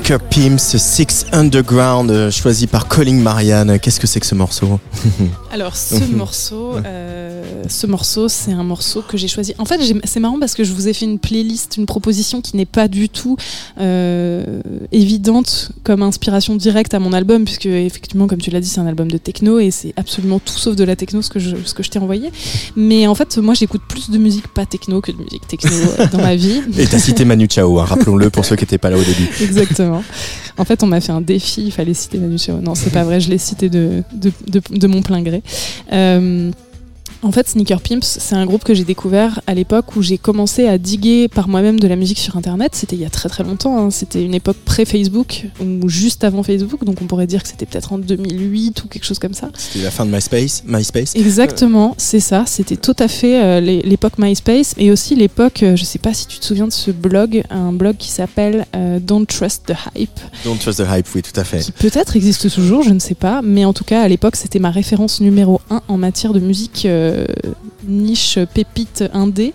Sneaker 0.04 0.20
Pimps, 0.20 0.76
Six 0.78 1.26
Underground, 1.32 2.12
euh, 2.12 2.30
choisi 2.30 2.68
par 2.68 2.90
Calling 2.90 3.22
Marianne. 3.22 3.80
Qu'est-ce 3.80 4.02
que 4.02 4.08
c'est 4.08 4.20
que 4.20 4.26
ce 4.26 4.36
morceau? 4.36 4.82
Alors 5.50 5.78
ce 5.78 5.96
morceau, 6.14 6.76
euh, 6.86 7.23
ce 7.68 7.88
morceau, 7.88 8.28
c'est 8.28 8.52
un 8.52 8.64
morceau 8.64 9.02
que 9.02 9.18
j'ai 9.18 9.28
choisi. 9.28 9.54
En 9.58 9.66
fait, 9.66 9.80
c'est 10.04 10.20
marrant 10.20 10.40
parce 10.40 10.56
que 10.56 10.64
je 10.64 10.74
vous 10.74 10.88
ai 10.88 10.94
fait 10.94 11.06
une 11.06 11.20
playlist, 11.20 11.78
une 11.78 11.86
proposition 11.86 12.42
qui 12.42 12.56
n'est 12.58 12.66
pas 12.66 12.88
du 12.88 13.10
tout 13.10 13.38
euh, 13.80 14.62
évidente 14.92 15.72
comme 15.84 16.02
inspiration 16.02 16.56
directe 16.56 16.94
à 16.94 17.00
mon 17.00 17.14
album, 17.14 17.46
puisque 17.46 17.66
effectivement, 17.66 18.28
comme 18.28 18.40
tu 18.40 18.50
l'as 18.52 18.60
dit, 18.60 18.68
c'est 18.68 18.80
un 18.80 18.88
album 18.88 19.10
de 19.10 19.18
techno 19.18 19.60
et 19.60 19.72
c'est 19.72 19.94
absolument 19.98 20.40
tout 20.40 20.58
sauf 20.58 20.76
de 20.76 20.84
la 20.84 20.96
techno 20.96 21.22
ce 21.22 21.30
que 21.30 21.40
je, 21.40 21.56
ce 21.66 21.74
que 21.74 21.84
je 21.84 21.90
t'ai 21.90 22.00
envoyé. 22.00 22.32
Mais 22.76 23.08
en 23.08 23.16
fait, 23.16 23.38
moi, 23.38 23.54
j'écoute 23.54 23.82
plus 23.88 24.10
de 24.10 24.18
musique 24.18 24.48
pas 24.48 24.66
techno 24.66 25.02
que 25.02 25.12
de 25.12 25.18
musique 25.18 25.48
techno 25.48 25.72
euh, 26.00 26.08
dans 26.12 26.20
ma 26.20 26.36
vie. 26.36 26.62
Et 26.78 26.86
t'as 26.88 27.00
cité 27.00 27.26
Manu 27.26 27.48
Chao, 27.50 27.80
hein, 27.80 27.86
rappelons-le 27.86 28.30
pour 28.30 28.46
ceux 28.46 28.56
qui 28.56 28.64
n'étaient 28.64 28.78
pas 28.78 28.90
là 28.90 28.98
au 28.98 29.04
début. 29.04 29.30
Exactement. 29.42 30.04
En 30.58 30.66
fait, 30.66 30.84
on 30.84 30.88
m'a 30.88 31.02
fait 31.02 31.12
un 31.12 31.22
défi, 31.22 31.64
il 31.66 31.72
fallait 31.72 31.94
citer 31.94 32.18
Manu 32.18 32.38
Chao. 32.38 32.58
Non, 32.62 32.76
c'est 32.76 32.92
pas 32.92 33.04
vrai, 33.04 33.20
je 33.20 33.30
l'ai 33.30 33.38
cité 33.38 33.70
de, 33.70 34.04
de, 34.14 34.32
de, 34.48 34.62
de 34.72 34.88
mon 34.88 35.02
plein 35.02 35.22
gré. 35.22 35.42
Euh, 35.92 36.52
en 37.24 37.32
fait, 37.32 37.48
Sneaker 37.50 37.82
Pimps, 37.82 38.06
c'est 38.20 38.36
un 38.36 38.46
groupe 38.46 38.64
que 38.64 38.74
j'ai 38.74 38.84
découvert 38.84 39.42
à 39.48 39.54
l'époque 39.54 39.96
où 39.96 40.02
j'ai 40.02 40.18
commencé 40.18 40.68
à 40.68 40.78
diguer 40.78 41.28
par 41.28 41.48
moi-même 41.48 41.80
de 41.80 41.88
la 41.88 41.96
musique 41.96 42.20
sur 42.20 42.36
Internet. 42.38 42.72
C'était 42.76 42.96
il 42.96 43.02
y 43.02 43.06
a 43.06 43.10
très 43.10 43.30
très 43.30 43.44
longtemps. 43.44 43.78
hein. 43.78 43.90
C'était 43.92 44.24
une 44.24 44.34
époque 44.34 44.58
pré-Facebook 44.66 45.46
ou 45.62 45.88
juste 45.90 46.24
avant 46.24 46.44
Facebook. 46.44 46.84
Donc 46.84 47.02
on 47.02 47.06
pourrait 47.06 47.28
dire 47.28 47.42
que 47.44 47.50
c'était 47.50 47.66
peut-être 47.66 47.94
en 47.94 47.98
2008 47.98 48.84
ou 48.84 48.88
quelque 48.88 49.06
chose 49.06 49.20
comme 49.20 49.34
ça. 49.34 49.50
C'était 49.58 49.84
la 49.84 49.92
fin 49.92 50.06
de 50.06 50.12
MySpace. 50.12 50.64
MySpace. 50.68 51.16
Exactement, 51.16 51.96
c'est 51.98 52.20
ça. 52.20 52.44
C'était 52.48 52.76
tout 52.78 52.96
à 53.00 53.08
fait 53.08 53.42
euh, 53.44 53.60
l'é- 53.60 53.82
l'époque 53.84 54.18
MySpace 54.18 54.74
et 54.78 54.92
aussi 54.92 55.16
l'époque, 55.16 55.64
euh, 55.64 55.76
je 55.76 55.84
sais 55.84 56.00
pas 56.00 56.14
si 56.14 56.28
tu 56.28 56.40
te 56.40 56.46
souviens 56.46 56.68
de 56.68 56.74
ce 56.74 56.92
blog, 56.92 57.44
un 57.50 57.72
blog 57.74 57.96
qui 57.98 58.10
s'appelle 58.10 58.66
euh, 58.76 59.00
Don't 59.00 59.26
Trust 59.26 59.64
the 59.68 59.74
Hype, 59.98 60.10
Don't 60.46 60.58
Trust 60.58 60.84
the 60.84 60.88
Hype, 60.90 61.08
oui, 61.16 61.22
tout 61.22 61.40
à 61.40 61.44
fait. 61.44 61.60
qui 61.60 61.72
peut-être 61.72 62.16
existe 62.16 62.50
toujours, 62.54 62.84
je 62.84 62.90
ne 62.92 63.00
sais 63.00 63.16
pas, 63.16 63.42
mais 63.44 63.66
en 63.66 63.74
tout 63.74 63.84
cas 63.84 64.02
à 64.02 64.08
l'époque 64.08 64.36
c'était 64.36 64.60
ma 64.60 64.72
référence 64.72 65.22
numéro 65.22 65.62
un 65.70 65.82
en 65.88 65.98
matière 65.98 66.34
de 66.34 66.40
musique 66.40 66.86
niche 67.88 68.40
pépite 68.54 69.04
indé, 69.14 69.54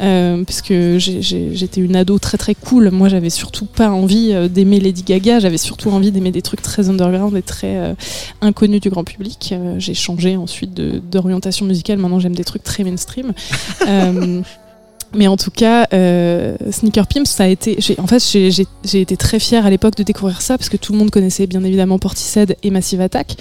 euh, 0.00 0.42
puisque 0.44 0.74
j'étais 0.98 1.80
une 1.80 1.96
ado 1.96 2.18
très 2.18 2.38
très 2.38 2.54
cool. 2.54 2.90
Moi 2.90 3.08
j'avais 3.08 3.30
surtout 3.30 3.66
pas 3.66 3.90
envie 3.90 4.32
euh, 4.32 4.48
d'aimer 4.48 4.80
Lady 4.80 5.02
Gaga, 5.02 5.40
j'avais 5.40 5.58
surtout 5.58 5.90
envie 5.90 6.10
d'aimer 6.10 6.30
des 6.30 6.42
trucs 6.42 6.62
très 6.62 6.88
underground 6.88 7.36
et 7.36 7.42
très 7.42 7.76
euh, 7.76 7.94
inconnus 8.40 8.80
du 8.80 8.90
grand 8.90 9.04
public. 9.04 9.50
Euh, 9.52 9.76
j'ai 9.78 9.94
changé 9.94 10.36
ensuite 10.36 10.74
d'orientation 10.74 11.66
musicale, 11.66 11.98
maintenant 11.98 12.20
j'aime 12.20 12.34
des 12.34 12.44
trucs 12.44 12.64
très 12.64 12.84
mainstream. 12.84 13.32
Mais 15.14 15.26
en 15.26 15.38
tout 15.38 15.50
cas, 15.50 15.86
euh, 15.94 16.56
Sneaker 16.70 17.06
Pimps, 17.06 17.30
ça 17.30 17.44
a 17.44 17.46
été. 17.46 17.78
En 17.98 18.06
fait, 18.06 18.22
j'ai- 18.22 19.00
été 19.00 19.16
très 19.16 19.38
fière 19.38 19.64
à 19.64 19.70
l'époque 19.70 19.96
de 19.96 20.02
découvrir 20.02 20.42
ça 20.42 20.58
parce 20.58 20.68
que 20.68 20.76
tout 20.76 20.92
le 20.92 20.98
monde 20.98 21.10
connaissait 21.10 21.46
bien 21.46 21.64
évidemment 21.64 21.98
Portishead 21.98 22.56
et 22.62 22.70
Massive 22.70 23.00
Attack, 23.00 23.36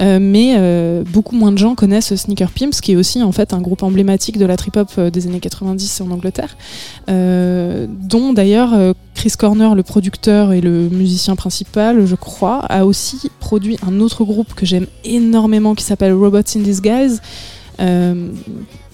euh, 0.00 0.18
mais 0.20 0.54
euh, 0.56 1.04
beaucoup 1.08 1.36
moins 1.36 1.52
de 1.52 1.58
gens 1.58 1.74
connaissent 1.76 2.14
Sneaker 2.14 2.50
Pimps, 2.50 2.80
qui 2.80 2.92
est 2.92 2.96
aussi 2.96 3.22
en 3.22 3.30
fait 3.30 3.52
un 3.52 3.60
groupe 3.60 3.82
emblématique 3.84 4.36
de 4.36 4.46
la 4.46 4.56
trip 4.56 4.76
hop 4.76 4.98
des 4.98 5.26
années 5.28 5.38
90 5.40 6.00
en 6.00 6.10
Angleterre, 6.10 6.56
dont 7.08 8.32
d'ailleurs 8.32 8.74
Chris 9.14 9.32
Corner, 9.38 9.74
le 9.74 9.82
producteur 9.84 10.52
et 10.52 10.60
le 10.60 10.88
musicien 10.88 11.36
principal, 11.36 12.04
je 12.06 12.14
crois, 12.16 12.58
a 12.68 12.84
aussi 12.84 13.30
produit 13.38 13.76
un 13.86 14.00
autre 14.00 14.24
groupe 14.24 14.54
que 14.54 14.66
j'aime 14.66 14.86
énormément 15.04 15.74
qui 15.74 15.84
s'appelle 15.84 16.12
Robots 16.14 16.38
in 16.56 16.60
Disguise. 16.60 17.20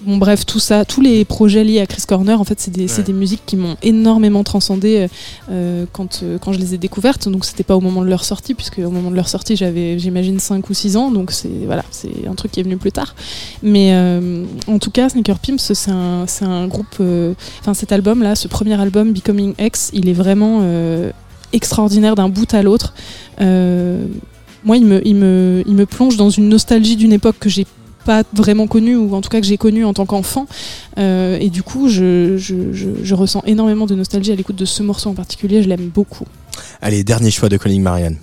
Bon 0.06 0.16
bref 0.16 0.46
tout 0.46 0.58
ça 0.60 0.84
tous 0.84 1.00
les 1.00 1.24
projets 1.24 1.64
liés 1.64 1.80
à 1.80 1.86
Chris 1.86 2.02
Corner 2.06 2.40
en 2.40 2.44
fait 2.44 2.60
c'est 2.60 2.70
des, 2.70 2.86
Ouais. 2.86 3.02
des 3.02 3.12
musiques 3.12 3.42
qui 3.46 3.56
m'ont 3.56 3.76
énormément 3.82 4.44
transcendé 4.44 5.08
euh, 5.50 5.84
quand, 5.92 6.20
euh, 6.22 6.38
quand 6.38 6.52
je 6.52 6.58
les 6.58 6.74
ai 6.74 6.78
découvertes. 6.78 7.28
Donc 7.28 7.44
c'était 7.44 7.64
pas 7.64 7.76
au 7.76 7.80
moment 7.80 8.02
de 8.02 8.08
leur 8.08 8.24
sortie 8.24 8.54
puisque 8.54 8.78
au 8.78 8.90
moment 8.90 9.10
de 9.10 9.16
leur 9.16 9.28
sortie 9.28 9.56
j'avais 9.56 9.98
j'imagine 9.98 10.38
5 10.38 10.68
ou 10.70 10.74
6 10.74 10.96
ans. 10.96 11.10
Donc 11.10 11.30
c'est 11.32 11.50
voilà 11.66 11.84
c'est 11.90 12.26
un 12.30 12.34
truc 12.34 12.52
qui 12.52 12.60
est 12.60 12.62
venu 12.62 12.76
plus 12.76 12.92
tard. 12.92 13.14
Mais 13.62 13.90
euh, 13.92 14.44
en 14.66 14.78
tout 14.78 14.90
cas 14.90 15.08
Sneaker 15.08 15.38
Pimps 15.38 15.72
c'est 15.72 15.90
un, 15.90 16.26
un 16.42 16.66
groupe 16.68 16.96
euh, 17.00 17.34
enfin 17.60 17.74
cet 17.74 17.92
album 17.92 18.22
là 18.22 18.34
ce 18.36 18.48
premier 18.48 18.80
album 18.80 19.12
Becoming 19.12 19.54
X 19.58 19.90
il 19.92 20.08
est 20.08 20.12
vraiment 20.14 20.60
euh, 20.62 21.10
extraordinaire 21.52 22.14
d'un 22.14 22.28
bout 22.28 22.52
à 22.54 22.62
l'autre. 22.62 22.94
Euh, 23.40 24.06
moi 24.64 24.76
il 24.76 24.84
me, 24.86 25.06
il, 25.06 25.14
me, 25.14 25.62
il 25.66 25.74
me 25.74 25.86
plonge 25.86 26.16
dans 26.16 26.30
une 26.30 26.48
nostalgie 26.48 26.96
d'une 26.96 27.12
époque 27.12 27.36
que 27.38 27.48
j'ai 27.48 27.66
pas 28.04 28.22
vraiment 28.32 28.66
connue 28.66 28.96
ou 28.96 29.14
en 29.14 29.20
tout 29.20 29.28
cas 29.28 29.40
que 29.40 29.46
j'ai 29.46 29.58
connue 29.58 29.84
en 29.84 29.94
tant 29.94 30.06
qu'enfant 30.06 30.46
Euh, 30.98 31.38
et 31.40 31.50
du 31.50 31.62
coup 31.62 31.88
je, 31.88 32.36
je, 32.38 32.56
je, 32.72 33.14
ressens 33.14 33.42
énormément 33.46 33.86
de 33.86 33.94
nostalgie 33.94 34.32
à 34.32 34.34
l'écoute 34.34 34.56
de 34.56 34.64
ce 34.64 34.82
morceau 34.82 35.10
en 35.10 35.14
particulier 35.14 35.62
je 35.62 35.68
l'aime 35.68 35.90
beaucoup 35.94 36.26
Allez, 36.80 37.04
dernier 37.04 37.30
choix 37.30 37.48
de 37.48 37.56
Calling 37.56 37.82
Marianne. 37.82 38.16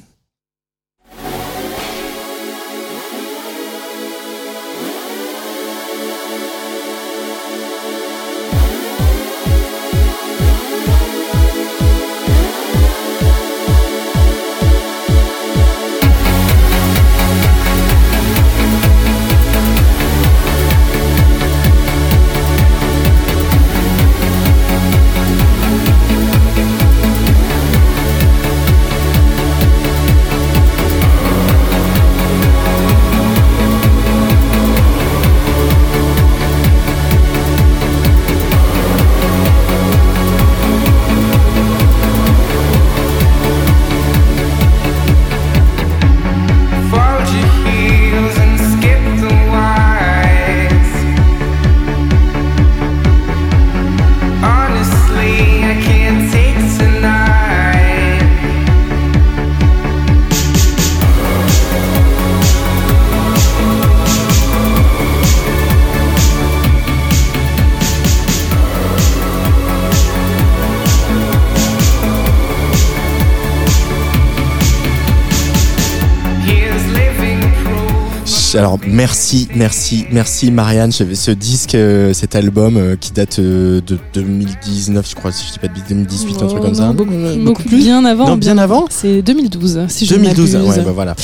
Merci, 78.96 79.48
merci, 79.54 80.06
merci 80.12 80.52
Marianne. 80.52 80.92
J'avais 80.92 81.16
ce 81.16 81.32
disque, 81.32 81.76
euh, 81.76 82.14
cet 82.14 82.36
album 82.36 82.78
euh, 82.78 82.96
qui 82.96 83.12
date 83.12 83.40
euh, 83.40 83.82
de 83.86 84.00
2019, 84.14 85.08
je 85.10 85.16
crois, 85.16 85.32
si 85.32 85.46
je 85.48 85.54
dis 85.54 85.60
pas 85.60 85.68
de 85.68 85.74
bêtises, 85.74 85.90
2018, 85.90 86.42
un 86.42 86.48
truc 86.48 86.62
comme 86.62 86.74
ça. 86.74 86.88
Oh, 86.90 86.94
beaucoup, 86.94 87.14
beaucoup 87.44 87.64
plus 87.64 87.78
bien 87.78 88.04
avant 88.06 88.28
Non, 88.30 88.38
bien 88.38 88.58
avant 88.58 88.86
c'est 88.90 89.22
2012 89.22 89.86
si 89.90 90.06
je 90.06 90.16
2012, 90.16 90.54
ne 90.54 90.60
m'abuse. 90.60 90.78
ouais, 90.78 90.84
bah 90.86 90.92
voilà. 90.94 91.16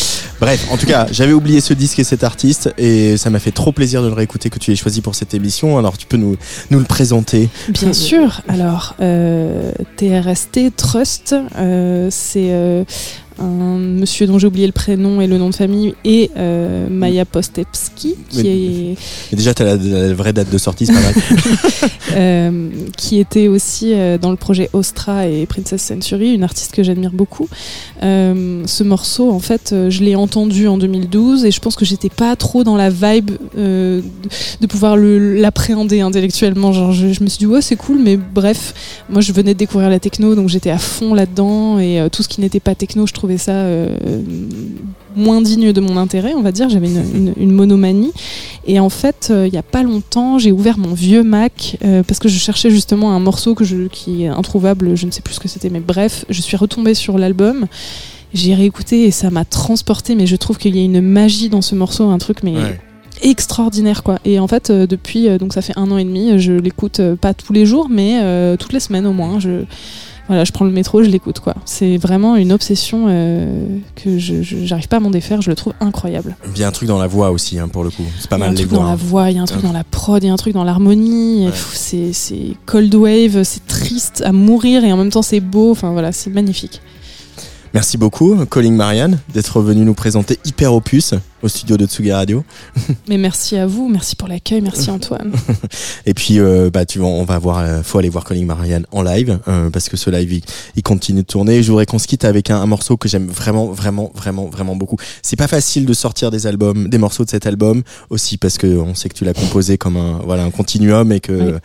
Bref, 0.42 0.68
en 0.72 0.78
tout 0.78 0.88
cas, 0.88 1.06
j'avais 1.12 1.34
oublié 1.34 1.62
ce 1.62 1.74
disque 1.74 2.00
et 2.00 2.04
cet 2.04 2.24
artiste 2.24 2.74
et 2.78 3.16
ça 3.16 3.30
m'a 3.30 3.40
fait 3.40 3.52
trop 3.52 3.72
plaisir 3.72 4.02
de 4.02 4.08
le 4.08 4.14
réécouter 4.14 4.50
que 4.50 4.58
tu 4.58 4.72
aies 4.72 4.76
choisi 4.76 5.02
pour 5.02 5.14
cette 5.16 5.34
émission. 5.34 5.78
Alors 5.78 5.98
tu 5.98 6.08
peux 6.08 6.18
nous, 6.18 6.36
nous 6.72 6.80
le 6.80 6.86
présenter. 6.86 7.50
Bien 7.70 7.94
sûr. 7.94 8.42
Alors, 8.48 8.96
euh, 9.02 9.72
TRST 9.98 10.76
Trust, 10.76 11.36
euh, 11.58 12.08
c'est 12.10 12.50
euh, 12.50 12.84
un 13.42 13.78
monsieur 13.78 14.28
dont 14.28 14.40
j'ai 14.40 14.48
oublié 14.48 14.66
le 14.68 14.72
prénom 14.74 15.22
et 15.22 15.28
le 15.28 15.38
nom 15.38 15.50
de 15.50 15.56
famille 15.56 15.94
et 16.06 16.30
euh, 16.38 16.88
Maya 16.90 17.26
Postepski 17.26 18.16
qui 18.30 18.44
Mais- 18.44 18.92
est 19.32 19.36
déjà, 19.36 19.54
t'as 19.54 19.64
la, 19.64 19.76
la 19.76 20.14
vraie 20.14 20.34
date 20.34 20.50
de 20.50 20.58
sortie, 20.58 20.86
c'est 20.86 20.94
pas 20.94 21.00
mal. 21.02 21.14
euh, 22.16 22.70
qui 22.98 23.20
était 23.20 23.48
aussi 23.48 23.94
euh, 23.94 24.18
dans 24.18 24.32
le 24.32 24.36
projet 24.38 24.70
Ostra 24.74 25.28
et 25.28 25.46
Princess 25.46 25.82
Century, 25.82 26.34
une 26.34 26.44
artiste 26.44 26.74
que 26.74 26.84
j'admire 26.84 27.12
beaucoup. 27.12 27.48
Euh, 28.04 28.64
ce 28.66 28.84
morceau, 28.84 29.32
en 29.32 29.40
fait, 29.40 29.74
je 29.90 30.04
l'ai 30.04 30.16
entendu 30.16 30.68
en 30.68 30.78
2012 30.78 31.46
et 31.46 31.52
je 31.52 31.60
pense 31.60 31.76
que 31.76 31.86
j'étais 31.86 32.10
pas 32.10 32.36
trop 32.36 32.64
dans 32.64 32.76
la 32.76 32.90
vibe 32.90 33.32
de, 33.56 34.04
de 34.60 34.68
pouvoir 34.68 34.98
l'appréhender 34.98 36.02
intellectuellement. 36.02 36.74
Genre, 36.74 36.92
je, 36.92 37.14
je 37.14 37.24
me 37.24 37.28
suis 37.30 37.40
dit 37.40 37.46
ouais 37.48 37.62
c'est 37.62 37.76
cool, 37.76 38.00
mais 38.00 38.18
bref, 38.18 38.74
moi 39.10 39.22
je 39.22 39.32
venais 39.32 39.54
de 39.54 39.60
découvrir 39.60 39.90
la 39.90 40.00
techno, 40.00 40.36
donc 40.36 40.50
j'étais 40.50 40.70
à 40.70 40.78
fond 40.78 41.14
là-dedans 41.14 41.80
et 41.80 42.08
tout 42.12 42.24
ce 42.24 42.28
qui 42.28 42.42
n'était 42.42 42.60
pas 42.60 42.76
techno, 42.76 43.08
je 43.08 43.14
trouvais 43.14 43.31
ça 43.38 43.52
euh, 43.52 43.96
moins 45.16 45.42
digne 45.42 45.74
de 45.74 45.82
mon 45.82 45.98
intérêt, 45.98 46.34
on 46.36 46.42
va 46.42 46.52
dire. 46.52 46.70
J'avais 46.70 46.88
une, 46.88 47.04
une- 47.16 47.34
une 47.38 47.52
monomanie. 47.52 48.12
Et 48.68 48.80
en 48.80 48.90
fait, 48.90 49.30
euh, 49.32 49.48
il 49.48 49.54
y 49.54 49.58
a 49.58 49.64
pas 49.64 49.84
longtemps, 49.84 50.38
j'ai 50.38 50.52
ouvert 50.52 50.78
mon 50.78 50.94
vieux 50.94 51.24
Mac 51.24 51.78
euh, 51.84 52.04
parce 52.04 52.20
que 52.20 52.30
je 52.30 52.38
cherchais 52.38 52.70
justement 52.70 53.12
un 53.14 53.20
morceau 53.20 53.56
que 53.56 53.64
je, 53.66 53.88
qui 53.88 54.24
est 54.24 54.28
introuvable, 54.28 54.96
je 54.96 55.06
ne 55.06 55.12
sais 55.12 55.22
plus 55.22 55.34
ce 55.36 55.40
que 55.40 55.48
c'était, 55.48 55.70
mais 55.70 55.80
bref, 55.80 56.26
je 56.30 56.42
suis 56.42 56.56
retombée 56.58 56.94
sur 56.94 57.18
l'album. 57.18 57.66
J'ai 58.34 58.54
réécouté 58.54 59.04
et 59.06 59.12
ça 59.12 59.30
m'a 59.30 59.44
transporté, 59.44 60.16
mais 60.16 60.26
je 60.28 60.36
trouve 60.38 60.58
qu'il 60.58 60.76
y 60.76 60.80
a 60.80 60.84
une 60.84 61.02
magie 61.02 61.50
dans 61.50 61.62
ce 61.62 61.76
morceau, 61.76 62.10
un 62.10 62.18
truc 62.18 62.44
mais 62.44 62.56
Ouais. 62.56 62.80
extraordinaire 63.24 64.04
quoi. 64.04 64.20
Et 64.26 64.40
en 64.40 64.48
fait, 64.48 64.70
euh, 64.70 64.88
depuis 64.88 65.28
euh, 65.28 65.38
donc 65.38 65.54
ça 65.54 65.62
fait 65.62 65.74
un 65.76 65.90
an 65.92 65.98
et 65.98 66.04
demi, 66.06 66.40
je 66.40 66.54
l'écoute 66.54 67.00
euh, 67.00 67.16
pas 67.16 67.34
tous 67.34 67.52
les 67.54 67.66
jours, 67.66 67.88
mais 67.90 68.20
euh, 68.22 68.56
toutes 68.58 68.74
les 68.74 68.80
semaines 68.80 69.06
au 69.06 69.12
moins. 69.14 69.40
Je 69.40 69.64
voilà, 70.32 70.46
je 70.46 70.52
prends 70.54 70.64
le 70.66 70.72
métro, 70.72 71.04
je 71.04 71.10
l'écoute 71.10 71.40
quoi. 71.42 71.54
C'est 71.66 71.98
vraiment 71.98 72.36
une 72.38 72.52
obsession 72.54 73.06
euh, 73.10 73.66
que 73.96 74.18
je 74.18 74.42
j'arrive 74.42 74.88
pas 74.88 74.98
à 74.98 75.00
m'en 75.02 75.10
défaire. 75.10 75.42
Je 75.42 75.50
le 75.50 75.56
trouve 75.56 75.74
incroyable. 75.82 76.36
Il 76.56 76.60
y 76.62 76.64
a 76.64 76.68
un 76.68 76.72
truc 76.72 76.88
dans 76.88 76.98
la 76.98 77.08
voix 77.08 77.32
aussi, 77.32 77.60
hein, 77.60 77.68
pour 77.68 77.84
le 77.84 77.90
coup. 77.90 78.04
C'est 78.20 78.30
pas 78.30 78.38
Il 78.38 78.40
y 78.40 78.44
a 78.44 78.46
mal 78.46 78.50
un 78.50 78.52
les 78.54 78.58
truc 78.60 78.70
voix. 78.70 78.80
dans 78.80 78.86
la 78.86 78.92
hein. 78.92 78.96
voix, 78.96 79.30
il 79.30 79.36
y 79.36 79.40
a 79.40 79.42
un 79.42 79.46
truc 79.46 79.62
Ouais. 79.62 79.68
dans 79.68 79.74
la 79.74 79.84
prod, 79.84 80.24
il 80.24 80.28
y 80.28 80.30
a 80.30 80.34
un 80.34 80.38
truc 80.38 80.54
dans 80.54 80.64
l'harmonie. 80.64 81.48
Ouais. 81.48 81.54
C'est 82.14 82.56
cold 82.66 82.94
wave, 82.96 83.44
c'est 83.44 83.66
triste 83.68 84.24
à 84.26 84.32
mourir 84.32 84.84
et 84.86 84.92
en 84.94 84.98
même 84.98 85.10
temps 85.10 85.22
c'est 85.22 85.40
beau. 85.42 85.72
Enfin 85.72 85.92
voilà, 85.92 86.12
c'est 86.12 86.30
magnifique. 86.30 86.82
Merci 87.74 87.98
beaucoup, 87.98 88.36
Calling 88.48 88.76
Marianne, 88.76 89.20
d'être 89.34 89.62
venu 89.62 89.86
nous 89.86 89.94
présenter 89.94 90.38
Hyper 90.44 90.74
Opus 90.74 91.14
au 91.42 91.48
studio 91.48 91.78
de 91.78 91.86
Tsugi 91.88 92.12
Radio. 92.12 92.44
Mais 93.08 93.18
merci 93.18 93.56
à 93.56 93.66
vous, 93.66 93.88
merci 93.88 94.16
pour 94.18 94.28
l'accueil, 94.28 94.60
merci 94.62 94.92
Antoine. 94.92 95.32
Et 96.06 96.14
puis, 96.14 96.40
euh, 96.40 96.70
bah, 96.72 96.86
tu 96.86 97.00
vois, 97.00 97.08
on 97.08 97.24
va 97.24 97.40
voir, 97.40 97.60
euh, 97.60 97.82
faut 97.82 97.98
aller 97.98 98.10
voir 98.10 98.26
Calling 98.26 98.46
Marianne 98.46 98.86
en 98.92 99.02
live, 99.02 99.40
euh, 99.48 99.70
parce 99.70 99.88
que 99.88 99.96
ce 99.96 100.10
live, 100.10 100.34
il, 100.34 100.42
il 100.76 100.84
continue 100.84 101.22
de 101.22 101.26
tourner. 101.26 101.64
Je 101.64 101.70
voudrais 101.72 101.86
qu'on 101.86 101.98
se 101.98 102.08
quitte 102.08 102.26
avec 102.26 102.52
un, 102.52 102.58
un 102.62 102.66
morceau 102.66 102.98
que 102.98 103.08
j'aime 103.08 103.28
vraiment, 103.28 103.68
vraiment, 103.72 104.12
vraiment, 104.14 104.48
vraiment 104.48 104.76
beaucoup. 104.76 104.98
C'est 105.24 105.38
pas 105.38 105.48
facile 105.48 105.86
de 105.86 105.94
sortir 105.94 106.30
des 106.30 106.48
albums, 106.48 106.90
des 106.90 106.98
morceaux 106.98 107.24
de 107.24 107.30
cet 107.30 107.48
album, 107.48 107.84
aussi 108.10 108.38
parce 108.38 108.58
que 108.58 108.68
on 108.68 108.94
sait 108.96 109.08
que 109.10 109.16
tu 109.16 109.24
l'as 109.24 109.34
composé 109.34 109.78
comme 109.78 109.96
un, 109.96 110.20
voilà, 110.26 110.44
un 110.44 110.52
continuum 110.52 111.12
et 111.14 111.22
que 111.22 111.32
Oui. 111.54 111.60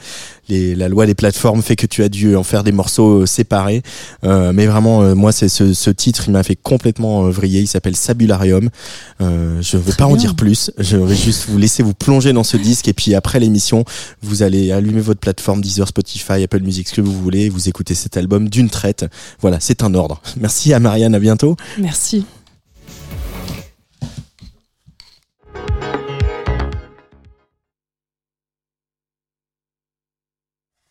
les, 0.48 0.74
la 0.76 0.88
loi 0.88 1.04
des 1.04 1.14
plateformes 1.16 1.62
fait 1.62 1.76
que 1.76 1.86
tu 1.86 2.02
as 2.04 2.08
dû 2.08 2.36
en 2.36 2.44
faire 2.44 2.62
des 2.62 2.72
morceaux 2.72 3.22
euh, 3.22 3.26
séparés. 3.26 3.82
Mais 4.22 4.66
vraiment, 4.66 5.14
moi, 5.14 5.32
c'est 5.32 5.48
ce, 5.48 5.74
ce 5.74 5.90
titre, 5.96 6.24
il 6.28 6.32
m'a 6.32 6.42
fait 6.42 6.56
complètement 6.56 7.26
euh, 7.26 7.30
vriller. 7.30 7.60
Il 7.60 7.66
s'appelle 7.66 7.96
Sabularium. 7.96 8.70
Euh, 9.20 9.60
je 9.62 9.76
ne 9.76 9.82
Très 9.82 9.96
pas 9.96 10.06
en 10.06 10.16
dire 10.16 10.36
plus. 10.36 10.70
Je 10.78 10.96
vais 10.96 11.16
juste 11.16 11.46
vous 11.48 11.58
laisser 11.58 11.82
vous 11.82 11.94
plonger 11.94 12.32
dans 12.32 12.44
ce 12.44 12.56
disque 12.56 12.88
et 12.88 12.92
puis 12.92 13.14
après 13.14 13.40
l'émission, 13.40 13.84
vous 14.22 14.42
allez 14.42 14.72
allumer 14.72 15.00
votre 15.00 15.20
plateforme 15.20 15.60
Deezer, 15.60 15.88
Spotify, 15.88 16.42
Apple 16.42 16.60
Music, 16.60 16.88
ce 16.88 16.94
que 16.94 17.00
vous 17.00 17.12
voulez. 17.12 17.48
Vous 17.48 17.68
écoutez 17.68 17.94
cet 17.94 18.16
album 18.16 18.48
d'une 18.48 18.70
traite. 18.70 19.06
Voilà, 19.40 19.58
c'est 19.60 19.82
un 19.82 19.94
ordre. 19.94 20.20
Merci 20.40 20.72
à 20.72 20.80
Marianne. 20.80 21.14
À 21.14 21.20
bientôt. 21.20 21.56
Merci. 21.78 22.26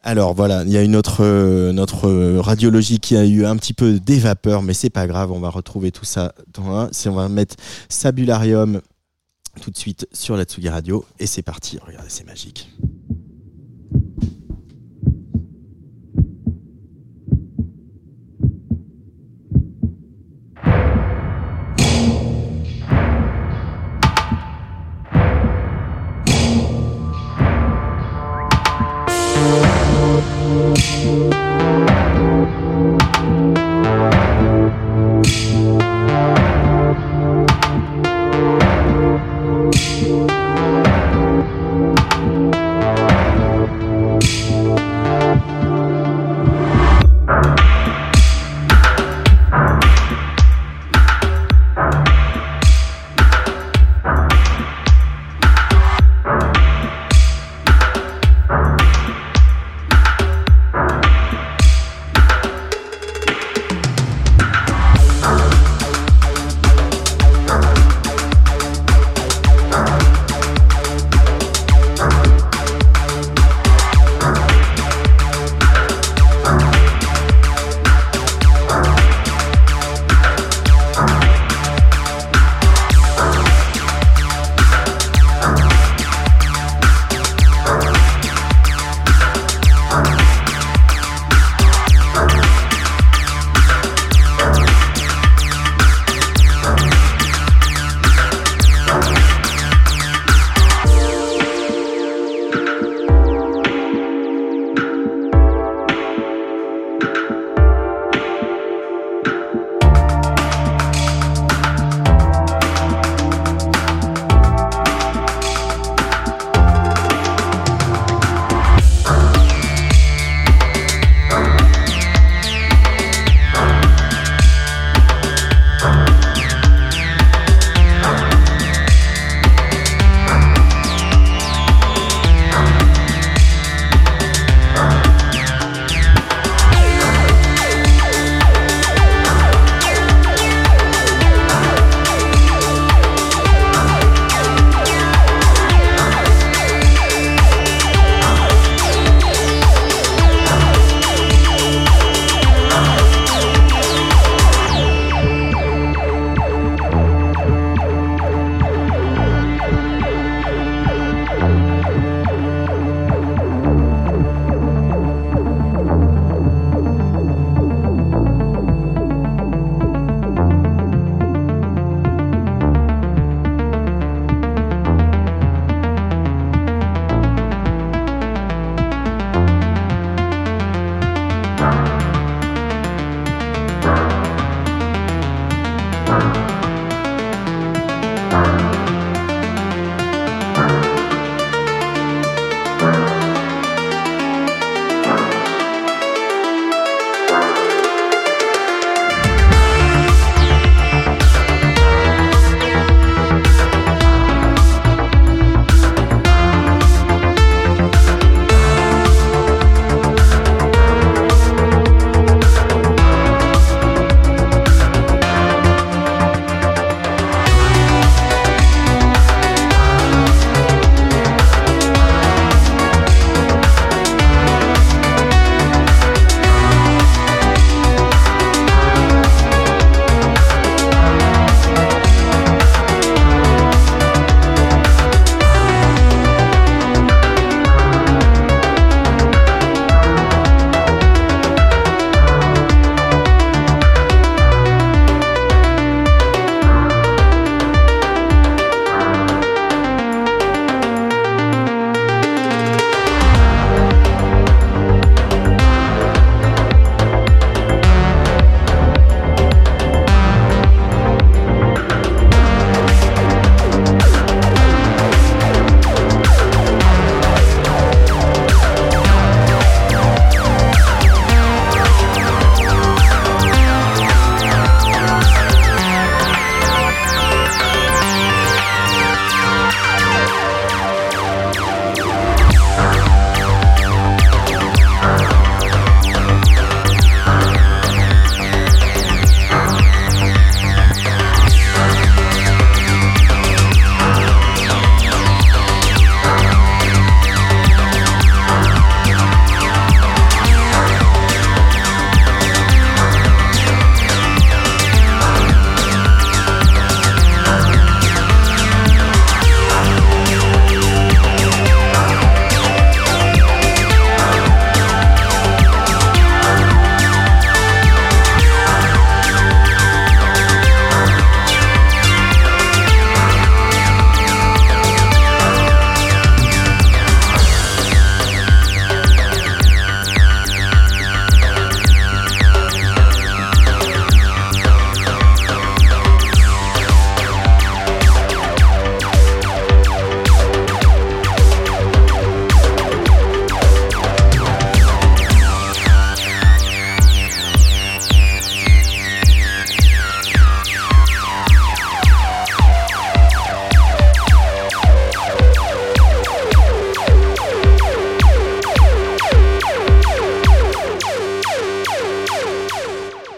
Alors 0.08 0.36
voilà, 0.36 0.62
il 0.62 0.70
y 0.70 0.78
a 0.78 0.84
une 0.84 0.96
autre 0.96 1.24
euh, 1.26 1.72
notre 1.72 2.08
euh, 2.08 2.40
radiologie 2.40 3.00
qui 3.00 3.18
a 3.18 3.26
eu 3.26 3.44
un 3.44 3.58
petit 3.58 3.74
peu 3.74 4.00
des 4.00 4.20
vapeurs, 4.20 4.62
mais 4.62 4.76
c'est 4.76 4.92
pas 4.92 5.08
grave, 5.08 5.32
on 5.32 5.40
va 5.40 5.50
retrouver 5.50 5.92
tout 5.92 6.06
ça 6.06 6.36
dans 6.54 6.70
un. 6.76 6.90
On 7.08 7.12
va 7.12 7.28
mettre 7.28 7.56
Sabularium 7.90 8.82
tout 9.62 9.72
de 9.72 9.78
suite 9.78 10.08
sur 10.14 10.38
la 10.38 10.44
Tsugi 10.44 10.70
Radio 10.70 11.04
et 11.18 11.26
c'est 11.26 11.42
parti. 11.42 11.80
Regardez, 11.84 12.10
c'est 12.10 12.24
magique. 12.24 12.70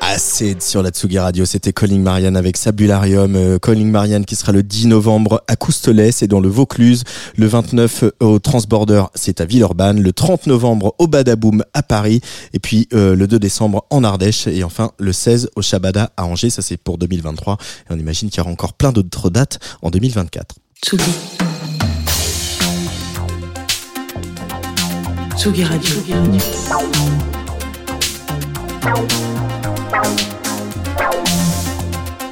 Acid 0.10 0.62
sur 0.62 0.82
la 0.82 0.89
Tsugi 0.89 1.20
Radio, 1.20 1.43
c'était 1.43 1.74
Calling 1.74 2.01
Marianne 2.01 2.38
avec 2.38 2.55
Sabularium. 2.55 3.36
Euh, 3.36 3.60
Calling 3.60 3.91
Marianne 3.91 4.24
qui 4.24 4.38
sera 4.38 4.53
le 4.53 4.64
10 4.64 4.88
novembre 4.88 5.43
à 5.49 5.58
Coustelet, 5.58 6.14
c'est 6.14 6.28
dans 6.28 6.39
le 6.39 6.47
Vaucluse. 6.47 7.03
Le 7.36 7.45
29 7.45 8.05
au 8.22 8.39
Transborder, 8.39 9.03
c'est 9.16 9.41
à 9.41 9.45
Villeurbanne. 9.45 10.01
Le 10.01 10.14
30 10.14 10.47
novembre 10.47 10.95
au 10.97 11.08
Badaboom 11.08 11.62
à 11.74 11.84
Paris. 11.84 12.22
Et 12.53 12.60
puis 12.60 12.88
euh, 12.93 13.18
le 13.18 13.28
2 13.28 13.38
décembre 13.38 13.86
en 13.89 14.05
Ardèche. 14.05 14.47
Et 14.47 14.64
enfin 14.64 14.91
le 14.97 15.12
16 15.12 15.49
au 15.58 15.62
Shabada 15.62 16.14
à 16.16 16.24
Angers, 16.26 16.51
ça 16.51 16.62
c'est 16.62 16.78
pour 16.78 16.97
2023. 16.97 17.58
Et 17.89 17.93
on 17.93 17.99
imagine 17.99 18.30
qu'il 18.30 18.38
y 18.38 18.41
aura 18.41 18.49
encore 18.51 18.76
plein 18.76 18.93
d'autres 18.93 19.30
dates 19.30 19.60
en 19.82 19.89
2024. 19.89 20.55
Tsugi. 20.86 21.03
Tsugi 25.36 25.64
Radio. 25.66 25.91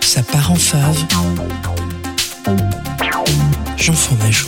Ça 0.01 0.21
part 0.23 0.51
en 0.51 0.55
fave. 0.55 0.97
Jean 3.77 3.93
Fromageau. 3.93 4.47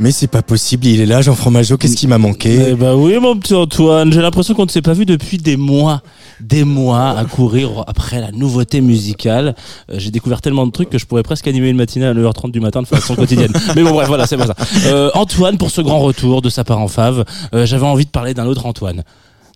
Mais 0.00 0.12
c'est 0.12 0.28
pas 0.28 0.42
possible, 0.42 0.86
il 0.86 1.00
est 1.00 1.06
là, 1.06 1.22
Jean 1.22 1.34
Fromageau, 1.34 1.76
qu'est-ce 1.76 1.96
qui 1.96 2.06
m'a 2.06 2.18
manqué? 2.18 2.68
Eh 2.68 2.74
bah 2.74 2.94
oui, 2.94 3.18
mon 3.18 3.36
petit 3.36 3.54
Antoine, 3.54 4.12
j'ai 4.12 4.22
l'impression 4.22 4.54
qu'on 4.54 4.64
ne 4.64 4.70
s'est 4.70 4.82
pas 4.82 4.92
vu 4.92 5.04
depuis 5.06 5.38
des 5.38 5.56
mois, 5.56 6.02
des 6.40 6.62
mois 6.62 7.18
à 7.18 7.24
courir 7.24 7.82
après 7.88 8.20
la 8.20 8.30
nouveauté 8.30 8.80
musicale. 8.80 9.56
Euh, 9.90 9.96
j'ai 9.98 10.12
découvert 10.12 10.40
tellement 10.40 10.66
de 10.66 10.70
trucs 10.70 10.88
que 10.88 10.98
je 10.98 11.06
pourrais 11.06 11.24
presque 11.24 11.48
animer 11.48 11.70
une 11.70 11.76
matinée 11.76 12.06
à 12.06 12.14
9h30 12.14 12.52
du 12.52 12.60
matin 12.60 12.80
de 12.80 12.86
façon 12.86 13.16
quotidienne. 13.16 13.52
Mais 13.74 13.82
bon, 13.82 13.90
bref, 13.90 14.06
voilà, 14.06 14.28
c'est 14.28 14.36
pas 14.36 14.46
ça. 14.46 14.54
Euh, 14.86 15.10
Antoine, 15.14 15.58
pour 15.58 15.72
ce 15.72 15.80
grand 15.80 15.98
retour 15.98 16.42
de 16.42 16.48
sa 16.48 16.62
part 16.62 16.78
en 16.78 16.88
fave, 16.88 17.24
euh, 17.52 17.66
j'avais 17.66 17.86
envie 17.86 18.04
de 18.04 18.10
parler 18.10 18.34
d'un 18.34 18.46
autre 18.46 18.66
Antoine. 18.66 19.02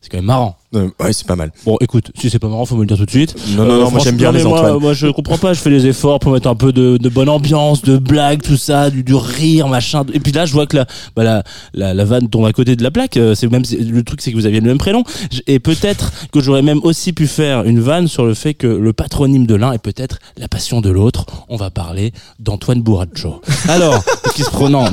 C'est 0.02 0.10
quand 0.10 0.18
même 0.18 0.26
marrant. 0.26 0.58
Euh, 0.74 0.88
Ouais, 1.00 1.12
c'est 1.12 1.26
pas 1.26 1.36
mal. 1.36 1.52
Bon, 1.64 1.76
écoute, 1.80 2.10
si 2.18 2.30
c'est 2.30 2.38
pas 2.38 2.48
marrant, 2.48 2.64
faut 2.64 2.76
me 2.76 2.80
le 2.82 2.86
dire 2.86 2.96
tout 2.96 3.04
de 3.04 3.10
suite. 3.10 3.34
Non, 3.56 3.64
non, 3.64 3.78
non, 3.80 3.90
moi, 3.90 4.00
j'aime 4.02 4.16
bien 4.16 4.32
les 4.32 4.42
moi, 4.44 4.58
Antoine. 4.60 4.78
Moi, 4.80 4.92
je 4.94 5.06
comprends 5.08 5.38
pas. 5.38 5.52
Je 5.52 5.60
fais 5.60 5.70
les 5.70 5.86
efforts 5.86 6.18
pour 6.20 6.32
mettre 6.32 6.48
un 6.48 6.54
peu 6.54 6.72
de, 6.72 6.96
de 6.96 7.08
bonne 7.08 7.28
ambiance, 7.28 7.82
de 7.82 7.98
blagues, 7.98 8.42
tout 8.42 8.56
ça, 8.56 8.90
du, 8.90 9.02
du 9.02 9.14
rire, 9.14 9.68
machin. 9.68 10.04
Et 10.12 10.20
puis 10.20 10.32
là, 10.32 10.46
je 10.46 10.52
vois 10.52 10.66
que 10.66 10.76
la, 10.76 10.86
bah, 11.16 11.24
la, 11.24 11.42
la, 11.74 11.94
la 11.94 12.04
vanne 12.04 12.28
tombe 12.28 12.46
à 12.46 12.52
côté 12.52 12.76
de 12.76 12.82
la 12.82 12.90
plaque. 12.90 13.16
Euh, 13.16 13.34
C'est 13.34 13.50
même 13.50 13.62
le 13.70 14.02
truc, 14.02 14.20
c'est 14.22 14.30
que 14.32 14.36
vous 14.36 14.46
aviez 14.46 14.60
le 14.60 14.66
même 14.66 14.78
prénom. 14.78 15.02
Et 15.46 15.58
peut-être 15.58 16.12
que 16.32 16.40
j'aurais 16.40 16.62
même 16.62 16.80
aussi 16.84 17.12
pu 17.12 17.26
faire 17.26 17.64
une 17.64 17.80
vanne 17.80 18.08
sur 18.08 18.24
le 18.24 18.34
fait 18.34 18.54
que 18.54 18.66
le 18.66 18.92
patronyme 18.92 19.46
de 19.46 19.54
l'un 19.54 19.72
est 19.72 19.78
peut-être 19.82 20.18
la 20.36 20.48
passion 20.48 20.80
de 20.80 20.90
l'autre. 20.90 21.26
On 21.48 21.56
va 21.56 21.70
parler 21.70 22.12
d'Antoine 22.38 22.80
Bourracho. 22.82 23.40
Alors, 23.68 24.02
qui 24.34 24.42
se 24.42 24.50
prononce, 24.50 24.90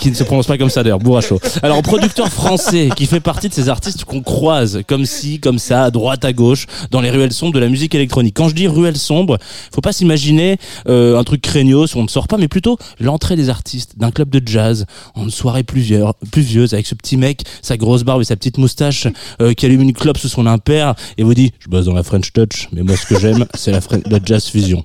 qui 0.00 0.10
ne 0.10 0.14
se 0.14 0.24
prononce 0.24 0.46
pas 0.46 0.58
comme 0.58 0.70
ça 0.70 0.82
d'ailleurs, 0.82 0.98
Bourracho. 0.98 1.38
Alors, 1.62 1.80
producteur 1.82 2.28
français 2.28 2.88
qui 2.96 3.06
fait 3.06 3.20
partie 3.20 3.48
de 3.48 3.54
ces 3.54 3.68
artistes 3.68 4.04
qu'on 4.04 4.22
croise 4.22 4.80
comme 4.88 5.04
comme 5.42 5.58
ça, 5.58 5.84
à 5.84 5.90
droite, 5.90 6.24
à 6.24 6.32
gauche, 6.32 6.66
dans 6.90 7.00
les 7.00 7.10
ruelles 7.10 7.32
sombres 7.32 7.52
de 7.54 7.58
la 7.58 7.68
musique 7.68 7.94
électronique. 7.94 8.34
Quand 8.36 8.48
je 8.48 8.54
dis 8.54 8.66
ruelles 8.68 8.96
sombres, 8.96 9.38
faut 9.74 9.80
pas 9.80 9.92
s'imaginer 9.92 10.58
euh, 10.88 11.18
un 11.18 11.24
truc 11.24 11.40
craignos 11.42 11.94
où 11.94 11.98
on 11.98 12.02
ne 12.04 12.08
sort 12.08 12.28
pas, 12.28 12.36
mais 12.38 12.48
plutôt 12.48 12.78
l'entrée 13.00 13.36
des 13.36 13.48
artistes 13.48 13.98
d'un 13.98 14.10
club 14.10 14.30
de 14.30 14.40
jazz 14.46 14.86
en 15.14 15.24
une 15.24 15.30
soirée 15.30 15.62
pluvieur- 15.62 16.14
pluvieuse 16.30 16.74
avec 16.74 16.86
ce 16.86 16.94
petit 16.94 17.16
mec, 17.16 17.42
sa 17.62 17.76
grosse 17.76 18.02
barbe 18.04 18.20
et 18.22 18.24
sa 18.24 18.36
petite 18.36 18.58
moustache 18.58 19.06
euh, 19.40 19.52
qui 19.54 19.66
allume 19.66 19.82
une 19.82 19.92
clope 19.92 20.18
sous 20.18 20.28
son 20.28 20.46
impair 20.46 20.94
et 21.18 21.22
vous 21.22 21.34
dit 21.34 21.52
je 21.60 21.68
bosse 21.68 21.86
dans 21.86 21.94
la 21.94 22.02
French 22.02 22.32
Touch, 22.32 22.68
mais 22.72 22.82
moi 22.82 22.96
ce 22.96 23.06
que 23.06 23.18
j'aime 23.18 23.46
c'est 23.54 23.72
la, 23.72 23.80
la 24.06 24.18
jazz 24.24 24.46
fusion. 24.46 24.82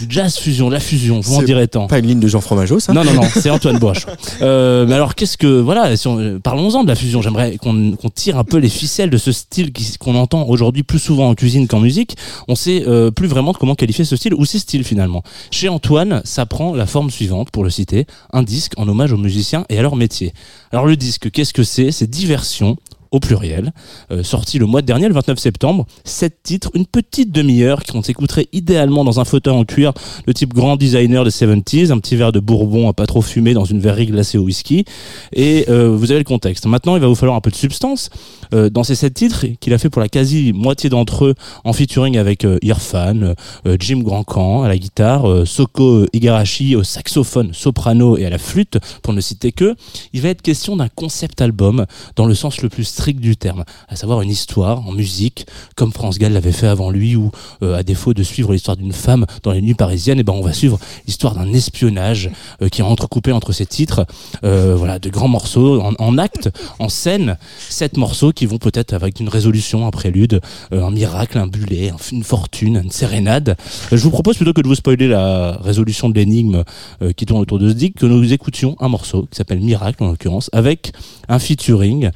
Du 0.00 0.06
jazz 0.08 0.36
fusion, 0.36 0.70
la 0.70 0.80
fusion, 0.80 1.20
vous 1.20 1.34
en 1.34 1.42
direz 1.42 1.68
tant. 1.68 1.86
Pas 1.86 1.98
une 1.98 2.06
ligne 2.06 2.20
de 2.20 2.28
Jean 2.28 2.40
Fromageau, 2.40 2.80
ça? 2.80 2.92
Non, 2.92 3.04
non, 3.04 3.14
non, 3.14 3.22
c'est 3.34 3.50
Antoine 3.50 3.78
Boche. 3.78 4.06
Euh, 4.42 4.86
mais 4.86 4.94
alors, 4.94 5.14
qu'est-ce 5.14 5.36
que. 5.36 5.46
Voilà, 5.60 5.96
si 5.96 6.08
euh, 6.08 6.38
parlons-en 6.42 6.82
de 6.84 6.88
la 6.88 6.94
fusion. 6.94 7.22
J'aimerais 7.22 7.56
qu'on 7.56 7.92
qu'on 7.92 8.10
tire 8.10 8.38
un 8.38 8.44
peu 8.44 8.58
les 8.58 8.68
ficelles 8.68 9.10
de 9.10 9.16
ce 9.16 9.32
style 9.32 9.63
qui- 9.72 9.96
qu'on 9.98 10.14
entend 10.14 10.46
aujourd'hui 10.48 10.82
plus 10.82 10.98
souvent 10.98 11.28
en 11.30 11.34
cuisine 11.34 11.66
qu'en 11.68 11.80
musique. 11.80 12.16
On 12.48 12.54
sait 12.54 12.84
euh, 12.86 13.10
plus 13.10 13.26
vraiment 13.28 13.52
comment 13.52 13.74
qualifier 13.74 14.04
ce 14.04 14.16
style 14.16 14.34
ou 14.34 14.44
ces 14.44 14.58
styles 14.58 14.84
finalement. 14.84 15.22
Chez 15.50 15.68
Antoine, 15.68 16.20
ça 16.24 16.46
prend 16.46 16.74
la 16.74 16.86
forme 16.86 17.10
suivante, 17.10 17.50
pour 17.50 17.64
le 17.64 17.70
citer 17.70 18.06
un 18.32 18.42
disque 18.42 18.72
en 18.76 18.88
hommage 18.88 19.12
aux 19.12 19.16
musiciens 19.18 19.64
et 19.68 19.78
à 19.78 19.82
leur 19.82 19.96
métier. 19.96 20.32
Alors, 20.72 20.86
le 20.86 20.96
disque, 20.96 21.30
qu'est-ce 21.30 21.52
que 21.52 21.62
c'est? 21.62 21.92
C'est 21.92 22.08
diversion 22.10 22.76
au 23.10 23.20
pluriel, 23.20 23.72
euh, 24.10 24.24
sorti 24.24 24.58
le 24.58 24.66
mois 24.66 24.82
dernier, 24.82 25.06
le 25.06 25.14
29 25.14 25.38
septembre. 25.38 25.86
Sept 26.02 26.36
titres, 26.42 26.70
une 26.74 26.84
petite 26.84 27.30
demi-heure 27.30 27.84
qu'on 27.84 28.02
s'écouterait 28.02 28.48
idéalement 28.52 29.04
dans 29.04 29.20
un 29.20 29.24
fauteuil 29.24 29.54
en 29.54 29.64
cuir 29.64 29.92
de 30.26 30.32
type 30.32 30.52
grand 30.52 30.74
designer 30.74 31.22
des 31.24 31.30
70s, 31.30 31.92
un 31.92 31.98
petit 32.00 32.16
verre 32.16 32.32
de 32.32 32.40
bourbon 32.40 32.88
à 32.88 32.92
pas 32.92 33.06
trop 33.06 33.22
fumer 33.22 33.54
dans 33.54 33.64
une 33.64 33.78
verrerie 33.78 34.06
glacée 34.06 34.36
au 34.36 34.42
whisky. 34.42 34.84
Et 35.32 35.64
euh, 35.68 35.90
vous 35.96 36.10
avez 36.10 36.18
le 36.18 36.24
contexte. 36.24 36.66
Maintenant, 36.66 36.96
il 36.96 37.00
va 37.02 37.06
vous 37.06 37.14
falloir 37.14 37.36
un 37.36 37.40
peu 37.40 37.50
de 37.52 37.56
substance. 37.56 38.10
Euh, 38.54 38.70
dans 38.70 38.84
ces 38.84 38.94
sept 38.94 39.14
titres, 39.14 39.46
qu'il 39.60 39.72
a 39.74 39.78
fait 39.78 39.90
pour 39.90 40.00
la 40.00 40.08
quasi-moitié 40.08 40.90
d'entre 40.90 41.26
eux 41.26 41.34
en 41.64 41.72
featuring 41.72 42.16
avec 42.16 42.44
euh, 42.44 42.58
Irfan, 42.62 43.34
euh, 43.66 43.76
Jim 43.78 44.00
Grandcamp 44.02 44.62
à 44.62 44.68
la 44.68 44.78
guitare, 44.78 45.28
euh, 45.28 45.44
Soko 45.44 46.06
Igarashi 46.12 46.76
au 46.76 46.82
saxophone, 46.82 47.52
soprano 47.52 48.16
et 48.16 48.24
à 48.24 48.30
la 48.30 48.38
flûte, 48.38 48.78
pour 49.02 49.12
ne 49.12 49.20
citer 49.20 49.52
que, 49.52 49.74
il 50.12 50.20
va 50.20 50.28
être 50.28 50.42
question 50.42 50.76
d'un 50.76 50.88
concept 50.88 51.40
album 51.40 51.86
dans 52.16 52.26
le 52.26 52.34
sens 52.34 52.62
le 52.62 52.68
plus 52.68 52.84
strict 52.84 53.20
du 53.20 53.36
terme, 53.36 53.64
à 53.88 53.96
savoir 53.96 54.22
une 54.22 54.30
histoire 54.30 54.86
en 54.86 54.92
musique, 54.92 55.46
comme 55.76 55.92
France 55.92 56.18
Gall 56.18 56.32
l'avait 56.32 56.52
fait 56.52 56.66
avant 56.66 56.90
lui, 56.90 57.16
ou 57.16 57.30
euh, 57.62 57.76
à 57.76 57.82
défaut 57.82 58.14
de 58.14 58.22
suivre 58.22 58.52
l'histoire 58.52 58.76
d'une 58.76 58.92
femme 58.92 59.26
dans 59.42 59.52
les 59.52 59.62
nuits 59.62 59.74
parisiennes, 59.74 60.20
et 60.20 60.22
ben 60.22 60.32
on 60.32 60.42
va 60.42 60.52
suivre 60.52 60.78
l'histoire 61.06 61.34
d'un 61.34 61.52
espionnage 61.52 62.30
euh, 62.62 62.68
qui 62.68 62.80
est 62.80 62.84
entrecoupé 62.84 63.32
entre 63.32 63.52
ces 63.52 63.66
titres, 63.66 64.06
euh, 64.44 64.74
voilà, 64.76 64.98
de 64.98 65.08
grands 65.10 65.28
morceaux 65.28 65.80
en, 65.80 65.92
en 65.98 66.18
acte, 66.18 66.50
en 66.78 66.88
scène, 66.88 67.36
sept 67.68 67.96
morceaux 67.96 68.32
qui 68.32 68.43
vont 68.46 68.58
peut-être 68.58 68.92
avec 68.92 69.20
une 69.20 69.28
résolution, 69.28 69.86
un 69.86 69.90
prélude, 69.90 70.40
euh, 70.72 70.84
un 70.84 70.90
miracle, 70.90 71.38
un 71.38 71.46
bullet, 71.46 71.90
un- 71.90 71.96
une 72.12 72.24
fortune, 72.24 72.80
une 72.84 72.90
sérénade. 72.90 73.56
Euh, 73.92 73.96
je 73.96 74.02
vous 74.02 74.10
propose 74.10 74.36
plutôt 74.36 74.52
que 74.52 74.60
de 74.60 74.68
vous 74.68 74.74
spoiler 74.74 75.08
la 75.08 75.58
résolution 75.62 76.08
de 76.08 76.14
l'énigme 76.14 76.64
euh, 77.02 77.12
qui 77.12 77.26
tourne 77.26 77.40
autour 77.40 77.58
de 77.58 77.68
ce 77.68 77.74
disque, 77.74 77.94
que 77.98 78.06
nous 78.06 78.32
écoutions 78.32 78.76
un 78.80 78.88
morceau 78.88 79.22
qui 79.30 79.36
s'appelle 79.36 79.60
Miracle 79.60 80.02
en 80.02 80.08
l'occurrence, 80.10 80.50
avec 80.52 80.92
un 81.28 81.38
featuring, 81.38 82.10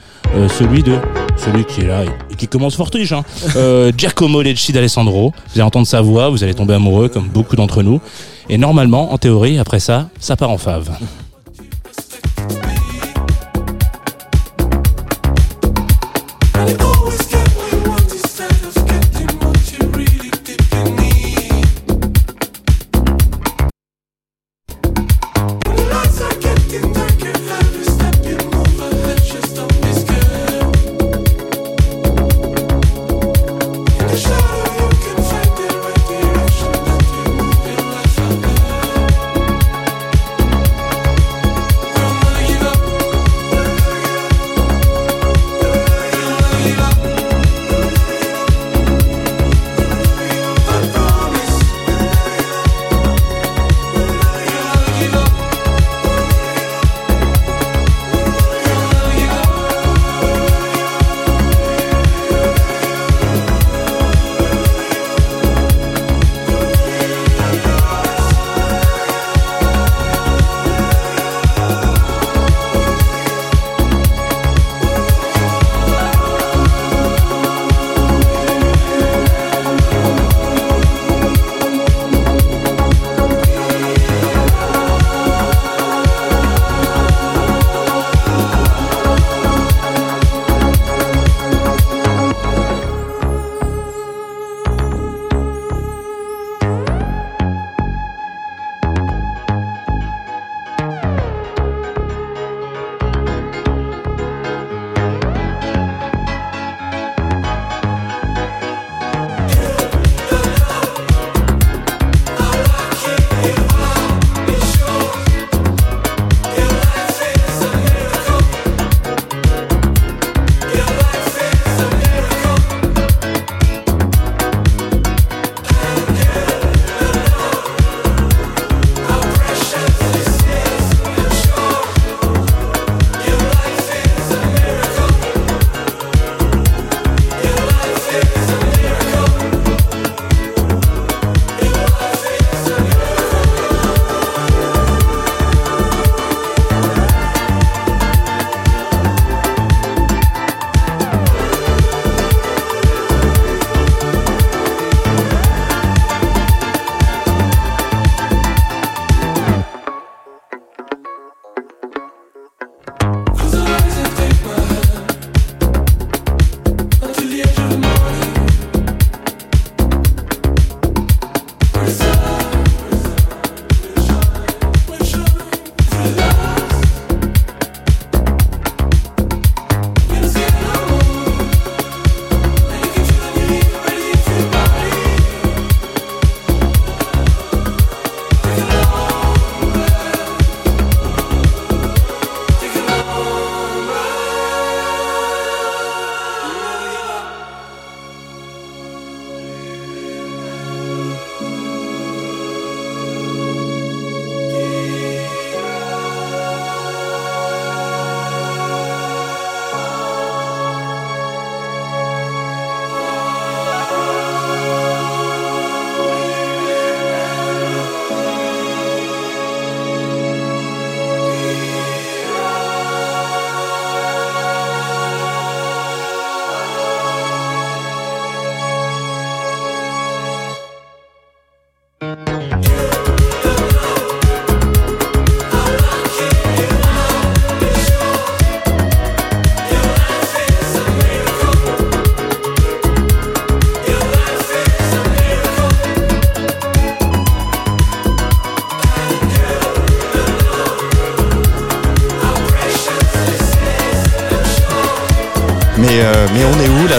celui 0.58 0.82
de 0.82 0.96
celui 1.36 1.64
qui 1.64 1.80
est 1.82 1.86
là 1.86 2.04
et, 2.04 2.34
qui 2.36 2.48
commence 2.48 2.74
fort 2.76 2.90
hein, 2.94 3.90
Giacomo 3.96 4.42
Lecci 4.42 4.72
d'Alessandro. 4.72 5.32
Vous 5.46 5.52
allez 5.54 5.62
entendre 5.62 5.86
sa 5.86 6.00
voix, 6.00 6.28
vous 6.30 6.42
allez 6.44 6.54
tomber 6.54 6.74
amoureux 6.74 7.08
comme 7.08 7.28
beaucoup 7.28 7.56
d'entre 7.56 7.82
nous. 7.82 8.00
Et 8.48 8.58
normalement, 8.58 9.12
en 9.12 9.18
théorie, 9.18 9.58
après 9.58 9.80
ça, 9.80 10.08
ça 10.20 10.36
part 10.36 10.50
en 10.50 10.58
fave. 10.58 10.90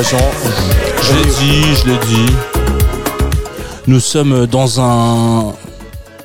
Je 0.02 1.14
l'ai 1.14 1.26
dit, 1.26 1.76
je 1.76 1.90
l'ai 1.90 1.98
dit. 1.98 2.34
Nous 3.86 4.00
sommes 4.00 4.46
dans 4.48 4.80
un. 4.80 5.49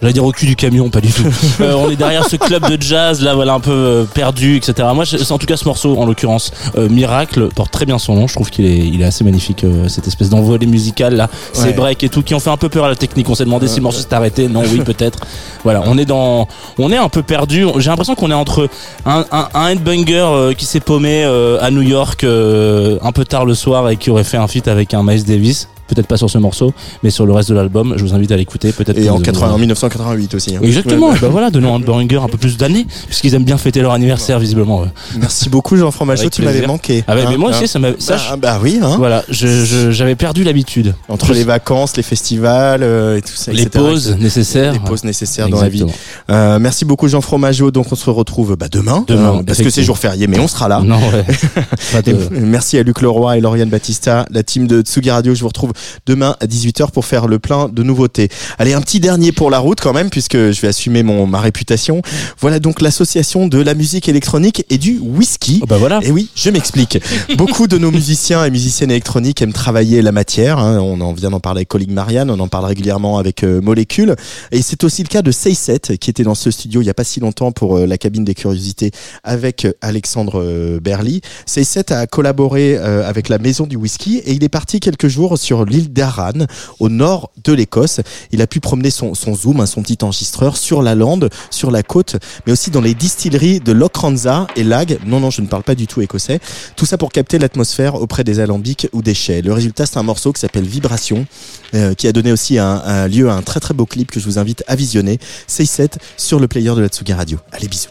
J'allais 0.05 0.13
dire 0.13 0.27
au 0.27 0.33
cul 0.33 0.45
du 0.45 0.55
camion, 0.55 0.91
pas 0.91 1.01
du 1.01 1.11
tout. 1.11 1.25
Euh, 1.61 1.73
on 1.75 1.89
est 1.89 1.97
derrière 1.97 2.29
ce 2.29 2.37
club 2.37 2.69
de 2.69 2.83
jazz, 2.83 3.23
là, 3.23 3.35
voilà, 3.35 3.55
un 3.55 3.61
peu 3.61 3.71
euh, 3.71 4.05
perdu, 4.05 4.57
etc. 4.57 4.89
Moi, 4.93 5.07
c'est 5.07 5.31
en 5.31 5.39
tout 5.39 5.47
cas 5.47 5.57
ce 5.57 5.65
morceau, 5.65 5.97
en 5.97 6.05
l'occurrence, 6.05 6.51
euh, 6.77 6.89
Miracle, 6.89 7.49
porte 7.55 7.71
très 7.71 7.87
bien 7.87 7.99
son 7.99 8.15
nom. 8.15 8.27
Je 8.27 8.35
trouve 8.35 8.51
qu'il 8.51 8.67
est, 8.67 8.77
il 8.77 9.01
est 9.01 9.05
assez 9.05 9.25
magnifique, 9.25 9.63
euh, 9.65 9.89
cette 9.89 10.07
espèce 10.07 10.29
d'envolée 10.29 10.67
musicale, 10.67 11.15
là. 11.15 11.31
Ces 11.53 11.73
breaks 11.73 12.03
et 12.03 12.09
tout, 12.09 12.23
qui 12.23 12.35
ont 12.35 12.41
fait 12.41 12.51
un 12.51 12.57
peu 12.57 12.69
peur 12.69 12.85
à 12.85 12.89
la 12.89 12.97
technique. 12.97 13.31
On 13.31 13.35
s'est 13.35 13.45
demandé 13.45 13.69
si 13.69 13.77
le 13.77 13.83
morceau 13.83 14.01
s'est 14.01 14.13
arrêté. 14.13 14.49
Non, 14.49 14.63
oui, 14.71 14.81
peut-être. 14.81 15.21
Voilà, 15.63 15.83
on 15.87 15.97
est 15.97 16.05
dans, 16.05 16.49
on 16.79 16.93
est 16.93 16.99
un 16.99 17.09
peu 17.09 17.23
perdu. 17.23 17.65
J'ai 17.79 17.89
l'impression 17.89 18.15
qu'on 18.15 18.31
est 18.31 18.35
entre 18.35 18.69
un, 19.07 19.25
un, 19.33 19.49
un 19.55 19.69
headbanger 19.69 20.27
euh, 20.27 20.53
qui 20.53 20.67
s'est 20.67 20.81
paumé 20.81 21.25
euh, 21.25 21.59
à 21.63 21.71
New 21.71 21.83
York 21.83 22.25
euh, 22.25 22.99
un 23.01 23.13
peu 23.13 23.25
tard 23.25 23.47
le 23.47 23.55
soir 23.55 23.89
et 23.89 23.97
qui 23.97 24.11
aurait 24.11 24.25
fait 24.25 24.37
un 24.37 24.49
feat 24.49 24.69
avec 24.69 24.93
un 24.93 25.03
Miles 25.03 25.25
Davis. 25.25 25.69
Peut-être 25.87 26.07
pas 26.07 26.16
sur 26.16 26.30
ce 26.30 26.39
morceau, 26.39 26.72
mais 27.03 27.11
sur 27.11 27.26
le 27.26 27.32
reste 27.32 27.49
de 27.51 27.55
l'album. 27.55 27.95
Je 27.97 28.03
vous 28.05 28.14
invite 28.14 28.32
à 28.32 28.37
l'écouter. 28.37 28.72
Peut-être. 28.72 28.99
Et 28.99 29.11
en, 29.11 29.16
vous- 29.16 29.22
80, 29.22 29.53
en 29.53 29.59
1988 29.59 30.35
aussi. 30.35 30.57
hein. 30.57 30.61
Exactement. 30.62 31.12
Bah 31.20 31.28
voilà, 31.30 31.51
donnons 31.51 31.74
un 31.74 31.80
headbanger 31.80 32.16
un 32.22 32.28
peu 32.28 32.39
plus 32.39 32.57
d'années, 32.57 32.87
puisqu'ils 33.07 33.35
aiment 33.35 33.45
bien 33.45 33.59
fêter 33.59 33.80
leur 33.82 33.93
anniversaire 33.93 34.39
visiblement. 34.39 34.80
ouais. 34.80 34.89
Merci 35.18 35.49
beaucoup, 35.49 35.76
Jean 35.76 35.91
Fromageau. 35.91 36.28
Tu 36.30 36.43
m'avais 36.43 36.66
manqué. 36.66 37.05
Ah 37.07 37.14
bah, 37.14 37.22
mais 37.28 37.35
Hein, 37.35 37.39
moi 37.39 37.51
aussi, 37.51 37.64
hein. 37.64 37.66
ça 37.66 37.78
m'a. 37.78 37.91
Bah, 37.93 38.37
bah 38.41 38.61
oui, 38.62 38.78
hein. 38.82 38.95
Voilà, 38.99 39.24
j'avais 39.28 40.14
perdu 40.14 40.45
l'habitude. 40.45 40.95
Entre 41.09 41.32
les 41.32 41.45
vacances, 41.45 41.97
les 41.97 42.03
festivals 42.03 42.82
euh, 42.82 43.18
et 43.18 43.22
tout 43.22 43.35
ça. 43.35 43.53
les 43.53 43.62
etc. 43.62 43.78
pauses 43.85 44.16
nécessaires. 44.18 44.72
Les 44.72 44.78
pauses 44.78 45.05
nécessaires 45.05 45.49
dans 45.49 45.61
la 45.61 45.68
vie. 45.68 45.85
Euh, 46.30 46.59
merci 46.59 46.85
beaucoup 46.85 47.09
Jean 47.09 47.20
Fromageau. 47.20 47.70
Donc 47.70 47.87
on 47.93 47.95
se 47.97 48.09
retrouve 48.11 48.57
bah, 48.57 48.68
demain, 48.70 49.05
Demain, 49.07 49.39
euh, 49.39 49.43
parce 49.43 49.61
que 49.61 49.70
c'est 49.70 49.82
jour 49.82 49.99
férié, 49.99 50.26
mais 50.26 50.39
on 50.39 50.49
sera 50.49 50.68
là. 50.68 50.80
Non, 50.85 50.99
ouais. 50.99 52.03
De- 52.05 52.16
merci 52.32 52.78
à 52.78 52.82
Luc 52.82 53.01
Leroy 53.01 53.39
et 53.39 53.41
Lauriane 53.41 53.68
Battista, 53.68 54.26
la 54.30 54.43
team 54.43 54.66
de 54.66 54.80
Tsugi 54.82 55.11
Radio. 55.11 55.35
Je 55.35 55.41
vous 55.41 55.49
retrouve 55.49 55.72
demain 56.07 56.37
à 56.41 56.47
18h 56.47 56.91
pour 56.91 57.05
faire 57.05 57.27
le 57.27 57.39
plein 57.39 57.68
de 57.68 57.83
nouveautés. 57.83 58.29
Allez, 58.59 58.72
un 58.72 58.81
petit 58.81 59.01
dernier 59.01 59.33
pour 59.33 59.51
la 59.51 59.59
route 59.59 59.81
quand 59.81 59.93
même, 59.93 60.11
puisque 60.11 60.37
je 60.37 60.61
vais 60.61 60.68
assumer 60.68 61.03
mon, 61.03 61.27
ma 61.27 61.41
réputation. 61.41 62.03
Voilà 62.41 62.59
donc 62.61 62.81
l'association 62.81 63.47
de 63.47 63.59
la 63.61 63.75
musique 63.75 64.09
électronique 64.09 64.64
et 64.70 64.79
du 64.79 64.99
whisky. 64.99 65.61
Oh, 65.62 65.66
bah 65.66 65.77
voilà. 65.79 66.01
Et 66.03 66.11
oui, 66.11 66.29
je 66.35 66.51
m'explique. 66.51 66.99
Beaucoup 67.37 67.66
de 67.66 67.79
nos 67.79 67.91
musiciens 67.91 68.45
et 68.45 68.51
musiciennes 68.51 68.91
électroniques 68.91 69.43
aiment 69.43 69.53
travailler 69.53 70.03
la 70.03 70.12
matière. 70.12 70.59
hein. 70.59 70.79
On 70.81 71.01
en 71.01 71.12
vient 71.12 71.31
d'en 71.31 71.41
parler 71.41 71.59
avec 71.61 71.68
Colin 71.68 71.87
Marianne, 71.91 72.31
on 72.31 72.39
en 72.41 72.49
parle 72.49 72.66
régulièrement 72.66 73.18
avec 73.18 73.43
euh, 73.45 73.61
Molécule. 73.61 74.14
Et 74.53 74.62
c'est 74.62 74.85
aussi 74.85 75.03
le 75.03 75.09
cas 75.09 75.22
de 75.22 75.31
Seiset, 75.31 75.99
qui 76.01 76.11
était 76.11 76.22
dans 76.22 76.35
ce 76.35 76.51
studio 76.51 76.81
il 76.83 76.87
y 76.87 76.91
a 76.91 76.95
pas 76.95 77.05
si 77.05 77.20
longtemps 77.20 77.53
pour 77.53 77.77
euh, 77.77 77.87
la 77.87 77.99
cabine 77.99 78.25
des 78.25 78.35
curiosités 78.35 78.91
avec 79.22 79.64
euh, 79.64 79.72
Alexandre 79.81 80.41
euh, 80.41 80.81
Berly. 80.81 81.20
Seiset 81.47 81.93
a 81.93 82.07
collaboré 82.07 82.77
avec 82.77 83.29
la 83.29 83.39
Maison 83.39 83.66
du 83.66 83.77
Whisky 83.77 84.18
et 84.18 84.33
il 84.33 84.45
est 84.45 84.49
parti 84.49 84.81
quelques 84.81 85.09
jours 85.09 85.39
sur 85.39 85.64
l'île 85.65 85.93
d'Aran, 85.93 86.47
au 86.81 86.89
nord 86.89 87.31
de 87.43 87.53
l'Écosse. 87.53 88.01
Il 88.33 88.43
a 88.43 88.47
pu 88.47 88.61
promener 88.61 88.91
son, 88.91 89.15
zoom, 89.15 89.61
hein, 89.61 89.67
son 89.67 89.83
petit 89.83 89.99
enregistreur, 90.03 90.57
sur 90.57 90.83
la 90.83 90.95
lande, 90.95 91.31
sur 91.51 91.71
la 91.71 91.83
côte, 91.83 92.17
mais 92.47 92.53
aussi 92.53 92.71
dans 92.71 92.81
les 92.81 92.95
distilleries 92.95 93.61
de 93.61 93.73
Lochranza 93.73 94.47
et 94.57 94.65
Lag. 94.65 94.99
Non, 95.07 95.21
non, 95.21 95.31
je 95.31 95.41
ne 95.41 95.47
parle 95.47 95.62
pas 95.62 95.75
du 95.75 95.87
tout 95.87 96.01
écossais. 96.01 96.41
Tout 96.77 96.87
ça 96.87 96.99
pour 96.99 97.12
capter 97.12 97.39
l'atmosphère 97.39 97.95
auprès 97.95 98.25
des 98.25 98.41
alambics 98.41 98.89
ou 98.93 99.03
des 99.03 99.15
chais. 99.15 99.43
Le 99.43 99.53
résultat, 99.53 99.87
c'est 99.87 99.99
un 99.99 100.03
morceau 100.03 100.33
qui 100.33 100.41
s'appelle 100.41 100.65
Vibration, 100.65 101.27
euh, 101.75 101.95
qui 101.95 102.07
a 102.07 102.12
donné 102.12 102.33
aussi 102.33 102.59
un, 102.59 103.09
lieu 103.09 103.29
à 103.29 103.35
un 103.35 103.43
très 103.43 103.61
très 103.61 103.75
beau 103.75 103.87
clip 103.87 104.11
que 104.11 104.21
je 104.21 104.25
vous 104.27 104.39
invite 104.39 104.65
à 104.67 104.77
visionner. 104.77 105.19
6-7 105.49 105.95
sur 106.17 106.41
le 106.41 106.49
player 106.49 106.75
de 106.75 106.81
la 106.81 106.89
Tsugi 106.89 107.12
Radio. 107.12 107.39
Allez, 107.53 107.69
bisous. 107.69 107.91